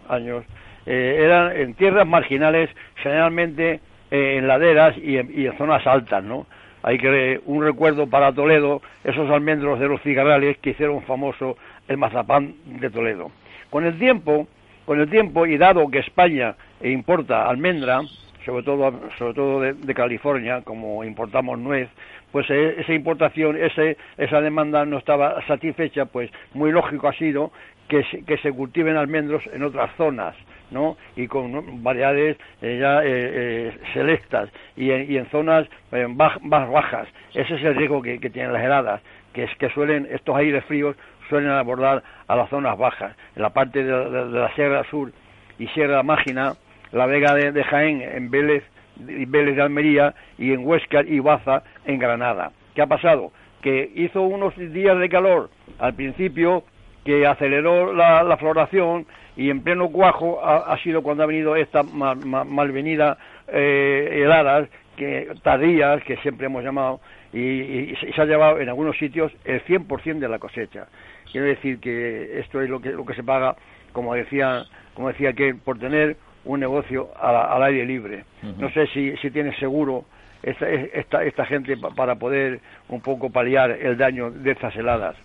años, 0.09 0.43
eh, 0.85 1.17
eran 1.19 1.55
en 1.55 1.73
tierras 1.73 2.07
marginales 2.07 2.69
generalmente 2.95 3.81
eh, 4.09 4.37
en 4.37 4.47
laderas 4.47 4.97
y 4.97 5.17
en, 5.17 5.57
zonas 5.57 5.85
altas, 5.85 6.23
¿no? 6.23 6.45
Hay 6.83 6.97
que 6.97 7.41
un 7.45 7.63
recuerdo 7.63 8.07
para 8.07 8.31
Toledo, 8.31 8.81
esos 9.03 9.29
almendros 9.29 9.79
de 9.79 9.87
los 9.87 10.01
cigarrales 10.01 10.57
que 10.59 10.69
hicieron 10.69 11.03
famoso 11.03 11.57
el 11.87 11.97
mazapán 11.97 12.55
de 12.65 12.89
Toledo. 12.89 13.31
Con 13.69 13.85
el 13.85 13.99
tiempo, 13.99 14.47
con 14.85 15.01
el 15.01 15.09
tiempo 15.09 15.45
y 15.45 15.57
dado 15.57 15.89
que 15.89 15.99
España 15.99 16.55
importa 16.81 17.49
almendra, 17.49 18.01
sobre 18.45 18.63
todo, 18.63 18.93
sobre 19.17 19.33
todo 19.33 19.59
de, 19.59 19.93
California, 19.93 20.61
como 20.63 21.03
importamos 21.03 21.59
nuez, 21.59 21.89
pues 22.37 22.51
eh, 22.51 22.75
esa 22.77 22.93
importación, 22.93 23.57
ese, 23.57 23.97
esa 24.15 24.41
demanda 24.41 24.85
no 24.85 24.99
estaba 24.99 25.43
satisfecha, 25.47 26.05
pues 26.05 26.29
muy 26.53 26.71
lógico 26.71 27.07
ha 27.07 27.13
sido 27.13 27.51
que 27.87 28.05
que 28.27 28.37
se 28.37 28.51
cultiven 28.51 28.95
almendros 28.95 29.41
en 29.51 29.63
otras 29.63 29.89
zonas 29.97 30.35
¿no? 30.69 30.97
y 31.15 31.25
con 31.25 31.81
variedades 31.81 32.37
eh, 32.61 32.77
ya 32.79 33.03
eh, 33.03 33.07
eh, 33.09 33.77
selectas 33.91 34.51
y 34.75 34.91
en, 34.91 35.25
zonas 35.31 35.67
más 36.09 36.69
bajas. 36.69 37.07
Ese 37.33 37.55
es 37.55 37.63
el 37.63 37.73
riesgo 37.73 38.03
que, 38.03 38.19
tienen 38.19 38.53
las 38.53 38.63
heladas, 38.63 39.01
que 39.33 39.45
es 39.45 39.55
que 39.57 39.69
suelen 39.69 40.07
estos 40.11 40.35
aires 40.35 40.63
fríos 40.65 40.95
suelen 41.27 41.49
abordar 41.49 42.03
a 42.27 42.35
las 42.35 42.51
zonas 42.51 42.77
bajas. 42.77 43.15
En 43.35 43.41
la 43.41 43.49
parte 43.49 43.83
de, 43.83 44.25
la 44.29 44.53
Sierra 44.53 44.83
Sur 44.91 45.11
y 45.57 45.65
Sierra 45.69 46.03
Mágina, 46.03 46.53
la 46.91 47.07
Vega 47.07 47.33
de, 47.33 47.63
Jaén, 47.63 48.03
en 48.03 48.29
Vélez, 48.29 48.63
Vélez 48.99 49.55
de 49.55 49.61
Almería 49.61 50.13
y 50.37 50.53
en 50.53 50.65
Huesca 50.65 51.01
y 51.01 51.19
Baza 51.19 51.63
en 51.85 51.99
Granada. 51.99 52.51
¿Qué 52.75 52.81
ha 52.81 52.87
pasado? 52.87 53.31
Que 53.61 53.91
hizo 53.95 54.21
unos 54.21 54.55
días 54.57 54.97
de 54.99 55.09
calor 55.09 55.49
al 55.79 55.93
principio 55.93 56.63
que 57.03 57.25
aceleró 57.25 57.93
la 57.93 58.37
floración 58.37 59.05
y 59.37 59.51
en 59.51 59.61
pleno 59.61 59.89
cuajo 59.89 60.43
ha, 60.43 60.75
sido 60.79 61.03
cuando 61.03 61.23
ha 61.23 61.27
venido 61.27 61.55
esta 61.55 61.83
malvenida 61.83 63.17
eh, 63.47 64.23
heladas, 64.23 64.67
que, 64.97 65.31
tardías, 65.43 66.03
que 66.03 66.17
siempre 66.17 66.47
hemos 66.47 66.63
llamado, 66.63 66.99
y, 67.31 67.93
se 67.95 68.19
ha 68.19 68.25
llevado 68.25 68.59
en 68.59 68.67
algunos 68.67 68.97
sitios 68.97 69.31
el 69.45 69.63
100% 69.65 70.17
de 70.17 70.27
la 70.27 70.39
cosecha. 70.39 70.87
Quiero 71.31 71.45
decir 71.45 71.79
que 71.79 72.39
esto 72.39 72.61
es 72.61 72.69
lo 72.69 72.81
que, 72.81 72.89
lo 72.89 73.05
que 73.05 73.13
se 73.13 73.23
paga, 73.23 73.55
como 73.93 74.15
decía, 74.15 74.63
como 74.95 75.09
decía 75.09 75.33
que 75.33 75.53
por 75.53 75.77
tener 75.77 76.17
un 76.47 76.59
negocio 76.59 77.09
al 77.19 77.63
aire 77.63 77.85
libre. 77.85 78.23
No 78.57 78.69
sé 78.71 78.87
si, 78.87 79.15
si 79.17 79.29
tienes 79.31 79.57
seguro 79.59 80.05
esta, 80.43 80.69
esta, 80.69 81.23
esta 81.23 81.45
gente 81.45 81.75
para 81.77 82.15
poder 82.15 82.59
un 82.89 83.01
poco 83.01 83.29
paliar 83.29 83.71
el 83.71 83.97
daño 83.97 84.31
de 84.31 84.51
estas 84.51 84.75
heladas. 84.75 85.15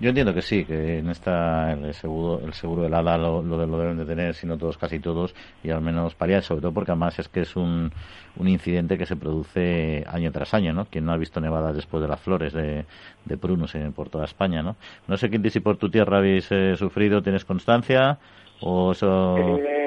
Yo 0.00 0.08
entiendo 0.08 0.32
que 0.32 0.42
sí, 0.42 0.64
que 0.64 0.98
en 0.98 1.10
esta 1.10 1.72
el 1.72 1.92
seguro 1.92 2.40
el 2.44 2.54
seguro 2.54 2.82
del 2.82 2.94
ADA 2.94 3.18
lo, 3.18 3.42
lo, 3.42 3.78
deben 3.78 3.98
de 3.98 4.06
tener, 4.06 4.34
si 4.34 4.46
no 4.46 4.56
todos, 4.56 4.78
casi 4.78 4.98
todos, 4.98 5.34
y 5.62 5.70
al 5.70 5.82
menos 5.82 6.14
paliar, 6.14 6.42
sobre 6.42 6.62
todo 6.62 6.72
porque 6.72 6.92
además 6.92 7.18
es 7.18 7.28
que 7.28 7.40
es 7.40 7.56
un, 7.56 7.90
un 8.36 8.48
incidente 8.48 8.96
que 8.96 9.06
se 9.06 9.16
produce 9.16 10.04
año 10.06 10.30
tras 10.32 10.54
año, 10.54 10.72
¿no? 10.72 10.86
Quien 10.86 11.04
no 11.04 11.12
ha 11.12 11.16
visto 11.16 11.40
nevadas 11.40 11.74
después 11.74 12.00
de 12.00 12.08
las 12.08 12.20
flores 12.20 12.52
de, 12.52 12.86
de 13.24 13.36
prunos 13.36 13.76
por 13.94 14.08
toda 14.08 14.24
España, 14.24 14.62
¿no? 14.62 14.76
No 15.06 15.16
sé, 15.16 15.28
quién 15.28 15.48
si 15.50 15.60
por 15.60 15.76
tu 15.76 15.90
tierra 15.90 16.18
habéis 16.18 16.50
eh, 16.50 16.76
sufrido, 16.76 17.22
¿tienes 17.22 17.44
constancia? 17.44 18.18
¿O 18.60 18.92
eso...? 18.92 19.36
Eh, 19.36 19.77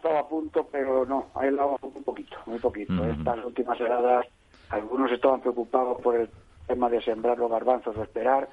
ha 0.00 0.08
estado 0.08 0.18
a 0.18 0.28
punto, 0.28 0.68
pero 0.70 1.04
no, 1.04 1.26
ha 1.34 1.46
helado 1.46 1.78
un 1.82 2.02
poquito, 2.02 2.36
muy 2.46 2.58
poquito. 2.58 3.04
Estas 3.04 3.44
últimas 3.44 3.78
heladas, 3.80 4.26
algunos 4.70 5.12
estaban 5.12 5.40
preocupados 5.40 6.00
por 6.00 6.16
el 6.16 6.28
tema 6.66 6.88
de 6.88 7.02
sembrar 7.02 7.38
los 7.38 7.50
garbanzos 7.50 7.96
o 7.96 8.02
esperar, 8.02 8.48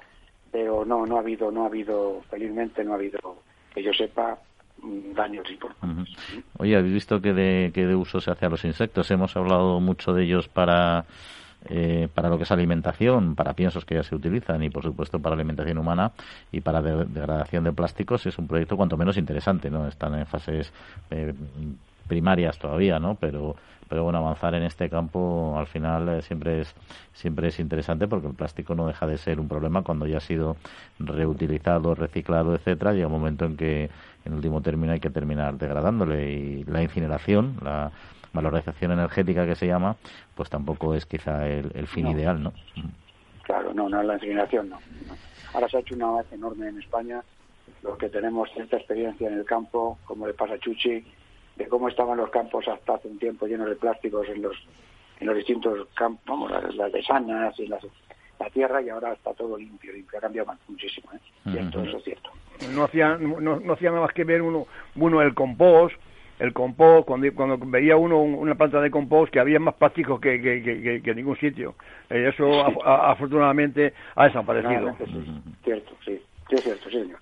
pero 0.52 0.84
no, 0.84 1.06
no 1.06 1.16
ha 1.16 1.20
habido, 1.20 1.50
no 1.50 1.64
ha 1.64 1.66
habido, 1.66 2.22
felizmente 2.30 2.84
no 2.84 2.92
ha 2.92 2.96
habido, 2.96 3.18
que 3.74 3.82
yo 3.82 3.92
sepa, 3.94 4.38
mm, 4.82 5.14
daños 5.14 5.50
importantes. 5.50 6.14
Oye, 6.58 6.76
¿habéis 6.76 6.94
visto 6.94 7.20
que 7.20 7.32
de, 7.32 7.70
que 7.72 7.86
de 7.86 7.94
uso 7.94 8.20
se 8.20 8.30
hace 8.30 8.46
a 8.46 8.50
los 8.50 8.64
insectos? 8.64 9.10
Hemos 9.10 9.36
hablado 9.36 9.80
mucho 9.80 10.12
de 10.12 10.24
ellos 10.24 10.48
para, 10.48 11.06
eh, 11.66 12.08
para 12.14 12.28
lo 12.28 12.36
que 12.36 12.44
es 12.44 12.52
alimentación, 12.52 13.34
para 13.34 13.54
piensos 13.54 13.84
que 13.84 13.96
ya 13.96 14.02
se 14.02 14.14
utilizan 14.14 14.62
y, 14.62 14.70
por 14.70 14.82
supuesto, 14.82 15.18
para 15.18 15.34
alimentación 15.34 15.78
humana 15.78 16.12
y 16.52 16.60
para 16.60 16.80
degradación 16.80 17.64
de 17.64 17.72
plásticos. 17.72 18.26
Es 18.26 18.38
un 18.38 18.46
proyecto 18.46 18.76
cuanto 18.76 18.96
menos 18.96 19.16
interesante, 19.16 19.70
¿no? 19.70 19.86
Están 19.88 20.14
en 20.14 20.26
fases 20.26 20.72
eh, 21.10 21.34
primarias 22.06 22.58
todavía, 22.58 22.98
¿no? 22.98 23.16
Pero 23.16 23.56
pero 23.88 24.04
bueno, 24.04 24.18
avanzar 24.18 24.54
en 24.54 24.62
este 24.64 24.90
campo 24.90 25.56
al 25.58 25.66
final 25.66 26.08
eh, 26.08 26.22
siempre 26.22 26.60
es 26.60 26.74
siempre 27.14 27.48
es 27.48 27.58
interesante 27.58 28.06
porque 28.06 28.28
el 28.28 28.34
plástico 28.34 28.74
no 28.74 28.86
deja 28.86 29.06
de 29.06 29.16
ser 29.16 29.40
un 29.40 29.48
problema 29.48 29.82
cuando 29.82 30.06
ya 30.06 30.18
ha 30.18 30.20
sido 30.20 30.56
reutilizado, 30.98 31.94
reciclado, 31.94 32.54
etcétera, 32.54 32.92
llega 32.92 33.06
un 33.06 33.12
momento 33.12 33.46
en 33.46 33.56
que 33.56 33.90
en 34.24 34.34
último 34.34 34.60
término 34.60 34.92
hay 34.92 35.00
que 35.00 35.10
terminar 35.10 35.56
degradándole 35.56 36.30
y 36.30 36.64
la 36.64 36.82
incineración, 36.82 37.56
la 37.62 37.90
valorización 38.32 38.92
energética 38.92 39.46
que 39.46 39.54
se 39.54 39.66
llama, 39.66 39.96
pues 40.34 40.50
tampoco 40.50 40.94
es 40.94 41.06
quizá 41.06 41.46
el, 41.48 41.86
fin 41.86 42.08
ideal, 42.08 42.42
¿no? 42.42 42.52
Claro, 43.42 43.72
no, 43.72 43.88
no, 43.88 44.02
la 44.02 44.14
incineración 44.14 44.68
no, 44.70 44.78
Ahora 45.54 45.68
se 45.68 45.78
ha 45.78 45.80
hecho 45.80 45.94
una 45.94 46.08
avance 46.08 46.34
enorme 46.34 46.68
en 46.68 46.78
España, 46.78 47.22
los 47.82 47.96
que 47.96 48.08
tenemos 48.08 48.50
cierta 48.52 48.76
experiencia 48.76 49.28
en 49.28 49.38
el 49.38 49.44
campo, 49.44 49.98
como 50.04 50.26
le 50.26 50.34
pasa 50.34 50.54
a 50.54 50.58
Chuchi, 50.58 51.04
de 51.56 51.68
cómo 51.68 51.88
estaban 51.88 52.18
los 52.18 52.30
campos 52.30 52.68
hasta 52.68 52.94
hace 52.94 53.08
un 53.08 53.18
tiempo 53.18 53.46
llenos 53.46 53.68
de 53.68 53.76
plásticos 53.76 54.28
en 54.28 54.42
los 54.42 54.56
en 55.20 55.26
los 55.26 55.36
distintos 55.36 55.88
campos, 55.94 56.22
vamos, 56.26 56.50
las, 56.50 56.74
las 56.76 56.92
desanas 56.92 57.58
y 57.58 57.66
las, 57.66 57.82
la 58.38 58.50
tierra 58.50 58.80
y 58.80 58.88
ahora 58.88 59.12
está 59.12 59.34
todo 59.34 59.56
limpio, 59.56 59.92
limpio, 59.92 60.18
ha 60.18 60.20
cambiado 60.20 60.54
muchísimo, 60.68 61.10
¿eh? 61.12 61.68
eso 61.68 61.96
es 61.96 62.04
cierto. 62.04 62.30
No 62.72 62.84
hacía, 62.84 63.16
no, 63.16 63.58
no 63.58 63.72
hacía 63.72 63.90
nada 63.90 64.02
más 64.02 64.12
que 64.12 64.24
ver 64.24 64.42
uno, 64.42 64.66
uno 64.96 65.22
el 65.22 65.34
compost, 65.34 65.96
el 66.38 66.52
compost, 66.52 67.06
cuando, 67.06 67.32
cuando 67.34 67.58
veía 67.58 67.96
uno 67.96 68.20
una 68.20 68.54
planta 68.54 68.80
de 68.80 68.90
compost 68.90 69.32
que 69.32 69.40
había 69.40 69.58
más 69.58 69.74
plásticos 69.74 70.20
que, 70.20 70.40
que, 70.40 70.62
que, 70.62 71.02
que, 71.02 71.14
ningún 71.14 71.36
sitio. 71.36 71.74
Eh, 72.10 72.30
eso 72.32 72.64
afortunadamente 72.84 73.92
ha 74.14 74.26
desaparecido. 74.26 74.94
Cierto, 75.64 75.92
sí, 76.04 76.20
sí 76.48 76.54
es 76.54 76.62
cierto, 76.62 76.90
sí, 76.90 76.98
señor. 77.00 77.18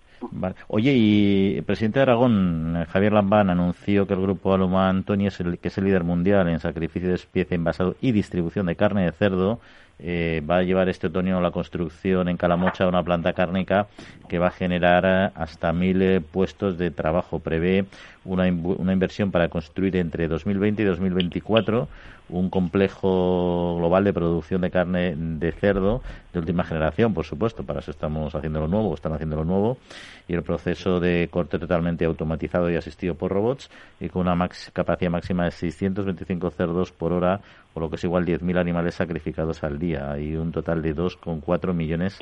Oye, 0.68 0.92
y 0.92 1.56
el 1.58 1.64
presidente 1.64 1.98
de 1.98 2.04
Aragón, 2.04 2.84
Javier 2.88 3.12
Lambán, 3.12 3.50
anunció 3.50 4.06
que 4.06 4.14
el 4.14 4.20
grupo 4.20 4.54
Aluma 4.54 4.88
Antonio, 4.88 5.28
es 5.28 5.40
el, 5.40 5.58
que 5.58 5.68
es 5.68 5.78
el 5.78 5.84
líder 5.84 6.04
mundial 6.04 6.48
en 6.48 6.58
sacrificio 6.58 7.08
de 7.08 7.16
especie, 7.16 7.54
envasado 7.54 7.96
y 8.00 8.12
distribución 8.12 8.66
de 8.66 8.76
carne 8.76 9.04
de 9.04 9.12
cerdo, 9.12 9.60
eh, 9.98 10.42
va 10.48 10.58
a 10.58 10.62
llevar 10.62 10.88
este 10.88 11.06
otoño 11.06 11.40
la 11.40 11.50
construcción 11.50 12.28
en 12.28 12.36
Calamocha 12.36 12.84
de 12.84 12.90
una 12.90 13.02
planta 13.02 13.32
cárnica 13.32 13.86
que 14.28 14.38
va 14.38 14.48
a 14.48 14.50
generar 14.50 15.32
hasta 15.34 15.72
mil 15.72 16.02
eh, 16.02 16.20
puestos 16.20 16.76
de 16.76 16.90
trabajo. 16.90 17.38
Prevé 17.38 17.86
una, 18.24 18.46
inversión 18.46 19.30
para 19.30 19.48
construir 19.48 19.96
entre 19.96 20.28
2020 20.28 20.82
y 20.82 20.84
2024 20.84 21.88
un 22.28 22.50
complejo 22.50 23.76
global 23.78 24.02
de 24.02 24.12
producción 24.12 24.60
de 24.60 24.70
carne 24.70 25.14
de 25.16 25.52
cerdo 25.52 26.02
de 26.32 26.40
última 26.40 26.64
generación, 26.64 27.14
por 27.14 27.24
supuesto, 27.24 27.62
para 27.62 27.78
eso 27.78 27.92
estamos 27.92 28.34
haciendo 28.34 28.58
lo 28.58 28.66
nuevo, 28.66 28.92
están 28.94 29.12
haciendo 29.12 29.36
lo 29.36 29.44
nuevo, 29.44 29.78
y 30.26 30.34
el 30.34 30.42
proceso 30.42 30.98
de 30.98 31.28
corte 31.30 31.60
totalmente 31.60 32.04
automatizado 32.04 32.68
y 32.68 32.74
asistido 32.74 33.14
por 33.14 33.30
robots 33.30 33.70
y 34.00 34.08
con 34.08 34.26
una 34.26 34.48
capacidad 34.72 35.10
máxima 35.10 35.44
de 35.44 35.52
625 35.52 36.50
cerdos 36.50 36.90
por 36.90 37.12
hora, 37.12 37.40
o 37.76 37.80
lo 37.80 37.90
que 37.90 37.96
es 37.96 38.04
igual 38.04 38.24
10.000 38.24 38.58
animales 38.58 38.94
sacrificados 38.94 39.62
al 39.62 39.78
día, 39.78 40.18
y 40.18 40.34
un 40.34 40.50
total 40.50 40.80
de 40.80 40.96
2,4 40.96 41.74
millones 41.74 42.18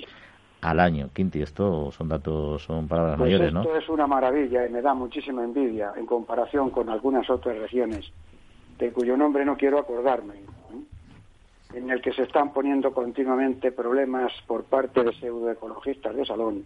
al 0.60 0.80
año. 0.80 1.10
Quinti, 1.14 1.42
esto 1.42 1.92
son 1.92 2.08
datos, 2.08 2.64
son 2.64 2.88
palabras 2.88 3.18
pues 3.18 3.30
mayores, 3.30 3.52
¿no? 3.52 3.60
Esto 3.60 3.76
es 3.76 3.88
una 3.88 4.08
maravilla 4.08 4.66
y 4.66 4.70
me 4.70 4.82
da 4.82 4.94
muchísima 4.94 5.44
envidia 5.44 5.92
en 5.96 6.06
comparación 6.06 6.70
con 6.70 6.88
algunas 6.88 7.30
otras 7.30 7.56
regiones 7.58 8.10
de 8.78 8.90
cuyo 8.92 9.16
nombre 9.16 9.44
no 9.44 9.56
quiero 9.56 9.78
acordarme, 9.78 10.34
en 11.72 11.90
el 11.90 12.02
que 12.02 12.12
se 12.12 12.22
están 12.22 12.52
poniendo 12.52 12.92
continuamente 12.92 13.70
problemas 13.70 14.32
por 14.48 14.64
parte 14.64 15.04
de 15.04 15.12
pseudoecologistas 15.12 16.16
de 16.16 16.24
salón 16.24 16.64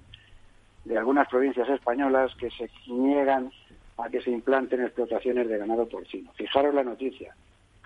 de 0.86 0.96
algunas 0.96 1.28
provincias 1.28 1.68
españolas 1.68 2.34
que 2.36 2.48
se 2.50 2.70
niegan 2.86 3.50
a 3.98 4.08
que 4.08 4.22
se 4.22 4.30
implanten 4.30 4.82
explotaciones 4.82 5.46
de 5.46 5.58
ganado 5.58 5.86
porcino. 5.86 6.32
Fijaros 6.32 6.74
la 6.74 6.84
noticia. 6.84 7.34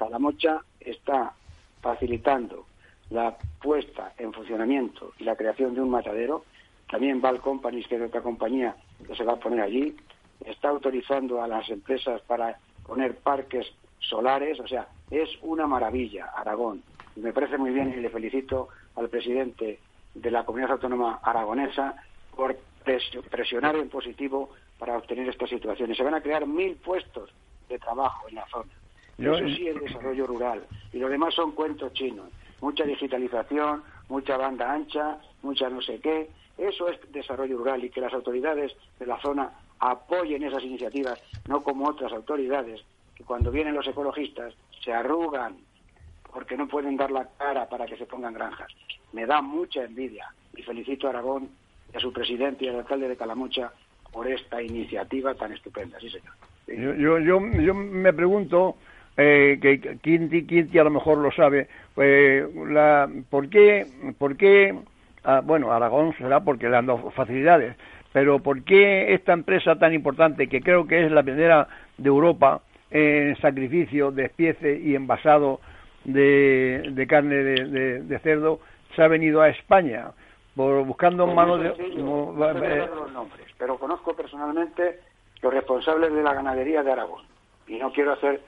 Calamocha 0.02 0.60
está 0.80 1.32
facilitando 1.80 2.66
la 3.10 3.36
puesta 3.62 4.12
en 4.18 4.32
funcionamiento 4.32 5.12
y 5.18 5.24
la 5.24 5.36
creación 5.36 5.74
de 5.74 5.80
un 5.80 5.90
matadero. 5.90 6.44
También 6.90 7.20
Val 7.20 7.40
Companies, 7.40 7.86
que 7.86 7.96
es 7.96 8.02
otra 8.02 8.20
compañía 8.20 8.74
que 9.06 9.14
se 9.14 9.22
va 9.22 9.34
a 9.34 9.40
poner 9.40 9.60
allí, 9.60 9.96
está 10.44 10.70
autorizando 10.70 11.40
a 11.40 11.46
las 11.46 11.68
empresas 11.70 12.20
para 12.22 12.58
poner 12.84 13.16
parques 13.18 13.72
solares, 14.00 14.58
o 14.58 14.66
sea, 14.66 14.88
es 15.10 15.28
una 15.42 15.68
maravilla 15.68 16.32
Aragón. 16.36 16.82
Me 17.14 17.32
parece 17.32 17.56
muy 17.56 17.70
bien 17.70 17.94
y 17.96 18.00
le 18.00 18.10
felicito 18.10 18.70
al 18.96 19.08
presidente 19.08 19.78
de 20.14 20.30
la 20.30 20.44
comunidad 20.44 20.72
autónoma 20.72 21.20
aragonesa 21.22 21.94
por 22.34 22.56
presionar 23.30 23.76
en 23.76 23.88
positivo 23.88 24.50
para 24.78 24.96
obtener 24.96 25.28
estas 25.28 25.48
situaciones. 25.48 25.96
Se 25.96 26.02
van 26.02 26.14
a 26.14 26.20
crear 26.20 26.44
mil 26.44 26.74
puestos 26.76 27.30
de 27.68 27.78
trabajo 27.78 28.28
en 28.28 28.34
la 28.34 28.46
zona. 28.48 28.72
Eso 29.18 29.46
sí 29.48 29.68
es 29.68 29.80
desarrollo 29.80 30.26
rural. 30.26 30.64
Y 30.92 30.98
lo 30.98 31.08
demás 31.08 31.34
son 31.34 31.52
cuentos 31.52 31.92
chinos. 31.92 32.28
Mucha 32.60 32.84
digitalización, 32.84 33.82
mucha 34.08 34.36
banda 34.36 34.72
ancha, 34.72 35.18
mucha 35.42 35.68
no 35.68 35.80
sé 35.80 36.00
qué. 36.00 36.30
Eso 36.58 36.88
es 36.88 36.98
desarrollo 37.12 37.58
rural 37.58 37.84
y 37.84 37.90
que 37.90 38.00
las 38.00 38.12
autoridades 38.12 38.72
de 38.98 39.06
la 39.06 39.20
zona 39.20 39.50
apoyen 39.78 40.42
esas 40.44 40.62
iniciativas, 40.62 41.18
no 41.46 41.62
como 41.62 41.88
otras 41.88 42.12
autoridades 42.12 42.80
que 43.16 43.24
cuando 43.24 43.50
vienen 43.50 43.74
los 43.74 43.86
ecologistas 43.86 44.54
se 44.84 44.92
arrugan 44.92 45.56
porque 46.32 46.56
no 46.56 46.68
pueden 46.68 46.96
dar 46.96 47.10
la 47.10 47.28
cara 47.36 47.68
para 47.68 47.86
que 47.86 47.96
se 47.96 48.06
pongan 48.06 48.32
granjas. 48.32 48.68
Me 49.12 49.26
da 49.26 49.42
mucha 49.42 49.84
envidia 49.84 50.32
y 50.56 50.62
felicito 50.62 51.06
a 51.06 51.10
Aragón 51.10 51.50
y 51.92 51.96
a 51.96 52.00
su 52.00 52.12
presidente 52.12 52.64
y 52.64 52.68
al 52.68 52.76
alcalde 52.76 53.08
de 53.08 53.16
Calamucha 53.16 53.72
por 54.10 54.28
esta 54.28 54.62
iniciativa 54.62 55.34
tan 55.34 55.52
estupenda. 55.52 55.98
Sí, 56.00 56.10
señor. 56.10 56.32
Yo, 56.68 57.18
yo, 57.18 57.48
yo, 57.60 57.74
me 57.74 58.12
pregunto, 58.12 58.76
eh, 59.16 59.58
que 59.60 59.98
Quinti, 59.98 60.78
a 60.78 60.84
lo 60.84 60.90
mejor 60.90 61.18
lo 61.18 61.30
sabe, 61.32 61.68
pues, 61.94 62.44
la, 62.54 63.08
¿por 63.30 63.48
qué, 63.48 63.86
por 64.18 64.36
qué 64.36 64.74
ah, 65.24 65.40
bueno, 65.44 65.72
Aragón 65.72 66.14
será 66.16 66.40
porque 66.40 66.68
le 66.68 66.76
han 66.76 66.86
dado 66.86 67.10
facilidades, 67.10 67.76
pero 68.12 68.38
¿por 68.38 68.62
qué 68.64 69.12
esta 69.14 69.32
empresa 69.32 69.76
tan 69.76 69.92
importante, 69.92 70.48
que 70.48 70.60
creo 70.60 70.86
que 70.86 71.04
es 71.04 71.12
la 71.12 71.22
primera 71.22 71.68
de 71.98 72.08
Europa, 72.08 72.62
en 72.90 73.36
sacrificio 73.40 74.10
de 74.10 74.26
especie 74.26 74.78
y 74.78 74.94
envasado 74.94 75.60
de, 76.04 77.06
carne 77.08 77.36
de, 77.36 78.18
cerdo 78.22 78.60
se 78.94 79.02
ha 79.02 79.08
venido 79.08 79.40
a 79.40 79.48
España 79.48 80.10
por 80.54 80.84
buscando 80.84 81.26
manos 81.26 81.60
de 81.60 81.68
no, 81.96 82.34
eh, 82.50 82.88
los 82.94 83.12
nombres, 83.12 83.46
pero 83.56 83.78
conozco 83.78 84.14
personalmente 84.14 85.00
los 85.40 85.52
responsables 85.52 86.12
de 86.12 86.22
la 86.22 86.34
ganadería 86.34 86.82
de 86.82 86.92
Aragón 86.92 87.24
y 87.66 87.78
no 87.78 87.90
quiero 87.92 88.12
hacer 88.12 88.42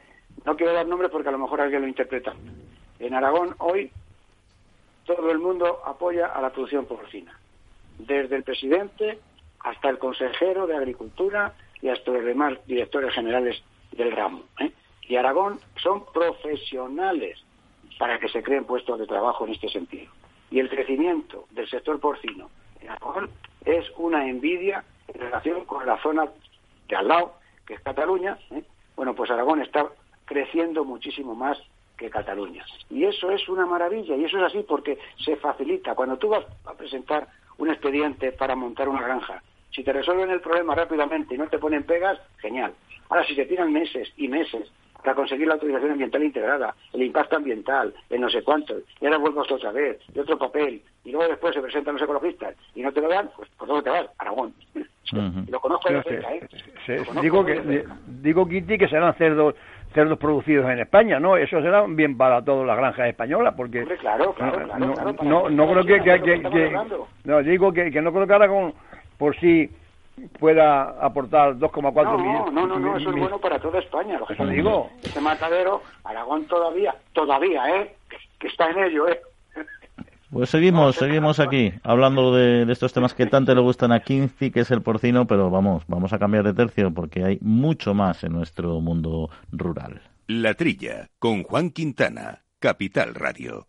no 0.45 0.57
quiero 0.57 0.73
dar 0.73 0.87
nombres 0.87 1.11
porque 1.11 1.29
a 1.29 1.33
lo 1.33 1.39
mejor 1.39 1.61
alguien 1.61 1.83
lo 1.83 1.89
interpreta 1.89 2.35
en 2.99 3.15
Aragón 3.15 3.55
hoy 3.59 3.91
todo 5.05 5.31
el 5.31 5.39
mundo 5.39 5.81
apoya 5.85 6.27
a 6.27 6.41
la 6.41 6.51
producción 6.51 6.87
porcina 6.87 7.39
desde 7.99 8.37
el 8.37 8.43
presidente 8.43 9.19
hasta 9.61 9.89
el 9.89 9.99
consejero 9.99 10.67
de 10.67 10.77
agricultura 10.77 11.55
y 11.81 11.89
hasta 11.89 12.11
los 12.13 12.25
demás 12.25 12.55
directores 12.67 13.13
generales 13.15 13.63
del 13.93 14.13
ramo. 14.13 14.43
¿eh? 14.61 14.73
Y 15.09 15.17
Aragón 15.17 15.61
son 15.83 16.05
profesionales 16.13 17.39
para 17.99 18.19
que 18.19 18.29
se 18.29 18.43
creen 18.43 18.65
puestos 18.65 18.99
de 18.99 19.07
trabajo 19.07 19.47
en 19.47 19.53
este 19.53 19.69
sentido. 19.69 20.11
Y 20.51 20.61
el 20.61 20.69
crecimiento 20.69 21.47
del 21.51 21.69
sector 21.69 22.01
porcino 22.01 22.51
en 22.81 22.91
Aragón 22.91 23.31
es 23.65 23.85
una 23.97 24.29
envidia 24.29 24.85
en 25.09 25.21
relación 25.21 25.65
con 25.65 25.87
la 25.87 26.01
zona 26.03 26.27
de 26.89 26.97
al 26.97 27.09
lado, 27.09 27.35
que 27.67 27.75
es 27.75 27.81
Cataluña. 27.81 28.39
¿eh? 28.51 28.63
Bueno, 28.97 29.15
pues 29.15 29.31
Aragón 29.31 29.63
está 29.63 29.87
creciendo 30.35 30.85
muchísimo 30.85 31.37
más 31.37 31.57
que 31.97 32.11
Cataluña. 32.11 32.65
Y 32.91 33.05
eso 33.05 33.31
es 33.31 33.49
una 33.49 33.67
maravilla, 33.67 34.17
y 34.17 34.25
eso 34.25 34.37
es 34.39 34.43
así 34.43 34.65
porque 34.67 34.99
se 35.25 35.37
facilita. 35.37 35.95
Cuando 35.95 36.17
tú 36.17 36.29
vas 36.29 36.45
a 36.67 36.73
presentar 36.73 37.29
un 37.59 37.71
expediente 37.71 38.33
para 38.33 38.57
montar 38.57 38.89
una 38.89 39.01
granja, 39.01 39.41
si 39.71 39.85
te 39.85 39.93
resuelven 39.93 40.31
el 40.31 40.41
problema 40.41 40.75
rápidamente 40.75 41.37
y 41.37 41.39
no 41.39 41.47
te 41.47 41.61
ponen 41.61 41.85
pegas, 41.85 42.19
genial. 42.39 42.73
Ahora, 43.09 43.25
si 43.25 43.37
se 43.37 43.47
tiran 43.47 43.73
meses 43.73 44.13
y 44.17 44.27
meses 44.27 44.73
para 45.05 45.15
conseguir 45.15 45.47
la 45.47 45.55
autorización 45.55 45.93
ambiental 45.93 46.25
integrada, 46.25 46.75
el 46.93 47.05
impacto 47.05 47.37
ambiental, 47.37 47.95
el 48.11 48.21
no 48.21 48.29
sé 48.29 48.43
cuánto, 48.43 48.75
y 49.01 49.05
ahora 49.05 49.19
vuelvo 49.19 49.43
otra 49.43 49.71
vez, 49.71 50.01
y 50.13 50.19
otro 50.19 50.37
papel, 50.37 50.83
y 51.05 51.13
luego 51.13 51.29
después 51.29 51.55
se 51.55 51.61
presentan 51.61 51.95
los 51.95 52.03
ecologistas 52.03 52.57
y 52.75 52.83
no 52.83 52.91
te 52.91 53.01
lo 53.01 53.09
dan, 53.09 53.31
pues 53.37 53.49
¿por 53.51 53.69
dónde 53.69 53.85
te 53.85 53.91
vas? 53.91 54.07
Aragón. 54.19 54.53
Lo 55.49 55.61
conozco 55.61 55.93
de 55.93 56.03
cerca, 56.03 56.35
¿eh? 56.35 57.05
digo, 57.21 57.45
que, 57.45 57.85
digo, 58.07 58.49
Kitty, 58.49 58.79
que 58.79 58.89
serán 58.89 59.15
cerdos 59.15 59.55
cerdos 59.95 60.19
producidos 60.19 60.69
en 60.71 60.81
España, 60.81 61.21
¿no? 61.21 61.37
Eso 61.37 61.63
será 61.63 61.85
bien 61.87 62.17
para 62.17 62.45
todas 62.45 62.67
las 62.67 62.77
granjas 62.77 63.09
españolas, 63.09 63.55
porque... 63.57 63.85
claro, 63.99 64.35
claro, 64.35 64.65
claro, 64.65 65.15
no, 65.23 65.49
no, 65.49 65.71
creo 65.71 65.85
que... 65.85 66.03
que, 66.03 66.77
no, 67.25 67.43
digo 67.43 67.73
que, 67.73 67.91
que 67.91 68.03
no 68.03 68.13
creo 68.13 68.27
que 68.27 68.35
Aragón 68.35 68.75
por 69.17 69.37
sí 69.39 69.71
pueda 70.39 70.83
aportar 71.05 71.55
2,4 71.55 72.19
millones. 72.19 72.53
No, 72.53 72.67
no, 72.67 72.79
no, 72.79 72.97
eso 72.97 73.11
es 73.11 73.17
bueno 73.17 73.39
para 73.39 73.59
toda 73.59 73.79
España, 73.79 74.19
lo 74.19 74.27
que 74.27 74.35
te 74.35 74.47
digo. 74.47 74.91
Este 75.03 75.21
matadero, 75.21 75.83
Aragón 76.05 76.47
todavía, 76.47 76.95
todavía, 77.13 77.81
¿eh? 77.81 77.95
Que, 78.39 78.49
está 78.49 78.71
en 78.71 78.85
ello, 78.85 79.09
¿eh? 79.09 79.21
Pues 80.35 80.51
seguimos, 80.51 80.97
seguimos 80.97 81.39
aquí, 81.39 81.73
hablando 81.85 82.35
de, 82.35 82.67
estos 82.73 82.93
temas 82.93 83.15
que 83.15 83.27
tanto 83.27 83.55
le 83.55 83.61
gustan 83.61 83.93
a 83.93 84.01
Quincy, 84.01 84.51
que 84.51 84.61
es 84.61 84.71
el 84.73 84.83
porcino, 84.83 85.29
pero 85.29 85.49
vamos, 85.49 85.85
vamos 85.87 86.13
a 86.13 86.19
cambiar 86.19 86.43
de 86.43 86.53
tercio 86.53 86.93
porque 86.93 87.23
hay 87.23 87.39
mucho 87.41 87.95
más 87.95 88.25
en 88.25 88.33
nuestro 88.33 88.81
mundo 88.81 89.31
rural. 89.53 90.03
La 90.27 90.55
Trilla, 90.55 91.09
con 91.21 91.45
Juan 91.45 91.71
Quintana, 91.71 92.47
Capital 92.59 93.15
Radio. 93.15 93.69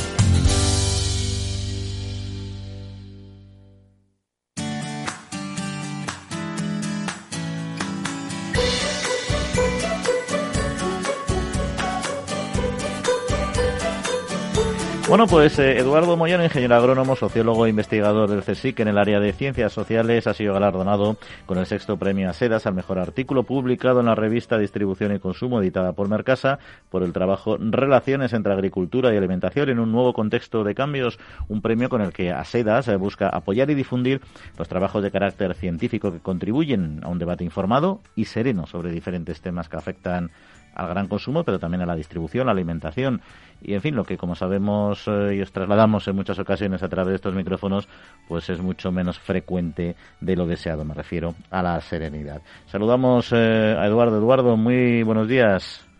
Bueno, 15.11 15.27
pues 15.27 15.59
eh, 15.59 15.77
Eduardo 15.77 16.15
Moyano, 16.15 16.45
ingeniero 16.45 16.73
agrónomo, 16.73 17.17
sociólogo 17.17 17.65
e 17.65 17.69
investigador 17.69 18.29
del 18.29 18.43
CSIC 18.43 18.79
en 18.79 18.87
el 18.87 18.97
área 18.97 19.19
de 19.19 19.33
ciencias 19.33 19.73
sociales, 19.73 20.25
ha 20.25 20.33
sido 20.33 20.53
galardonado 20.53 21.17
con 21.45 21.57
el 21.57 21.65
sexto 21.65 21.97
premio 21.97 22.29
a 22.29 22.33
Sedas 22.33 22.65
al 22.65 22.75
mejor 22.75 22.97
artículo 22.97 23.43
publicado 23.43 23.99
en 23.99 24.05
la 24.05 24.15
revista 24.15 24.57
Distribución 24.57 25.13
y 25.13 25.19
Consumo 25.19 25.61
editada 25.61 25.91
por 25.91 26.07
Mercasa 26.07 26.59
por 26.89 27.03
el 27.03 27.11
trabajo 27.11 27.57
Relaciones 27.59 28.31
entre 28.31 28.53
Agricultura 28.53 29.13
y 29.13 29.17
Alimentación 29.17 29.67
en 29.67 29.79
un 29.79 29.91
nuevo 29.91 30.13
contexto 30.13 30.63
de 30.63 30.75
cambios, 30.75 31.19
un 31.49 31.61
premio 31.61 31.89
con 31.89 31.99
el 31.99 32.13
que 32.13 32.31
ASEDAS 32.31 32.87
eh, 32.87 32.95
busca 32.95 33.27
apoyar 33.27 33.69
y 33.69 33.75
difundir 33.75 34.21
los 34.57 34.69
trabajos 34.69 35.03
de 35.03 35.11
carácter 35.11 35.55
científico 35.55 36.13
que 36.13 36.19
contribuyen 36.19 37.01
a 37.03 37.09
un 37.09 37.19
debate 37.19 37.43
informado 37.43 37.99
y 38.15 38.23
sereno 38.23 38.65
sobre 38.65 38.91
diferentes 38.91 39.41
temas 39.41 39.67
que 39.67 39.75
afectan 39.75 40.31
al 40.73 40.87
gran 40.87 41.07
consumo, 41.07 41.43
pero 41.43 41.59
también 41.59 41.81
a 41.81 41.85
la 41.85 41.95
distribución, 41.95 42.45
la 42.45 42.51
alimentación 42.51 43.21
y, 43.61 43.73
en 43.73 43.81
fin, 43.81 43.95
lo 43.95 44.03
que, 44.03 44.17
como 44.17 44.35
sabemos 44.35 45.07
eh, 45.07 45.35
y 45.35 45.41
os 45.41 45.51
trasladamos 45.51 46.07
en 46.07 46.15
muchas 46.15 46.39
ocasiones 46.39 46.81
a 46.83 46.89
través 46.89 47.09
de 47.09 47.15
estos 47.15 47.35
micrófonos, 47.35 47.87
pues 48.27 48.49
es 48.49 48.59
mucho 48.59 48.91
menos 48.91 49.19
frecuente 49.19 49.95
de 50.19 50.35
lo 50.35 50.45
deseado, 50.45 50.83
me 50.83 50.93
refiero 50.93 51.35
a 51.49 51.61
la 51.61 51.79
serenidad. 51.81 52.41
Saludamos 52.65 53.31
eh, 53.33 53.75
a 53.77 53.85
Eduardo. 53.85 54.17
Eduardo, 54.17 54.57
muy 54.57 55.03
buenos 55.03 55.27
días. 55.27 55.90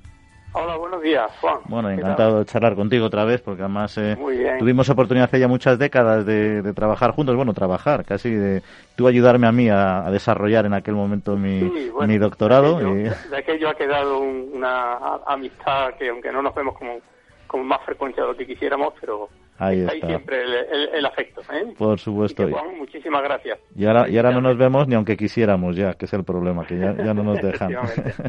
Hola, 0.53 0.75
buenos 0.75 1.01
días, 1.01 1.31
Juan. 1.39 1.59
Bueno, 1.65 1.89
encantado 1.89 2.39
de 2.39 2.45
charlar 2.45 2.75
contigo 2.75 3.05
otra 3.05 3.23
vez, 3.23 3.41
porque 3.41 3.61
además 3.61 3.97
eh, 3.97 4.17
tuvimos 4.59 4.89
oportunidad 4.89 5.25
hace 5.25 5.39
ya 5.39 5.47
muchas 5.47 5.79
décadas 5.79 6.25
de, 6.25 6.73
trabajar 6.73 7.11
juntos, 7.11 7.35
bueno, 7.37 7.53
trabajar, 7.53 8.03
casi 8.03 8.31
de 8.31 8.61
tú 8.95 9.07
ayudarme 9.07 9.47
a 9.47 9.51
mí 9.53 9.69
a, 9.69 10.09
desarrollar 10.11 10.65
en 10.65 10.73
aquel 10.73 10.95
momento 10.95 11.37
mi, 11.37 11.71
mi 12.05 12.17
doctorado. 12.17 12.79
De 12.79 13.37
aquello, 13.37 13.69
ha 13.69 13.75
quedado 13.75 14.19
una 14.19 14.97
amistad 15.25 15.93
que, 15.97 16.09
aunque 16.09 16.31
no 16.31 16.41
nos 16.41 16.53
vemos 16.53 16.77
como, 16.77 16.99
como 17.47 17.63
más 17.63 17.81
frecuencia 17.85 18.23
de 18.23 18.29
lo 18.29 18.35
que 18.35 18.45
quisiéramos, 18.45 18.93
pero 18.99 19.29
Ahí 19.61 19.81
está. 19.81 20.07
siempre 20.07 20.41
el, 20.97 21.05
afecto. 21.05 21.41
¿eh? 21.53 21.71
Por 21.77 21.99
supuesto. 21.99 22.47
muchísimas 22.75 23.21
gracias. 23.21 23.59
Y 23.75 23.85
ahora, 23.85 24.09
y 24.09 24.17
ahora 24.17 24.31
no 24.31 24.41
nos 24.41 24.57
vemos 24.57 24.87
ni 24.87 24.95
aunque 24.95 25.15
quisiéramos 25.15 25.75
ya, 25.75 25.93
que 25.93 26.05
es 26.05 26.13
el 26.13 26.23
problema, 26.23 26.65
que 26.65 26.79
ya, 26.79 26.95
ya 26.95 27.13
no 27.13 27.21
nos 27.21 27.39
dejan. 27.43 27.77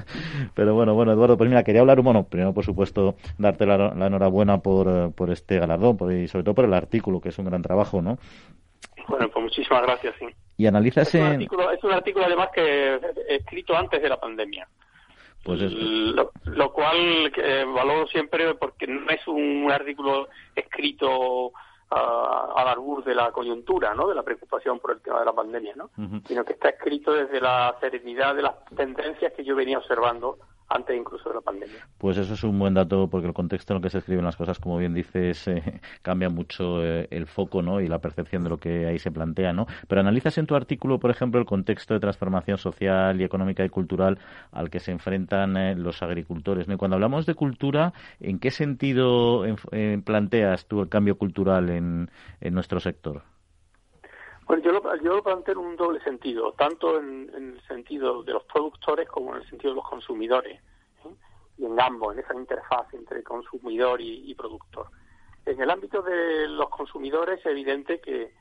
Pero 0.55 0.75
bueno, 0.75 0.93
bueno, 0.93 1.13
Eduardo, 1.13 1.39
pues 1.39 1.49
mira, 1.49 1.65
quería 1.65 1.81
hablar, 1.81 2.03
bueno, 2.03 2.25
primero 2.25 2.53
por 2.53 2.67
supuesto 2.67 3.15
darte 3.39 3.65
la, 3.65 3.95
enhorabuena 4.07 4.59
por, 4.59 5.15
por 5.15 5.31
este 5.31 5.59
galardón 5.59 5.97
y 6.13 6.29
sobre 6.29 6.45
todo 6.45 6.55
por 6.55 6.67
el 6.67 6.75
artículo, 6.75 7.19
que 7.19 7.31
es 7.31 7.39
un 7.39 7.47
gran 7.47 7.63
trabajo, 7.63 8.03
¿no? 8.03 8.19
Bueno, 9.09 9.31
pues 9.31 9.43
muchísimas 9.43 9.83
gracias, 9.85 10.15
sí. 10.19 10.27
Y 10.59 10.67
analizas 10.67 11.15
es 11.15 11.21
un, 11.21 11.29
artículo, 11.29 11.71
es 11.73 11.83
un 11.83 11.93
artículo 11.93 12.27
además 12.27 12.51
que 12.55 13.01
he 13.29 13.37
escrito 13.37 13.75
antes 13.75 14.03
de 14.03 14.09
la 14.11 14.21
pandemia. 14.21 14.69
Pues 15.45 15.61
lo, 15.61 16.73
cual 16.73 17.33
eh, 17.37 17.65
valoro 17.67 18.07
siempre 18.07 18.55
porque 18.55 18.87
no 18.87 19.11
es 19.11 19.27
un 19.27 19.71
artículo 19.73 20.29
escrito 20.55 21.53
a, 21.91 22.53
al 22.57 22.69
arbur 22.69 23.03
de 23.03 23.15
la 23.15 23.33
coyuntura, 23.33 23.93
¿no? 23.95 24.09
De 24.09 24.15
la 24.15 24.23
preocupación 24.23 24.79
por 24.79 24.93
el 24.93 25.01
tema 25.01 25.19
de 25.19 25.25
la 25.25 25.33
pandemia, 25.33 25.75
¿no? 25.75 25.91
Sino 26.27 26.45
que 26.45 26.53
está 26.53 26.69
escrito 26.69 27.13
desde 27.13 27.41
la 27.41 27.75
serenidad 27.81 28.37
de 28.37 28.43
las 28.43 28.65
tendencias 28.77 29.33
que 29.33 29.45
yo 29.45 29.57
venía 29.57 29.79
observando 29.79 30.39
antes 30.75 30.97
incluso 30.97 31.29
de 31.29 31.35
la 31.37 31.41
pandemia. 31.41 31.87
Pues 31.99 32.17
eso 32.19 32.35
es 32.35 32.45
un 32.45 32.59
buen 32.59 32.75
dato 32.75 33.09
porque 33.09 33.27
el 33.27 33.35
contexto 33.35 33.73
en 33.73 33.79
el 33.79 33.83
que 33.83 33.91
se 33.91 33.99
escriben 33.99 34.25
las 34.25 34.37
cosas, 34.37 34.59
como 34.59 34.79
bien 34.79 34.95
dices, 34.95 35.47
eh, 35.49 35.81
cambia 36.03 36.29
mucho 36.29 36.85
eh, 36.85 37.09
el 37.11 37.27
foco 37.27 37.63
¿no? 37.63 37.81
y 37.81 37.89
la 37.89 37.99
percepción 37.99 38.43
de 38.43 38.51
lo 38.51 38.59
que 38.59 38.87
ahí 38.87 38.99
se 38.99 39.11
plantea. 39.11 39.53
¿no? 39.53 39.67
Pero 39.89 40.01
analizas 40.01 40.39
en 40.39 40.47
tu 40.47 40.55
artículo, 40.55 40.99
por 40.99 41.11
ejemplo, 41.11 41.41
el 41.41 41.47
contexto 41.47 41.95
de 41.95 42.01
transformación 42.01 42.59
social 42.59 43.21
y 43.21 43.25
económica 43.25 43.65
y 43.65 43.69
cultural 43.69 44.19
al 44.51 44.71
que 44.71 44.81
se 44.81 44.93
enfrentan 44.93 45.57
eh, 45.57 45.75
los 45.77 46.03
agricultores. 46.03 46.69
¿no? 46.69 46.75
Y 46.75 46.77
cuando 46.77 46.97
hablamos 46.97 47.27
de 47.27 47.35
cultura, 47.35 47.93
¿en 48.21 48.39
qué 48.39 48.51
sentido 48.51 49.45
planteas 50.05 50.67
tú 50.67 50.81
el 50.81 50.89
cambio 50.89 51.17
cultural 51.17 51.71
en 51.71 52.09
nuestro 52.41 52.81
sector? 52.81 53.23
Bueno, 54.53 54.67
yo 54.67 54.73
lo, 54.73 54.97
yo 54.97 55.15
lo 55.17 55.23
planteo 55.23 55.55
en 55.55 55.67
un 55.67 55.77
doble 55.77 55.99
sentido, 56.01 56.53
tanto 56.53 56.99
en, 56.99 57.31
el 57.35 57.63
sentido 57.67 58.23
de 58.23 58.35
los 58.35 58.45
productores 58.45 59.09
como 59.09 59.35
en 59.35 59.41
el 59.41 59.49
sentido 59.49 59.71
de 59.71 59.77
los 59.77 59.89
consumidores, 59.89 60.61
¿eh? 61.07 61.15
y 61.57 61.65
en 61.65 61.81
ambos, 61.81 62.13
en 62.13 62.21
esa 62.23 62.35
interfaz 62.35 62.93
entre 62.93 63.23
consumidor 63.23 64.03
y, 64.03 64.35
productor. 64.35 64.89
En 65.47 65.59
el 65.59 65.71
ámbito 65.71 66.03
de 66.03 66.49
los 66.49 66.69
consumidores 66.69 67.41
es 67.41 67.47
evidente 67.47 67.99
que 68.03 68.35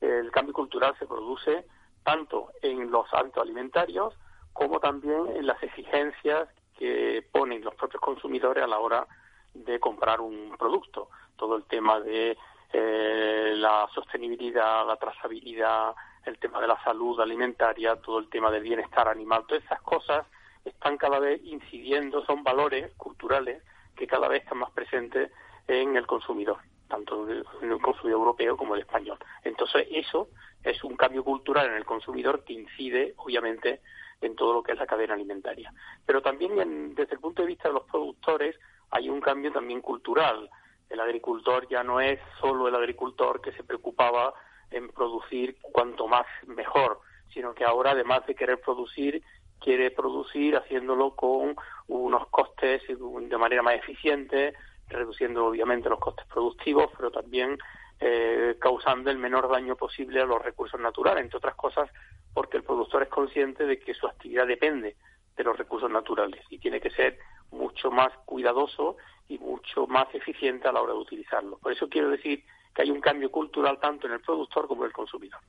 el 0.00 0.30
cambio 0.30 0.54
cultural 0.54 0.96
se 0.98 1.06
produce 1.06 1.66
tanto 2.02 2.48
en 2.62 2.90
los 2.90 3.04
hábitos 3.12 3.42
alimentarios 3.42 4.14
como 4.54 4.80
también 4.80 5.26
en 5.36 5.46
las 5.46 5.62
exigencias 5.62 6.48
que 6.78 7.22
ponen 7.30 7.62
los 7.62 7.74
propios 7.74 8.00
consumidores 8.00 8.64
a 8.64 8.68
la 8.68 8.78
hora 8.78 9.06
de 9.52 9.78
comprar 9.78 10.22
un 10.22 10.56
producto. 10.58 11.10
Todo 11.36 11.56
el 11.56 11.64
tema 11.64 12.00
de 12.00 12.38
eh, 12.72 13.54
la 13.56 13.88
sostenibilidad, 13.94 14.86
la 14.86 14.96
trazabilidad, 14.96 15.94
el 16.24 16.38
tema 16.38 16.60
de 16.60 16.68
la 16.68 16.82
salud 16.84 17.20
alimentaria, 17.20 17.96
todo 17.96 18.18
el 18.18 18.28
tema 18.28 18.50
del 18.50 18.62
bienestar 18.62 19.08
animal, 19.08 19.44
todas 19.46 19.64
esas 19.64 19.80
cosas 19.82 20.26
están 20.64 20.98
cada 20.98 21.18
vez 21.18 21.40
incidiendo, 21.44 22.24
son 22.24 22.42
valores 22.44 22.92
culturales 22.96 23.62
que 23.96 24.06
cada 24.06 24.28
vez 24.28 24.42
están 24.42 24.58
más 24.58 24.70
presentes 24.70 25.32
en 25.66 25.96
el 25.96 26.06
consumidor, 26.06 26.58
tanto 26.88 27.28
en 27.28 27.72
el 27.72 27.80
consumidor 27.80 28.20
europeo 28.20 28.56
como 28.56 28.74
el 28.74 28.82
español. 28.82 29.18
Entonces, 29.44 29.86
eso 29.90 30.28
es 30.62 30.82
un 30.84 30.96
cambio 30.96 31.24
cultural 31.24 31.66
en 31.66 31.74
el 31.74 31.84
consumidor 31.84 32.44
que 32.44 32.52
incide, 32.52 33.14
obviamente, 33.16 33.80
en 34.20 34.36
todo 34.36 34.52
lo 34.52 34.62
que 34.62 34.72
es 34.72 34.78
la 34.78 34.86
cadena 34.86 35.14
alimentaria. 35.14 35.72
Pero 36.04 36.22
también, 36.22 36.94
desde 36.94 37.14
el 37.14 37.20
punto 37.20 37.42
de 37.42 37.48
vista 37.48 37.68
de 37.68 37.74
los 37.74 37.84
productores, 37.84 38.56
hay 38.90 39.08
un 39.08 39.20
cambio 39.20 39.52
también 39.52 39.80
cultural 39.80 40.50
el 40.90 41.00
agricultor 41.00 41.68
ya 41.68 41.82
no 41.82 42.00
es 42.00 42.18
solo 42.40 42.68
el 42.68 42.74
agricultor 42.74 43.40
que 43.40 43.52
se 43.52 43.64
preocupaba 43.64 44.34
en 44.70 44.88
producir 44.88 45.56
cuanto 45.60 46.06
más 46.06 46.26
mejor, 46.46 47.00
sino 47.32 47.54
que 47.54 47.64
ahora 47.64 47.92
además 47.92 48.26
de 48.26 48.34
querer 48.34 48.60
producir, 48.60 49.22
quiere 49.60 49.90
producir 49.90 50.56
haciéndolo 50.56 51.14
con 51.14 51.56
unos 51.88 52.28
costes 52.28 52.82
de 52.86 53.38
manera 53.38 53.62
más 53.62 53.74
eficiente, 53.74 54.54
reduciendo 54.88 55.46
obviamente 55.46 55.88
los 55.88 55.98
costes 55.98 56.26
productivos, 56.26 56.90
pero 56.96 57.10
también 57.10 57.58
eh, 58.00 58.56
causando 58.60 59.10
el 59.10 59.18
menor 59.18 59.48
daño 59.48 59.76
posible 59.76 60.20
a 60.20 60.26
los 60.26 60.42
recursos 60.42 60.80
naturales, 60.80 61.24
entre 61.24 61.38
otras 61.38 61.54
cosas 61.54 61.90
porque 62.32 62.56
el 62.56 62.62
productor 62.62 63.02
es 63.02 63.08
consciente 63.08 63.66
de 63.66 63.78
que 63.80 63.94
su 63.94 64.06
actividad 64.06 64.46
depende 64.46 64.96
de 65.36 65.44
los 65.44 65.56
recursos 65.56 65.90
naturales 65.90 66.40
y 66.50 66.58
tiene 66.58 66.80
que 66.80 66.90
ser 66.90 67.18
mucho 67.50 67.90
más 67.90 68.10
cuidadoso 68.24 68.96
y 69.28 69.38
mucho 69.38 69.86
más 69.86 70.06
eficiente 70.14 70.68
a 70.68 70.72
la 70.72 70.80
hora 70.80 70.92
de 70.92 71.00
utilizarlo. 71.00 71.58
Por 71.58 71.72
eso 71.72 71.88
quiero 71.88 72.10
decir 72.10 72.44
que 72.74 72.82
hay 72.82 72.90
un 72.90 73.00
cambio 73.00 73.30
cultural 73.30 73.78
tanto 73.80 74.06
en 74.06 74.14
el 74.14 74.20
productor 74.20 74.68
como 74.68 74.82
en 74.82 74.88
el 74.88 74.92
consumidor. 74.92 75.40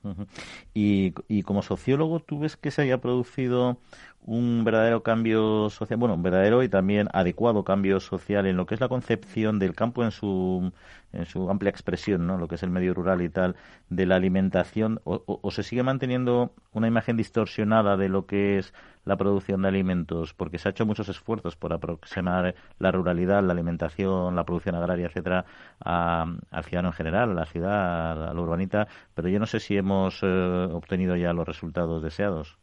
y, 0.74 1.14
y 1.28 1.42
como 1.42 1.62
sociólogo, 1.62 2.20
¿tú 2.20 2.40
ves 2.40 2.56
que 2.56 2.70
se 2.70 2.82
haya 2.82 3.00
producido 3.00 3.78
un 4.26 4.64
verdadero 4.64 5.02
cambio 5.02 5.70
social, 5.70 5.98
bueno, 5.98 6.14
un 6.14 6.22
verdadero 6.22 6.62
y 6.62 6.68
también 6.68 7.08
adecuado 7.12 7.64
cambio 7.64 8.00
social 8.00 8.46
en 8.46 8.56
lo 8.56 8.66
que 8.66 8.74
es 8.74 8.80
la 8.80 8.88
concepción 8.88 9.58
del 9.58 9.74
campo 9.74 10.04
en 10.04 10.10
su, 10.10 10.72
en 11.12 11.26
su 11.26 11.50
amplia 11.50 11.70
expresión, 11.70 12.26
¿no? 12.26 12.38
Lo 12.38 12.46
que 12.46 12.56
es 12.56 12.62
el 12.62 12.70
medio 12.70 12.94
rural 12.94 13.22
y 13.22 13.28
tal, 13.28 13.56
de 13.88 14.06
la 14.06 14.16
alimentación, 14.16 15.00
o, 15.04 15.50
se 15.50 15.62
sigue 15.62 15.82
manteniendo 15.82 16.54
una 16.72 16.86
imagen 16.86 17.16
distorsionada 17.16 17.96
de 17.96 18.08
lo 18.08 18.26
que 18.26 18.58
es 18.58 18.74
la 19.04 19.16
producción 19.16 19.62
de 19.62 19.68
alimentos, 19.68 20.34
porque 20.34 20.58
se 20.58 20.68
ha 20.68 20.70
hecho 20.72 20.86
muchos 20.86 21.08
esfuerzos 21.08 21.56
por 21.56 21.72
aproximar 21.72 22.54
la 22.78 22.92
ruralidad, 22.92 23.42
la 23.42 23.52
alimentación, 23.52 24.36
la 24.36 24.44
producción 24.44 24.74
agraria, 24.74 25.06
etcétera, 25.06 25.46
al 25.80 26.64
ciudadano 26.64 26.88
en 26.90 26.94
general, 26.94 27.30
a 27.30 27.34
la 27.34 27.46
ciudad, 27.46 28.28
a 28.30 28.34
la 28.34 28.40
urbanita, 28.40 28.86
pero 29.14 29.28
yo 29.28 29.38
no 29.38 29.46
sé 29.46 29.60
si 29.60 29.76
hemos 29.76 30.20
eh, 30.22 30.26
obtenido 30.72 31.16
ya 31.16 31.32
los 31.32 31.46
resultados 31.48 32.02
deseados. 32.02 32.58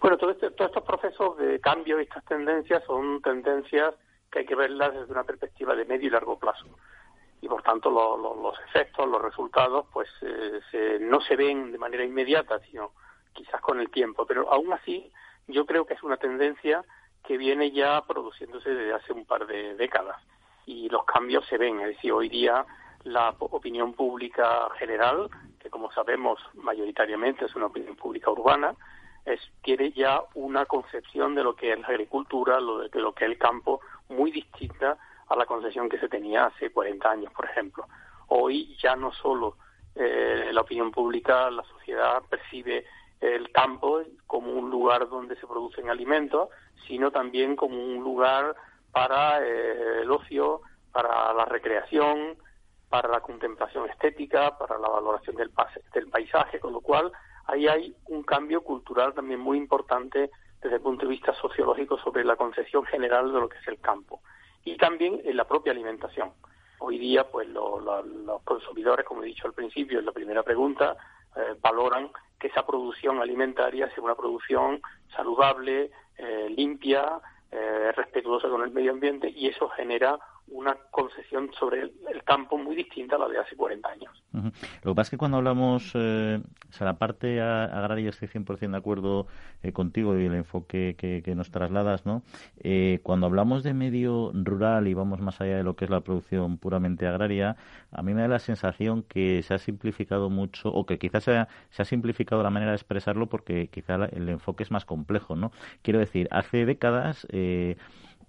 Bueno, 0.00 0.16
este, 0.30 0.50
todos 0.52 0.70
estos 0.70 0.84
procesos 0.84 1.36
de 1.36 1.60
cambio 1.60 2.00
y 2.00 2.04
estas 2.04 2.24
tendencias 2.24 2.82
son 2.84 3.20
tendencias 3.20 3.94
que 4.30 4.40
hay 4.40 4.46
que 4.46 4.54
verlas 4.54 4.94
desde 4.94 5.12
una 5.12 5.24
perspectiva 5.24 5.74
de 5.74 5.84
medio 5.84 6.08
y 6.08 6.10
largo 6.10 6.38
plazo. 6.38 6.66
Y 7.42 7.48
por 7.48 7.62
tanto 7.62 7.90
los 7.90 8.58
efectos, 8.68 9.06
los 9.08 9.20
resultados, 9.20 9.86
pues 9.92 10.08
eh, 10.22 10.98
no 11.00 11.20
se 11.20 11.36
ven 11.36 11.72
de 11.72 11.78
manera 11.78 12.02
inmediata, 12.02 12.60
sino 12.60 12.92
quizás 13.34 13.60
con 13.60 13.78
el 13.78 13.90
tiempo. 13.90 14.24
Pero 14.26 14.50
aún 14.50 14.72
así, 14.72 15.12
yo 15.46 15.66
creo 15.66 15.84
que 15.84 15.94
es 15.94 16.02
una 16.02 16.16
tendencia 16.16 16.82
que 17.22 17.36
viene 17.36 17.70
ya 17.70 18.02
produciéndose 18.06 18.70
desde 18.70 18.94
hace 18.94 19.12
un 19.12 19.26
par 19.26 19.46
de 19.46 19.74
décadas. 19.74 20.16
Y 20.64 20.88
los 20.88 21.04
cambios 21.04 21.46
se 21.46 21.58
ven. 21.58 21.78
Es 21.80 21.88
decir, 21.88 22.12
hoy 22.12 22.30
día 22.30 22.64
la 23.04 23.34
opinión 23.38 23.92
pública 23.92 24.68
general, 24.78 25.28
que 25.58 25.68
como 25.68 25.90
sabemos 25.92 26.38
mayoritariamente 26.54 27.44
es 27.44 27.54
una 27.54 27.66
opinión 27.66 27.96
pública 27.96 28.30
urbana, 28.30 28.74
es, 29.32 29.40
tiene 29.62 29.92
ya 29.92 30.22
una 30.34 30.66
concepción 30.66 31.34
de 31.34 31.42
lo 31.42 31.54
que 31.54 31.72
es 31.72 31.80
la 31.80 31.88
agricultura, 31.88 32.60
lo 32.60 32.78
de, 32.78 33.00
lo 33.00 33.14
que 33.14 33.24
es 33.24 33.30
el 33.30 33.38
campo, 33.38 33.80
muy 34.08 34.30
distinta 34.30 34.98
a 35.28 35.36
la 35.36 35.46
concepción 35.46 35.88
que 35.88 35.98
se 35.98 36.08
tenía 36.08 36.46
hace 36.46 36.70
40 36.70 37.10
años, 37.10 37.32
por 37.32 37.44
ejemplo. 37.44 37.86
Hoy 38.28 38.76
ya 38.82 38.96
no 38.96 39.12
solo 39.12 39.56
eh, 39.94 40.50
la 40.52 40.60
opinión 40.60 40.90
pública, 40.90 41.50
la 41.50 41.62
sociedad 41.64 42.22
percibe 42.28 42.84
el 43.20 43.50
campo 43.52 44.02
como 44.26 44.52
un 44.52 44.70
lugar 44.70 45.08
donde 45.08 45.36
se 45.36 45.46
producen 45.46 45.90
alimentos, 45.90 46.48
sino 46.86 47.10
también 47.10 47.54
como 47.54 47.76
un 47.76 48.02
lugar 48.02 48.56
para 48.92 49.44
eh, 49.44 50.02
el 50.02 50.10
ocio, 50.10 50.62
para 50.92 51.32
la 51.34 51.44
recreación, 51.44 52.36
para 52.88 53.08
la 53.08 53.20
contemplación 53.20 53.88
estética, 53.88 54.58
para 54.58 54.78
la 54.78 54.88
valoración 54.88 55.36
del, 55.36 55.50
del 55.94 56.08
paisaje, 56.08 56.58
con 56.58 56.72
lo 56.72 56.80
cual 56.80 57.12
ahí 57.46 57.66
hay 57.66 57.94
un 58.08 58.22
cambio 58.22 58.62
cultural 58.62 59.14
también 59.14 59.40
muy 59.40 59.58
importante 59.58 60.30
desde 60.60 60.76
el 60.76 60.82
punto 60.82 61.06
de 61.06 61.12
vista 61.12 61.32
sociológico 61.34 61.98
sobre 61.98 62.24
la 62.24 62.36
concepción 62.36 62.84
general 62.84 63.32
de 63.32 63.40
lo 63.40 63.48
que 63.48 63.58
es 63.58 63.68
el 63.68 63.80
campo 63.80 64.20
y 64.64 64.76
también 64.76 65.20
en 65.24 65.36
la 65.36 65.44
propia 65.44 65.72
alimentación. 65.72 66.32
Hoy 66.78 66.98
día, 66.98 67.24
pues 67.30 67.48
los 67.48 68.42
consumidores, 68.44 69.04
como 69.04 69.22
he 69.22 69.26
dicho 69.26 69.46
al 69.46 69.52
principio 69.52 69.98
en 69.98 70.06
la 70.06 70.12
primera 70.12 70.42
pregunta, 70.42 70.96
eh, 71.36 71.54
valoran 71.60 72.10
que 72.38 72.48
esa 72.48 72.66
producción 72.66 73.20
alimentaria 73.20 73.90
sea 73.90 74.02
una 74.02 74.14
producción 74.14 74.80
saludable, 75.14 75.90
eh, 76.16 76.48
limpia, 76.50 77.20
eh, 77.52 77.92
respetuosa 77.92 78.48
con 78.48 78.62
el 78.62 78.70
medio 78.70 78.92
ambiente 78.92 79.28
y 79.28 79.48
eso 79.48 79.68
genera 79.70 80.18
una 80.50 80.76
concesión 80.90 81.50
sobre 81.58 81.82
el, 81.82 82.22
campo 82.24 82.58
muy 82.58 82.76
distinta 82.76 83.16
a 83.16 83.18
la 83.18 83.28
de 83.28 83.38
hace 83.38 83.56
40 83.56 83.88
años. 83.88 84.22
Lo 84.32 84.92
que 84.92 84.94
pasa 84.94 85.02
es 85.02 85.10
que 85.10 85.16
cuando 85.16 85.38
hablamos, 85.38 85.90
eh, 85.94 86.40
o 86.68 86.72
sea, 86.72 86.84
la 86.84 86.98
parte 86.98 87.40
agraria 87.40 88.10
estoy 88.10 88.28
100% 88.28 88.70
de 88.70 88.76
acuerdo 88.76 89.26
eh, 89.62 89.72
contigo 89.72 90.16
y 90.16 90.26
el 90.26 90.34
enfoque 90.34 90.94
que, 90.96 91.34
nos 91.34 91.50
trasladas, 91.50 92.06
¿no? 92.06 92.22
Eh, 92.58 93.00
cuando 93.02 93.26
hablamos 93.26 93.62
de 93.62 93.74
medio 93.74 94.30
rural 94.34 94.86
y 94.86 94.94
vamos 94.94 95.20
más 95.20 95.40
allá 95.40 95.56
de 95.56 95.64
lo 95.64 95.74
que 95.74 95.86
es 95.86 95.90
la 95.90 96.02
producción 96.02 96.58
puramente 96.58 97.06
agraria, 97.06 97.56
a 97.90 98.02
mí 98.02 98.14
me 98.14 98.22
da 98.22 98.28
la 98.28 98.38
sensación 98.38 99.02
que 99.02 99.42
se 99.42 99.54
ha 99.54 99.58
simplificado 99.58 100.30
mucho 100.30 100.68
o 100.68 100.86
que 100.86 100.98
quizás 100.98 101.24
se 101.24 101.36
ha, 101.36 101.48
se 101.70 101.82
ha 101.82 101.84
simplificado 101.84 102.42
la 102.42 102.50
manera 102.50 102.72
de 102.72 102.76
expresarlo 102.76 103.28
porque 103.28 103.68
quizá 103.68 103.96
el 104.04 104.28
enfoque 104.28 104.62
es 104.62 104.70
más 104.70 104.84
complejo, 104.84 105.34
¿no? 105.34 105.50
Quiero 105.82 105.98
decir, 105.98 106.28
hace 106.30 106.64
décadas... 106.64 107.26
Eh, 107.30 107.76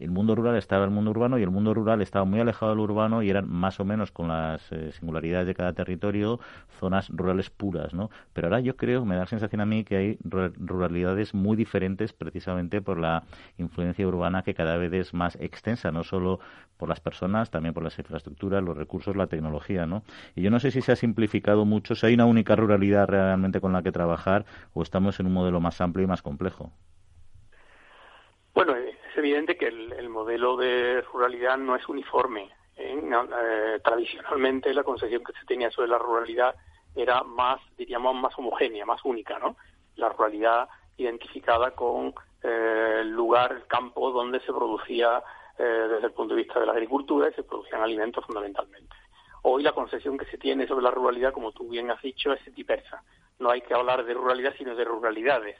el 0.02 0.10
mundo 0.10 0.36
rural 0.36 0.56
estaba 0.56 0.84
el 0.84 0.92
mundo 0.92 1.12
urbano 1.12 1.38
y 1.38 1.44
el 1.44 1.52
mundo 1.52 1.74
rural 1.74 2.02
estaba 2.02 2.26
muy 2.26 2.40
alejado 2.40 2.72
del 2.72 2.80
urbano 2.80 3.22
y 3.22 3.30
eran 3.30 3.48
más 3.48 3.80
o 3.80 3.86
menos 3.86 4.12
con 4.12 4.28
las 4.28 4.72
eh, 4.72 4.92
singularidades 4.94 5.48
de 5.48 5.54
cada 5.54 5.74
territorio 5.74 6.40
zonas 6.80 7.10
rurales 7.10 7.52
puras, 7.52 7.94
¿no? 7.94 8.10
Pero 8.34 8.48
ahora 8.48 8.60
yo 8.60 8.76
creo, 8.76 9.06
me 9.06 9.16
da 9.16 9.22
la 9.22 9.28
sensación 9.28 9.62
a 9.62 9.66
mí 9.66 9.84
que 9.84 9.96
hay 9.96 10.18
ruralidades 10.24 11.36
muy 11.36 11.56
diferentes 11.56 12.14
precisamente 12.14 12.82
por 12.82 12.98
la 12.98 13.24
influencia 13.58 14.08
urbana 14.08 14.42
que 14.42 14.56
cada 14.56 14.78
vez 14.78 14.92
es 14.94 15.14
más 15.14 15.36
extensa, 15.40 15.92
no 15.92 16.04
solo 16.04 16.40
por 16.78 16.90
las 16.90 17.00
personas, 17.00 17.52
también 17.52 17.76
por 17.76 17.84
las 17.84 17.98
infraestructuras, 18.00 18.64
los 18.64 18.76
recursos, 18.76 19.16
la 19.16 19.28
tecnología, 19.28 19.86
¿no? 19.86 20.04
Y 20.36 20.42
yo 20.42 20.50
no 20.50 20.60
sé 20.60 20.72
si 20.72 20.82
se 20.82 20.92
ha 20.92 20.96
simplificado 20.96 21.64
mucho, 21.66 21.94
si 21.94 22.08
hay 22.08 22.16
una 22.16 22.26
única 22.26 22.56
ruralidad 22.56 23.08
realmente 23.08 23.62
con 23.62 23.72
la 23.74 23.84
que 23.84 23.92
trabajar 23.92 24.46
o 24.74 24.82
estamos 24.82 25.20
en 25.20 25.28
un 25.28 25.34
modelo 25.34 25.60
más 25.60 25.80
amplio 25.80 26.06
y 26.06 26.08
más 26.08 26.24
complejo. 26.24 26.72
Bueno, 28.54 28.74
es 29.12 29.18
evidente 29.18 29.58
que 29.58 29.68
el, 29.68 30.10
modelo 30.10 30.56
de 30.56 31.02
ruralidad 31.02 31.58
no 31.58 31.76
es 31.76 31.88
uniforme. 31.88 32.50
¿eh? 32.78 33.00
Eh, 33.04 33.80
tradicionalmente 33.84 34.74
la 34.74 34.84
concepción 34.84 35.24
que 35.24 35.34
se 35.34 35.46
tenía 35.46 35.70
sobre 35.70 35.90
la 35.90 35.98
ruralidad 35.98 36.56
era 36.96 37.24
más, 37.24 37.60
diríamos, 37.78 38.16
más 38.16 38.38
homogénea, 38.38 38.86
más 38.86 39.04
única, 39.04 39.38
¿no? 39.40 39.58
La 39.96 40.10
ruralidad 40.10 40.70
identificada 40.98 41.72
con 41.72 42.14
eh, 42.44 43.00
el 43.02 43.12
lugar, 43.12 43.52
el 43.52 43.68
campo 43.68 44.12
donde 44.12 44.40
se 44.42 44.54
producía 44.54 45.22
desde 45.58 46.08
el 46.08 46.14
punto 46.14 46.34
de 46.34 46.42
vista 46.42 46.60
de 46.60 46.66
la 46.66 46.72
agricultura 46.72 47.30
y 47.30 47.34
se 47.34 47.44
producían 47.44 47.84
alimentos 47.84 48.26
fundamentalmente. 48.26 48.96
Hoy 49.44 49.62
la 49.62 49.74
concepción 49.74 50.18
que 50.18 50.26
se 50.26 50.40
tiene 50.40 50.66
sobre 50.66 50.82
la 50.82 50.90
ruralidad, 50.90 51.34
como 51.34 51.52
tú 51.52 51.70
bien 51.70 51.92
has 51.92 52.02
dicho, 52.02 52.34
es 52.34 52.56
diversa. 52.56 53.04
No 53.38 53.52
hay 53.52 53.62
que 53.62 53.76
hablar 53.76 54.04
de 54.04 54.16
ruralidad, 54.16 54.56
sino 54.58 54.76
de 54.76 54.86
ruralidades. 54.86 55.58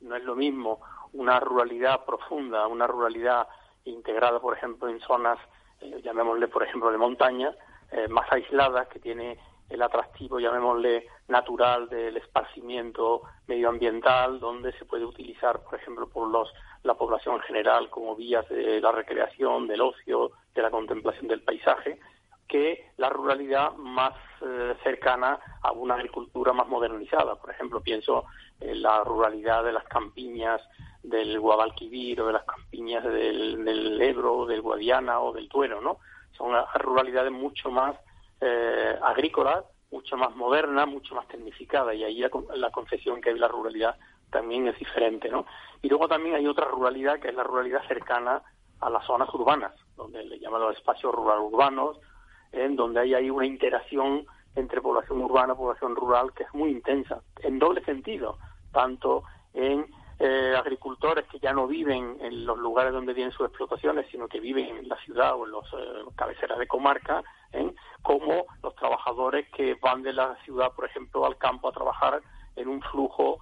No 0.00 0.16
es 0.16 0.24
lo 0.24 0.34
mismo 0.34 0.80
una 1.14 1.40
ruralidad 1.40 2.04
profunda, 2.04 2.66
una 2.66 2.86
ruralidad 2.86 3.48
integrada, 3.84 4.40
por 4.40 4.56
ejemplo, 4.56 4.88
en 4.88 5.00
zonas, 5.00 5.38
eh, 5.80 6.00
llamémosle, 6.02 6.48
por 6.48 6.62
ejemplo, 6.62 6.90
de 6.90 6.98
montaña, 6.98 7.54
eh, 7.90 8.08
más 8.08 8.30
aisladas, 8.30 8.88
que 8.88 8.98
tiene 8.98 9.38
el 9.70 9.82
atractivo, 9.82 10.38
llamémosle, 10.38 11.06
natural 11.28 11.88
del 11.88 12.16
esparcimiento 12.16 13.22
medioambiental, 13.46 14.38
donde 14.38 14.72
se 14.72 14.84
puede 14.84 15.04
utilizar, 15.04 15.60
por 15.62 15.78
ejemplo, 15.78 16.08
por 16.08 16.28
los, 16.28 16.52
la 16.82 16.94
población 16.94 17.36
en 17.36 17.42
general 17.42 17.88
como 17.88 18.14
vías 18.14 18.46
de 18.48 18.80
la 18.80 18.92
recreación, 18.92 19.66
del 19.66 19.80
ocio, 19.80 20.32
de 20.54 20.62
la 20.62 20.70
contemplación 20.70 21.28
del 21.28 21.42
paisaje, 21.42 21.98
que 22.46 22.90
la 22.98 23.08
ruralidad 23.08 23.72
más 23.74 24.14
eh, 24.42 24.74
cercana 24.82 25.38
a 25.62 25.72
una 25.72 25.94
agricultura 25.94 26.52
más 26.52 26.68
modernizada. 26.68 27.36
Por 27.36 27.50
ejemplo, 27.50 27.80
pienso 27.80 28.24
en 28.60 28.82
la 28.82 29.02
ruralidad 29.02 29.64
de 29.64 29.72
las 29.72 29.84
campiñas 29.84 30.60
del 31.04 31.38
Guadalquivir 31.38 32.20
o 32.22 32.26
de 32.26 32.32
las 32.32 32.44
campiñas 32.44 33.04
del, 33.04 34.00
Ebro, 34.00 34.46
del 34.46 34.62
Guadiana 34.62 35.20
o 35.20 35.32
del 35.32 35.48
Tuero, 35.48 35.80
¿no? 35.80 35.98
Son 36.32 36.52
ruralidades 36.80 37.30
mucho 37.30 37.70
más 37.70 37.94
eh, 38.40 38.98
agrícolas, 39.02 39.64
mucho 39.90 40.16
más 40.16 40.34
modernas, 40.34 40.88
mucho 40.88 41.14
más 41.14 41.28
tecnificadas 41.28 41.94
y 41.94 42.04
ahí 42.04 42.24
la, 42.56 42.70
concepción 42.70 43.20
que 43.20 43.28
hay 43.28 43.34
de 43.34 43.40
la 43.40 43.48
ruralidad 43.48 43.96
también 44.30 44.66
es 44.66 44.78
diferente, 44.78 45.28
¿no? 45.28 45.46
Y 45.82 45.88
luego 45.88 46.08
también 46.08 46.34
hay 46.34 46.46
otra 46.46 46.64
ruralidad 46.64 47.20
que 47.20 47.28
es 47.28 47.34
la 47.34 47.44
ruralidad 47.44 47.86
cercana 47.86 48.42
a 48.80 48.90
las 48.90 49.04
zonas 49.06 49.32
urbanas, 49.32 49.72
donde 49.96 50.24
le 50.24 50.38
llaman 50.40 50.62
los 50.62 50.76
espacios 50.76 51.14
rural 51.14 51.38
urbanos, 51.40 51.98
en 52.50 52.76
donde 52.76 53.00
hay 53.00 53.14
ahí 53.14 53.30
una 53.30 53.46
interacción 53.46 54.26
entre 54.56 54.80
población 54.80 55.20
urbana 55.22 55.52
y 55.52 55.56
población 55.56 55.94
rural 55.94 56.32
que 56.32 56.44
es 56.44 56.54
muy 56.54 56.70
intensa, 56.70 57.20
en 57.42 57.58
doble 57.58 57.84
sentido, 57.84 58.38
tanto 58.72 59.22
en 59.52 59.86
eh, 60.18 60.54
agricultores 60.56 61.26
que 61.26 61.38
ya 61.38 61.52
no 61.52 61.66
viven 61.66 62.16
en 62.20 62.46
los 62.46 62.56
lugares 62.58 62.92
donde 62.92 63.14
tienen 63.14 63.32
sus 63.32 63.46
explotaciones, 63.46 64.06
sino 64.10 64.28
que 64.28 64.40
viven 64.40 64.76
en 64.76 64.88
la 64.88 64.96
ciudad 64.98 65.34
o 65.34 65.44
en 65.44 65.52
las 65.52 65.64
eh, 65.72 66.04
cabeceras 66.14 66.58
de 66.58 66.68
comarca, 66.68 67.22
¿eh? 67.52 67.74
como 68.02 68.46
los 68.62 68.74
trabajadores 68.76 69.48
que 69.50 69.74
van 69.74 70.02
de 70.02 70.12
la 70.12 70.36
ciudad, 70.44 70.72
por 70.72 70.84
ejemplo, 70.84 71.26
al 71.26 71.36
campo 71.36 71.68
a 71.68 71.72
trabajar 71.72 72.22
en 72.56 72.68
un 72.68 72.80
flujo 72.82 73.38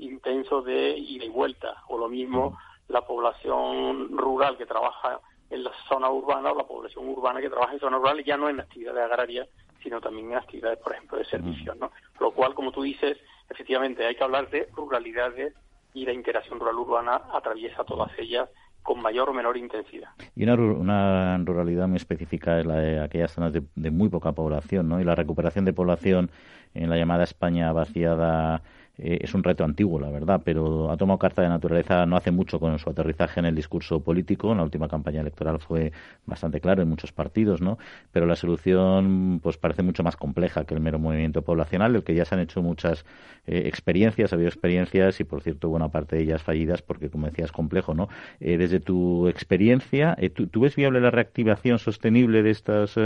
intenso 0.00 0.62
de 0.62 0.96
ida 0.96 1.24
y 1.24 1.28
vuelta, 1.28 1.84
o 1.88 1.98
lo 1.98 2.08
mismo 2.08 2.58
la 2.88 3.02
población 3.02 4.16
rural 4.16 4.56
que 4.56 4.66
trabaja 4.66 5.20
en 5.50 5.62
la 5.62 5.72
zona 5.88 6.10
urbana 6.10 6.52
o 6.52 6.56
la 6.56 6.64
población 6.64 7.08
urbana 7.08 7.40
que 7.40 7.50
trabaja 7.50 7.74
en 7.74 7.80
zona 7.80 7.98
rural 7.98 8.24
ya 8.24 8.36
no 8.36 8.48
en 8.48 8.60
actividades 8.60 9.04
agrarias, 9.04 9.48
sino 9.82 10.00
también 10.00 10.32
en 10.32 10.38
actividades, 10.38 10.78
por 10.80 10.92
ejemplo, 10.92 11.18
de 11.18 11.24
servicios, 11.26 11.76
¿no? 11.76 11.92
Lo 12.18 12.32
cual, 12.32 12.54
como 12.54 12.72
tú 12.72 12.82
dices, 12.82 13.18
efectivamente 13.48 14.04
hay 14.04 14.16
que 14.16 14.24
hablar 14.24 14.50
de 14.50 14.68
ruralidades 14.74 15.54
y 15.96 16.04
la 16.04 16.12
interacción 16.12 16.60
rural-urbana 16.60 17.22
atraviesa 17.32 17.82
todas 17.84 18.10
ellas 18.18 18.50
con 18.82 19.00
mayor 19.00 19.30
o 19.30 19.32
menor 19.32 19.56
intensidad. 19.56 20.10
Y 20.36 20.44
una, 20.44 20.54
una 20.54 21.38
ruralidad 21.38 21.88
muy 21.88 21.96
específica 21.96 22.60
es 22.60 22.66
la 22.66 22.76
de 22.76 23.00
aquellas 23.00 23.32
zonas 23.32 23.52
de, 23.54 23.62
de, 23.74 23.90
muy 23.90 24.10
poca 24.10 24.32
población, 24.32 24.88
¿no? 24.88 25.00
Y 25.00 25.04
la 25.04 25.14
recuperación 25.14 25.64
de 25.64 25.72
población 25.72 26.30
en 26.74 26.90
la 26.90 26.98
llamada 26.98 27.24
España 27.24 27.72
vaciada 27.72 28.62
eh, 28.98 29.18
es 29.20 29.34
un 29.34 29.42
reto 29.42 29.64
antiguo, 29.64 30.00
la 30.00 30.10
verdad, 30.10 30.40
pero 30.44 30.90
ha 30.90 30.96
tomado 30.96 31.18
carta 31.18 31.42
de 31.42 31.48
naturaleza 31.48 32.06
no 32.06 32.16
hace 32.16 32.30
mucho 32.30 32.58
con 32.58 32.78
su 32.78 32.88
aterrizaje 32.88 33.40
en 33.40 33.46
el 33.46 33.54
discurso 33.54 34.00
político. 34.00 34.52
En 34.52 34.58
la 34.58 34.64
última 34.64 34.88
campaña 34.88 35.20
electoral 35.20 35.60
fue 35.60 35.92
bastante 36.24 36.60
claro 36.60 36.82
en 36.82 36.88
muchos 36.88 37.12
partidos, 37.12 37.60
¿no? 37.60 37.78
Pero 38.12 38.26
la 38.26 38.36
solución, 38.36 39.40
pues, 39.42 39.58
parece 39.58 39.82
mucho 39.82 40.02
más 40.02 40.16
compleja 40.16 40.64
que 40.64 40.74
el 40.74 40.80
mero 40.80 40.98
movimiento 40.98 41.42
poblacional, 41.42 41.92
del 41.92 42.04
que 42.04 42.14
ya 42.14 42.24
se 42.24 42.34
han 42.34 42.40
hecho 42.40 42.62
muchas 42.62 43.04
eh, 43.46 43.64
experiencias, 43.66 44.32
ha 44.32 44.36
habido 44.36 44.48
experiencias 44.48 45.20
y, 45.20 45.24
por 45.24 45.42
cierto, 45.42 45.68
buena 45.68 45.90
parte 45.90 46.16
de 46.16 46.22
ellas 46.22 46.42
fallidas, 46.42 46.82
porque, 46.82 47.10
como 47.10 47.26
decías, 47.26 47.46
es 47.46 47.52
complejo, 47.52 47.94
¿no? 47.94 48.08
Eh, 48.40 48.56
desde 48.56 48.80
tu 48.80 49.28
experiencia, 49.28 50.16
¿tú, 50.34 50.46
¿tú, 50.46 50.60
ves 50.60 50.74
viable 50.76 51.00
la 51.00 51.10
reactivación 51.10 51.78
sostenible 51.78 52.42
de 52.42 52.50
estos 52.50 52.98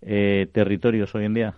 territorios 0.00 1.14
hoy 1.14 1.24
en 1.24 1.34
día? 1.34 1.54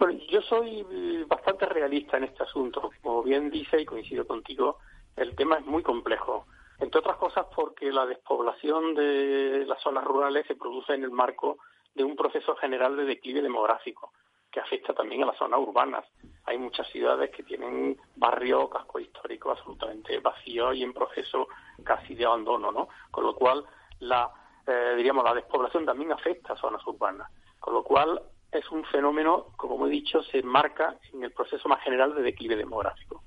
Bueno, 0.00 0.18
yo 0.30 0.40
soy 0.40 0.86
eh, 0.90 1.24
bastante 1.28 1.66
realista 1.66 2.16
en 2.16 2.24
este 2.24 2.42
asunto. 2.42 2.90
Como 3.02 3.22
bien 3.22 3.50
dice 3.50 3.78
y 3.78 3.84
coincido 3.84 4.26
contigo, 4.26 4.78
el 5.14 5.36
tema 5.36 5.58
es 5.58 5.66
muy 5.66 5.82
complejo. 5.82 6.46
Entre 6.78 6.98
otras 6.98 7.18
cosas 7.18 7.44
porque 7.54 7.92
la 7.92 8.06
despoblación 8.06 8.94
de 8.94 9.66
las 9.66 9.78
zonas 9.82 10.04
rurales 10.04 10.46
se 10.46 10.54
produce 10.56 10.94
en 10.94 11.04
el 11.04 11.10
marco 11.10 11.58
de 11.94 12.02
un 12.02 12.16
proceso 12.16 12.56
general 12.56 12.96
de 12.96 13.04
declive 13.04 13.42
demográfico 13.42 14.14
que 14.50 14.60
afecta 14.60 14.94
también 14.94 15.22
a 15.22 15.26
las 15.26 15.36
zonas 15.36 15.60
urbanas. 15.60 16.06
Hay 16.46 16.56
muchas 16.56 16.88
ciudades 16.88 17.30
que 17.30 17.42
tienen 17.42 18.00
barrios, 18.16 18.70
casco 18.70 19.00
histórico 19.00 19.50
absolutamente 19.50 20.18
vacíos 20.20 20.76
y 20.76 20.82
en 20.82 20.94
proceso 20.94 21.46
casi 21.84 22.14
de 22.14 22.24
abandono, 22.24 22.72
¿no? 22.72 22.88
Con 23.10 23.24
lo 23.24 23.34
cual, 23.34 23.66
la, 23.98 24.30
eh, 24.66 24.94
diríamos, 24.96 25.24
la 25.24 25.34
despoblación 25.34 25.84
también 25.84 26.10
afecta 26.10 26.54
a 26.54 26.56
zonas 26.56 26.86
urbanas. 26.86 27.30
Con 27.60 27.74
lo 27.74 27.84
cual, 27.84 28.22
es 28.52 28.70
un 28.70 28.84
fenómeno, 28.84 29.46
como 29.56 29.86
he 29.86 29.90
dicho, 29.90 30.22
se 30.24 30.38
enmarca 30.38 30.96
en 31.12 31.22
el 31.22 31.32
proceso 31.32 31.68
más 31.68 31.82
general 31.82 32.14
de 32.14 32.22
declive 32.22 32.56
demográfico. 32.56 33.22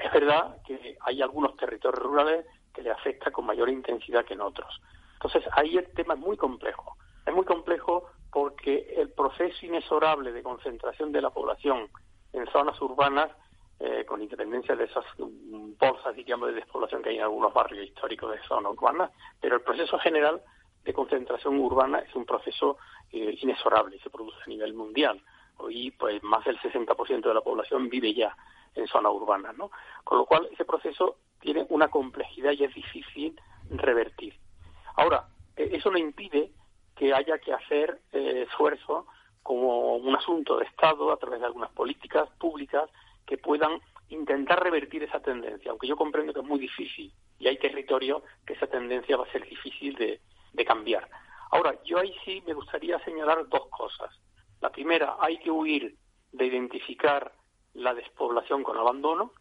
Es 0.00 0.12
verdad 0.12 0.58
que 0.64 0.96
hay 1.00 1.22
algunos 1.22 1.56
territorios 1.56 2.02
rurales 2.02 2.46
que 2.72 2.82
le 2.82 2.90
afecta 2.90 3.30
con 3.30 3.46
mayor 3.46 3.68
intensidad 3.68 4.24
que 4.24 4.34
en 4.34 4.40
otros. 4.40 4.80
Entonces, 5.14 5.44
ahí 5.52 5.76
el 5.76 5.90
tema 5.92 6.14
es 6.14 6.20
muy 6.20 6.36
complejo. 6.36 6.96
Es 7.26 7.34
muy 7.34 7.44
complejo 7.44 8.06
porque 8.32 8.94
el 8.96 9.10
proceso 9.10 9.66
inexorable 9.66 10.32
de 10.32 10.42
concentración 10.42 11.10
de 11.10 11.20
la 11.20 11.30
población 11.30 11.88
en 12.32 12.46
zonas 12.46 12.80
urbanas, 12.80 13.30
eh, 13.80 14.04
con 14.06 14.22
independencia 14.22 14.76
de 14.76 14.84
esas 14.84 15.04
bolsas, 15.18 16.14
digamos, 16.14 16.48
de 16.48 16.54
despoblación 16.54 17.02
que 17.02 17.08
hay 17.08 17.16
en 17.16 17.22
algunos 17.22 17.52
barrios 17.52 17.86
históricos 17.86 18.30
de 18.30 18.42
zonas 18.46 18.72
urbanas, 18.72 19.10
pero 19.40 19.56
el 19.56 19.62
proceso 19.62 19.98
general 19.98 20.40
de 20.84 20.92
concentración 20.92 21.58
urbana 21.58 21.98
es 22.00 22.14
un 22.14 22.24
proceso 22.24 22.78
eh, 23.12 23.38
inexorable, 23.42 23.98
se 24.00 24.10
produce 24.10 24.38
a 24.44 24.48
nivel 24.48 24.74
mundial. 24.74 25.22
Hoy, 25.58 25.90
pues, 25.90 26.22
más 26.22 26.44
del 26.44 26.58
60% 26.58 27.28
de 27.28 27.34
la 27.34 27.42
población 27.42 27.88
vive 27.88 28.14
ya 28.14 28.36
en 28.74 28.86
zona 28.86 29.10
urbana, 29.10 29.52
¿no? 29.52 29.70
Con 30.04 30.18
lo 30.18 30.26
cual, 30.26 30.48
ese 30.52 30.64
proceso 30.64 31.16
tiene 31.40 31.66
una 31.68 31.88
complejidad 31.88 32.52
y 32.52 32.64
es 32.64 32.74
difícil 32.74 33.38
revertir. 33.70 34.34
Ahora, 34.96 35.28
eh, 35.56 35.70
eso 35.72 35.90
no 35.90 35.98
impide 35.98 36.50
que 36.94 37.12
haya 37.12 37.38
que 37.38 37.52
hacer 37.52 38.00
eh, 38.12 38.46
esfuerzos 38.48 39.06
como 39.42 39.96
un 39.96 40.14
asunto 40.14 40.58
de 40.58 40.66
Estado 40.66 41.12
a 41.12 41.16
través 41.16 41.40
de 41.40 41.46
algunas 41.46 41.70
políticas 41.72 42.28
públicas 42.38 42.90
que 43.26 43.38
puedan 43.38 43.80
intentar 44.08 44.62
revertir 44.62 45.02
esa 45.02 45.20
tendencia, 45.20 45.70
aunque 45.70 45.86
yo 45.86 45.96
comprendo 45.96 46.32
que 46.32 46.40
es 46.40 46.46
muy 46.46 46.58
difícil 46.58 47.12
y 47.38 47.48
hay 47.48 47.58
territorios 47.58 48.22
que 48.44 48.54
esa 48.54 48.66
tendencia 48.66 49.16
va 49.16 49.24
a 49.24 49.32
ser 49.32 49.48
difícil 49.48 49.94
de, 49.94 50.20
cambiar. 50.66 51.08
Ahora, 51.50 51.76
yo 51.84 51.98
ahí 51.98 52.14
sí 52.24 52.42
me 52.46 52.54
gustaría 52.54 52.98
señalar 53.00 53.48
dos 53.48 53.66
cosas. 53.70 54.10
La 54.60 54.70
primera, 54.70 55.16
hay 55.20 55.38
que 55.38 55.50
huir 55.50 55.96
de 56.32 56.46
identificar 56.46 57.32
la 57.74 57.94
despoblación 57.94 58.62
con 58.62 58.76
abandono, 58.76 59.32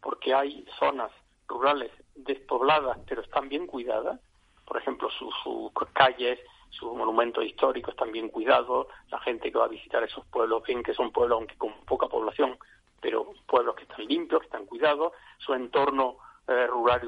porque 0.00 0.34
hay 0.34 0.64
zonas 0.78 1.10
rurales 1.46 1.90
despobladas, 2.14 2.98
pero 3.06 3.22
están 3.22 3.48
bien 3.48 3.66
cuidadas. 3.66 4.20
Por 4.66 4.76
ejemplo, 4.76 5.08
sus 5.10 5.72
calles, 5.92 6.38
sus 6.70 6.94
monumentos 6.94 7.44
históricos 7.44 7.94
están 7.94 8.12
bien 8.12 8.28
cuidados. 8.28 8.86
La 9.10 9.18
gente 9.20 9.50
que 9.50 9.58
va 9.58 9.64
a 9.64 9.68
visitar 9.68 10.02
esos 10.02 10.24
pueblos 10.26 10.62
ven 10.66 10.82
que 10.82 10.94
son 10.94 11.10
pueblos, 11.10 11.38
aunque 11.38 11.56
con 11.56 11.72
poca 11.86 12.06
población, 12.06 12.58
pero 13.00 13.32
pueblos 13.46 13.74
que 13.74 13.84
están 13.84 14.04
limpios, 14.06 14.40
que 14.40 14.46
están 14.46 14.66
cuidados. 14.66 15.12
Su 15.38 15.54
entorno 15.54 16.18
eh, 16.48 16.66
rural 16.66 17.02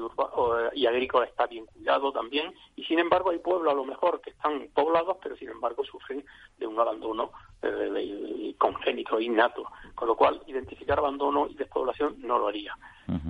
y, 0.73 0.85
agrícola 0.85 1.25
está 1.25 1.47
bien 1.47 1.65
cuidado 1.65 2.11
también, 2.11 2.53
y 2.75 2.83
sin 2.83 2.99
embargo 2.99 3.31
hay 3.31 3.39
pueblos 3.39 3.73
a 3.73 3.75
lo 3.75 3.83
mejor 3.83 4.21
que 4.21 4.29
están 4.29 4.67
poblados, 4.73 5.17
pero 5.21 5.35
sin 5.35 5.49
embargo 5.49 5.83
sufren 5.83 6.23
de 6.59 6.67
un 6.67 6.79
abandono 6.79 7.31
eh, 7.63 8.53
congénito, 8.59 9.19
innato, 9.19 9.65
con 9.95 10.07
lo 10.07 10.15
cual 10.15 10.43
identificar 10.45 10.99
abandono 10.99 11.47
y 11.47 11.55
despoblación 11.55 12.17
no 12.19 12.37
lo 12.37 12.49
haría. 12.49 12.77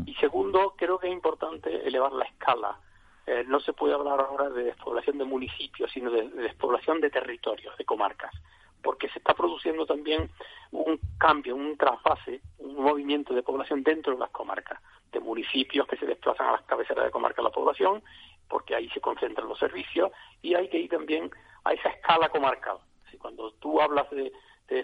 Y 0.05 0.14
segundo, 0.16 0.76
creo 0.78 0.99
que 0.99 1.07
es 1.07 1.14
importante 1.14 1.88
elevar 1.88 2.12
la 2.12 2.26
escala. 2.26 2.78
Eh, 3.26 3.45
no 3.47 3.62
se 3.62 3.72
puede 3.72 3.93
hablar 3.93 4.20
ahora 4.20 4.49
de 4.49 4.66
despoblación 4.66 5.18
de 5.18 5.24
municipios, 5.24 5.89
sino 5.91 6.12
de 6.12 6.28
despoblación 6.30 6.99
de 6.99 7.09
territorios, 7.09 7.78
de 7.78 7.86
comarcas 7.86 8.34
porque 8.82 9.10
se 9.10 9.20
está 9.20 9.34
produciendo 9.34 9.86
también 9.86 10.30
un 10.72 11.00
cambio, 11.18 11.56
un 11.56 11.78
trasfase, 11.78 12.42
un 12.60 12.76
movimiento 12.76 13.34
de 13.34 13.44
población 13.44 13.84
dentro 13.84 14.14
de 14.14 14.20
las 14.20 14.30
comarcas, 14.32 14.80
de 15.12 15.20
municipios 15.20 15.88
que 15.88 15.98
se 15.98 16.06
desplazan 16.06 16.48
a 16.48 16.52
las 16.54 16.62
cabeceras 16.64 17.06
de 17.06 17.12
comarca 17.12 17.42
de 17.42 17.50
la 17.50 17.54
población, 17.54 18.04
porque 18.48 18.76
ahí 18.76 18.90
se 18.90 19.02
concentran 19.02 19.48
los 19.48 19.60
servicios, 19.60 20.12
y 20.42 20.56
hay 20.56 20.70
que 20.70 20.80
ir 20.80 20.90
también 20.90 21.30
a 21.64 21.74
esa 21.74 21.90
escala 21.90 22.30
comarcal. 22.30 22.78
Cuando 23.20 23.52
tú 23.54 23.80
hablas 23.80 24.10
de, 24.12 24.32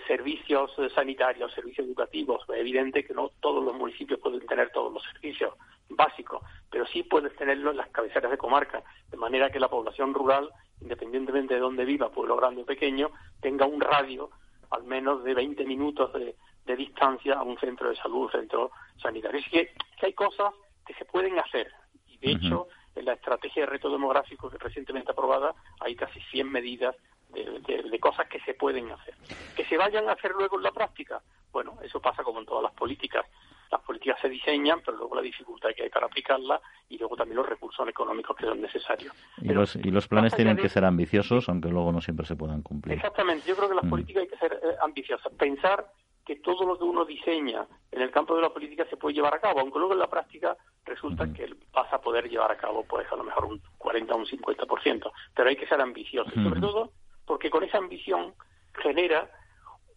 servicios 0.06 0.70
sanitarios, 0.94 1.54
servicios 1.54 1.88
educativos, 1.88 2.44
es 2.50 2.56
evidente 2.58 3.06
que 3.06 3.14
no 3.14 3.32
todos 3.40 3.64
los 3.64 3.74
municipios 3.74 4.20
pueden 4.20 4.46
tener 4.46 4.70
todos 4.72 4.92
los 4.92 5.02
servicios 5.04 5.54
básicos, 5.90 6.44
pero 6.70 6.86
sí 6.86 7.04
puedes 7.04 7.36
tenerlo 7.36 7.72
en 7.72 7.78
las 7.78 7.90
cabeceras 7.90 8.32
de 8.32 8.38
comarca, 8.38 8.84
de 9.10 9.18
manera 9.18 9.50
que 9.50 9.60
la 9.60 9.70
población 9.70 10.14
rural 10.14 10.52
independientemente 10.82 11.56
de 11.56 11.60
dónde 11.60 11.86
viva, 11.86 12.12
pueblo 12.12 12.36
grande 12.36 12.62
o 12.62 12.66
pequeño, 12.66 13.12
tenga 13.42 13.66
un 13.66 13.82
radio 13.82 14.30
al 14.72 14.84
menos 14.84 15.24
de 15.24 15.34
20 15.34 15.66
minutos 15.66 16.12
de, 16.14 16.36
distancia 16.76 17.36
a 17.36 17.44
un 17.44 17.58
centro 17.58 17.90
de 17.90 17.96
salud, 17.96 18.26
un 18.26 18.32
centro 18.32 18.72
sanitario. 19.02 19.40
Así 19.40 19.50
que, 19.50 19.72
hay 20.02 20.12
cosas 20.12 20.54
que 20.86 20.94
se 20.96 21.06
pueden 21.06 21.40
hacer. 21.40 21.72
Y 22.08 22.18
de 22.18 22.32
hecho, 22.32 22.68
en 22.94 23.06
la 23.06 23.14
estrategia 23.14 23.64
de 23.64 23.68
reto 23.68 23.90
demográfico 23.90 24.50
que 24.50 24.58
recientemente 24.58 25.12
aprobada, 25.12 25.56
hay 25.80 25.96
casi 25.96 26.20
100 26.20 26.52
medidas 26.52 26.94
de, 27.30 28.00
cosas 28.02 28.28
que 28.28 28.42
se 28.42 28.54
pueden 28.54 28.92
hacer. 28.92 29.16
Que 29.56 29.64
se 29.64 29.78
vayan 29.78 30.10
a 30.10 30.12
hacer 30.12 30.32
luego 30.32 30.58
en 30.58 30.64
la 30.64 30.72
práctica, 30.72 31.22
bueno, 31.54 31.78
eso 31.82 32.02
pasa 32.02 32.22
como 32.22 32.40
en 32.40 32.46
todas 32.46 32.64
las 32.64 32.74
políticas 32.74 33.26
las 33.72 33.82
políticas 33.82 34.20
se 34.22 34.30
diseñan, 34.30 34.82
pero 34.86 34.98
luego 34.98 35.16
la 35.16 35.22
dificultad 35.22 35.70
que 35.76 35.84
hay 35.84 35.90
para 35.90 36.06
aplicarlas 36.06 36.62
y 36.90 36.98
luego 36.98 37.16
también 37.16 37.38
los 37.38 37.48
recursos 37.48 37.88
económicos 37.88 38.36
que 38.36 38.46
son 38.46 38.62
necesarios. 38.62 39.14
Y, 39.42 39.50
los, 39.50 39.76
y 39.76 39.92
los 39.92 40.08
planes 40.08 40.36
tienen 40.36 40.58
que 40.58 40.70
ser 40.70 40.86
ambiciosos, 40.86 41.50
aunque 41.50 41.70
luego 41.70 41.92
no 41.92 42.02
siempre 42.02 42.26
se 42.26 42.36
puedan 42.36 42.62
cumplir. 42.62 42.96
Exactamente, 42.96 43.48
yo 43.48 43.56
creo 43.56 43.70
que 43.70 43.76
las 43.76 43.84
mm. 43.86 43.90
políticas 43.90 44.24
hay 44.24 44.30
que 44.30 44.38
ser 44.38 44.54
eh, 44.54 44.76
ambiciosas. 44.82 45.32
Pensar 45.34 45.92
que 46.26 46.36
todo 46.38 46.66
lo 46.66 46.78
que 46.78 46.84
uno 46.84 47.06
diseña 47.06 47.66
en 47.90 48.02
el 48.02 48.12
campo 48.12 48.36
de 48.36 48.42
la 48.42 48.50
política 48.50 48.86
se 48.90 48.98
puede 48.98 49.16
llevar 49.16 49.34
a 49.34 49.40
cabo, 49.40 49.62
aunque 49.62 49.80
luego 49.80 49.94
en 49.94 50.00
la 50.00 50.10
práctica 50.10 50.58
resulta 50.84 51.32
que 51.32 51.50
vas 51.72 51.92
a 51.94 52.02
poder 52.02 52.30
llevar 52.30 52.52
a 52.52 52.58
cabo 52.58 52.84
pues 52.84 53.10
a 53.12 53.16
lo 53.16 53.24
mejor 53.24 53.46
un 53.46 53.62
40 53.78 54.14
o 54.14 54.18
un 54.18 54.26
50%, 54.26 55.12
pero 55.34 55.50
hay 55.50 55.56
que 55.56 55.68
ser 55.68 55.80
ambicioso, 55.80 56.32
sobre 56.32 56.60
todo 56.60 56.92
porque 57.26 57.50
con 57.50 57.64
esa 57.64 57.78
ambición 57.78 58.34
genera 58.74 59.30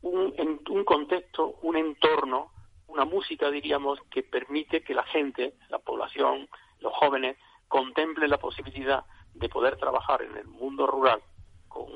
un, 0.03 0.33
un 0.69 0.85
contexto, 0.85 1.57
un 1.63 1.77
entorno 1.77 2.53
una 2.91 3.05
música, 3.05 3.51
diríamos, 3.51 4.01
que 4.11 4.23
permite 4.23 4.83
que 4.83 4.95
la 4.95 5.05
gente, 5.05 5.55
la 5.69 5.79
población, 5.79 6.49
los 6.81 6.93
jóvenes, 6.93 7.37
contemplen 7.69 8.31
la 8.31 8.39
posibilidad 8.39 9.05
de 9.35 9.49
poder 9.49 9.77
trabajar 9.77 10.23
en 10.23 10.37
el 10.37 10.47
mundo 10.49 10.87
rural 10.87 11.21
con 11.69 11.89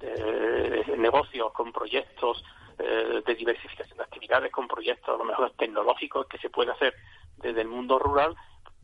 eh, 0.00 0.84
negocios, 0.96 1.52
con 1.52 1.72
proyectos 1.72 2.42
eh, 2.78 3.22
de 3.24 3.34
diversificación 3.34 3.98
de 3.98 4.04
actividades, 4.04 4.50
con 4.50 4.66
proyectos 4.66 5.14
a 5.14 5.18
lo 5.18 5.24
mejor 5.24 5.52
tecnológicos 5.58 6.26
que 6.26 6.38
se 6.38 6.48
puede 6.48 6.72
hacer 6.72 6.94
desde 7.36 7.60
el 7.60 7.68
mundo 7.68 7.98
rural, 7.98 8.34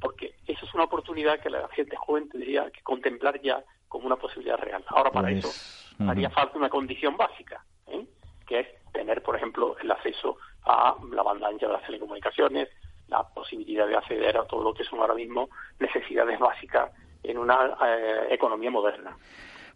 porque 0.00 0.34
eso 0.46 0.64
es 0.64 0.74
una 0.74 0.84
oportunidad 0.84 1.40
que 1.40 1.50
la 1.50 1.68
gente 1.68 1.96
joven 1.96 2.28
tendría 2.28 2.70
que 2.70 2.82
contemplar 2.82 3.40
ya 3.40 3.64
como 3.88 4.06
una 4.06 4.16
posibilidad 4.16 4.58
real. 4.58 4.84
Ahora, 4.88 5.10
para 5.10 5.28
pues, 5.28 5.44
eso 5.44 6.04
haría 6.06 6.30
falta 6.30 6.58
una 6.58 6.68
condición 6.68 7.16
básica, 7.16 7.64
¿eh? 7.86 8.06
que 8.46 8.60
es 8.60 8.68
tener, 8.92 9.22
por 9.22 9.36
ejemplo, 9.36 9.76
el 9.78 9.90
acceso 9.90 10.36
a 10.64 10.94
la 11.12 11.22
banda 11.22 11.48
ancha 11.48 11.66
de 11.66 11.72
las 11.72 11.86
telecomunicaciones, 11.86 12.68
la 13.08 13.22
posibilidad 13.22 13.86
de 13.86 13.96
acceder 13.96 14.36
a 14.36 14.44
todo 14.44 14.62
lo 14.62 14.74
que 14.74 14.84
son 14.84 15.00
ahora 15.00 15.14
mismo 15.14 15.48
necesidades 15.80 16.38
básicas 16.38 16.90
en 17.22 17.38
una 17.38 17.76
eh, 17.86 18.26
economía 18.30 18.70
moderna. 18.70 19.16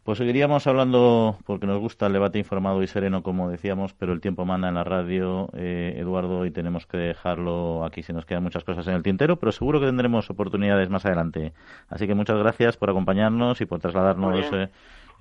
Pues 0.04 0.18
seguiríamos 0.18 0.66
hablando, 0.66 1.38
porque 1.46 1.64
nos 1.64 1.78
gusta 1.78 2.08
el 2.08 2.12
debate 2.12 2.36
informado 2.36 2.82
y 2.82 2.88
sereno, 2.88 3.22
como 3.22 3.48
decíamos, 3.48 3.94
pero 3.94 4.12
el 4.12 4.20
tiempo 4.20 4.44
manda 4.44 4.68
en 4.68 4.74
la 4.74 4.82
radio, 4.82 5.48
eh, 5.54 5.94
Eduardo, 5.96 6.44
y 6.44 6.50
tenemos 6.50 6.86
que 6.86 6.96
dejarlo 6.96 7.84
aquí. 7.84 8.02
Se 8.02 8.12
nos 8.12 8.26
quedan 8.26 8.42
muchas 8.42 8.64
cosas 8.64 8.84
en 8.88 8.94
el 8.94 9.04
tintero, 9.04 9.36
pero 9.36 9.52
seguro 9.52 9.78
que 9.78 9.86
tendremos 9.86 10.28
oportunidades 10.28 10.90
más 10.90 11.06
adelante. 11.06 11.52
Así 11.88 12.08
que 12.08 12.16
muchas 12.16 12.36
gracias 12.36 12.76
por 12.76 12.90
acompañarnos 12.90 13.60
y 13.60 13.66
por 13.66 13.78
trasladarnos 13.78 14.50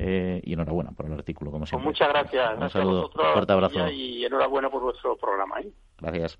eh, 0.04 0.42
y 0.44 0.54
enhorabuena 0.54 0.92
por 0.92 1.06
el 1.06 1.14
artículo, 1.14 1.52
como 1.52 1.62
pues 1.62 1.70
siempre. 1.70 1.88
muchas 1.88 2.10
gracias. 2.10 2.60
Un 2.60 2.70
saludo, 2.72 3.12
fuerte 3.12 3.54
abrazo. 3.54 3.88
Y 3.90 4.26
enhorabuena 4.26 4.70
por 4.70 4.82
vuestro 4.82 5.16
programa. 5.16 5.62
¿eh? 5.62 5.72
Gracias. 6.00 6.40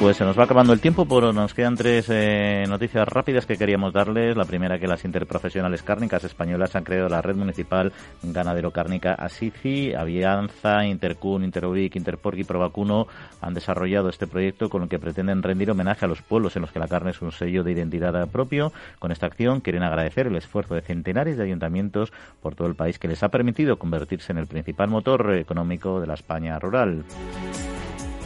Pues 0.00 0.16
se 0.16 0.24
nos 0.24 0.38
va 0.38 0.44
acabando 0.44 0.72
el 0.72 0.80
tiempo, 0.80 1.04
pero 1.04 1.30
nos 1.30 1.52
quedan 1.52 1.76
tres 1.76 2.06
eh, 2.08 2.64
noticias 2.66 3.06
rápidas 3.06 3.44
que 3.44 3.58
queríamos 3.58 3.92
darles. 3.92 4.34
La 4.34 4.46
primera, 4.46 4.78
que 4.78 4.86
las 4.86 5.04
interprofesionales 5.04 5.82
cárnicas 5.82 6.24
españolas 6.24 6.74
han 6.74 6.84
creado 6.84 7.10
la 7.10 7.20
red 7.20 7.36
municipal 7.36 7.92
ganadero 8.22 8.70
cárnica 8.70 9.12
ASICI. 9.12 9.92
Avianza, 9.92 10.86
Intercun, 10.86 11.44
Interubic, 11.44 11.96
Interporc 11.96 12.38
y 12.38 12.44
Provacuno 12.44 13.08
han 13.42 13.52
desarrollado 13.52 14.08
este 14.08 14.26
proyecto 14.26 14.70
con 14.70 14.84
el 14.84 14.88
que 14.88 14.98
pretenden 14.98 15.42
rendir 15.42 15.70
homenaje 15.70 16.06
a 16.06 16.08
los 16.08 16.22
pueblos 16.22 16.56
en 16.56 16.62
los 16.62 16.72
que 16.72 16.78
la 16.78 16.88
carne 16.88 17.10
es 17.10 17.20
un 17.20 17.30
sello 17.30 17.62
de 17.62 17.72
identidad 17.72 18.26
propio. 18.30 18.72
Con 19.00 19.12
esta 19.12 19.26
acción 19.26 19.60
quieren 19.60 19.82
agradecer 19.82 20.28
el 20.28 20.36
esfuerzo 20.36 20.76
de 20.76 20.80
centenares 20.80 21.36
de 21.36 21.44
ayuntamientos 21.44 22.10
por 22.40 22.54
todo 22.54 22.68
el 22.68 22.74
país 22.74 22.98
que 22.98 23.08
les 23.08 23.22
ha 23.22 23.28
permitido 23.28 23.78
convertirse 23.78 24.32
en 24.32 24.38
el 24.38 24.46
principal 24.46 24.88
motor 24.88 25.34
económico 25.34 26.00
de 26.00 26.06
la 26.06 26.14
España 26.14 26.58
rural. 26.58 27.04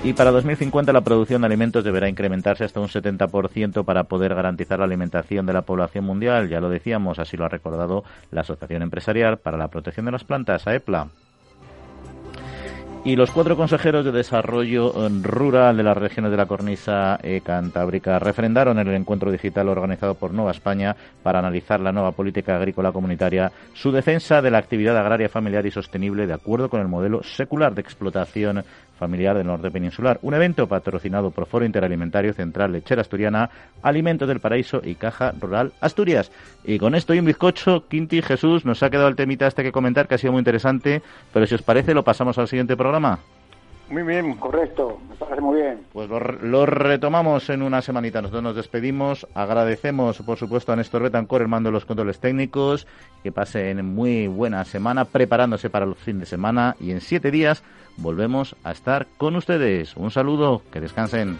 Y 0.04 0.12
para 0.12 0.30
2050 0.32 0.92
la 0.92 1.00
producción 1.00 1.40
de 1.40 1.46
alimentos 1.46 1.82
deberá 1.82 2.10
incrementarse 2.10 2.62
hasta 2.62 2.78
un 2.78 2.88
70% 2.88 3.86
para 3.86 4.04
poder 4.04 4.34
garantizar 4.34 4.78
la 4.78 4.84
alimentación 4.84 5.46
de 5.46 5.54
la 5.54 5.62
población 5.62 6.04
mundial. 6.04 6.50
Ya 6.50 6.60
lo 6.60 6.68
decíamos, 6.68 7.18
así 7.18 7.38
lo 7.38 7.46
ha 7.46 7.48
recordado 7.48 8.04
la 8.30 8.42
Asociación 8.42 8.82
Empresarial 8.82 9.38
para 9.38 9.56
la 9.56 9.68
Protección 9.68 10.04
de 10.04 10.12
las 10.12 10.24
Plantas, 10.24 10.66
AEPLA. 10.66 11.08
Y 13.06 13.16
los 13.16 13.30
cuatro 13.30 13.54
consejeros 13.54 14.02
de 14.02 14.12
Desarrollo 14.12 14.94
Rural 15.22 15.76
de 15.76 15.82
las 15.82 15.94
regiones 15.94 16.30
de 16.30 16.38
la 16.38 16.46
cornisa 16.46 17.18
eh, 17.22 17.42
cantábrica 17.44 18.18
refrendaron 18.18 18.78
en 18.78 18.88
el 18.88 18.94
encuentro 18.94 19.30
digital 19.30 19.68
organizado 19.68 20.14
por 20.14 20.32
Nueva 20.32 20.52
España 20.52 20.96
para 21.22 21.38
analizar 21.38 21.80
la 21.80 21.92
nueva 21.92 22.12
política 22.12 22.56
agrícola 22.56 22.92
comunitaria 22.92 23.52
su 23.74 23.92
defensa 23.92 24.40
de 24.40 24.50
la 24.50 24.56
actividad 24.56 24.96
agraria 24.96 25.28
familiar 25.28 25.66
y 25.66 25.70
sostenible 25.70 26.26
de 26.26 26.32
acuerdo 26.32 26.70
con 26.70 26.80
el 26.80 26.88
modelo 26.88 27.22
secular 27.22 27.74
de 27.74 27.82
explotación 27.82 28.64
familiar 28.98 29.36
del 29.36 29.46
norte 29.46 29.70
peninsular. 29.70 30.18
Un 30.22 30.34
evento 30.34 30.66
patrocinado 30.66 31.30
por 31.30 31.46
Foro 31.46 31.64
Interalimentario 31.64 32.32
Central 32.32 32.72
Lechera 32.72 33.02
Asturiana, 33.02 33.50
Alimentos 33.82 34.28
del 34.28 34.40
Paraíso 34.40 34.80
y 34.82 34.94
Caja 34.94 35.32
Rural 35.40 35.72
Asturias. 35.80 36.30
Y 36.64 36.78
con 36.78 36.94
esto 36.94 37.14
y 37.14 37.18
un 37.18 37.26
bizcocho, 37.26 37.86
Quinti 37.88 38.22
Jesús, 38.22 38.64
nos 38.64 38.82
ha 38.82 38.90
quedado 38.90 39.08
el 39.08 39.16
temita 39.16 39.46
este 39.46 39.62
que 39.62 39.72
comentar 39.72 40.08
que 40.08 40.14
ha 40.14 40.18
sido 40.18 40.32
muy 40.32 40.40
interesante, 40.40 41.02
pero 41.32 41.46
si 41.46 41.54
os 41.54 41.62
parece 41.62 41.94
lo 41.94 42.04
pasamos 42.04 42.38
al 42.38 42.48
siguiente 42.48 42.76
programa. 42.76 43.18
Muy 43.90 44.02
bien, 44.02 44.34
correcto, 44.36 44.98
me 45.10 45.14
parece 45.14 45.42
muy 45.42 45.60
bien. 45.60 45.80
Pues 45.92 46.08
lo, 46.08 46.64
retomamos 46.64 47.50
en 47.50 47.60
una 47.60 47.82
semanita. 47.82 48.22
Nosotros 48.22 48.42
nos 48.42 48.56
despedimos. 48.56 49.26
Agradecemos, 49.34 50.22
por 50.22 50.38
supuesto, 50.38 50.72
a 50.72 50.76
Néstor 50.76 51.02
Betancor 51.02 51.42
el 51.42 51.48
mando 51.48 51.68
de 51.68 51.74
los 51.74 51.84
controles 51.84 52.18
técnicos. 52.18 52.86
Que 53.22 53.30
pasen 53.30 53.84
muy 53.84 54.26
buena 54.26 54.64
semana 54.64 55.04
preparándose 55.04 55.68
para 55.68 55.84
el 55.84 55.96
fin 55.96 56.18
de 56.18 56.26
semana. 56.26 56.76
Y 56.80 56.92
en 56.92 57.02
siete 57.02 57.30
días 57.30 57.62
volvemos 57.96 58.56
a 58.64 58.72
estar 58.72 59.06
con 59.16 59.36
ustedes. 59.36 59.96
Un 59.96 60.10
saludo, 60.10 60.62
que 60.72 60.80
descansen. 60.80 61.38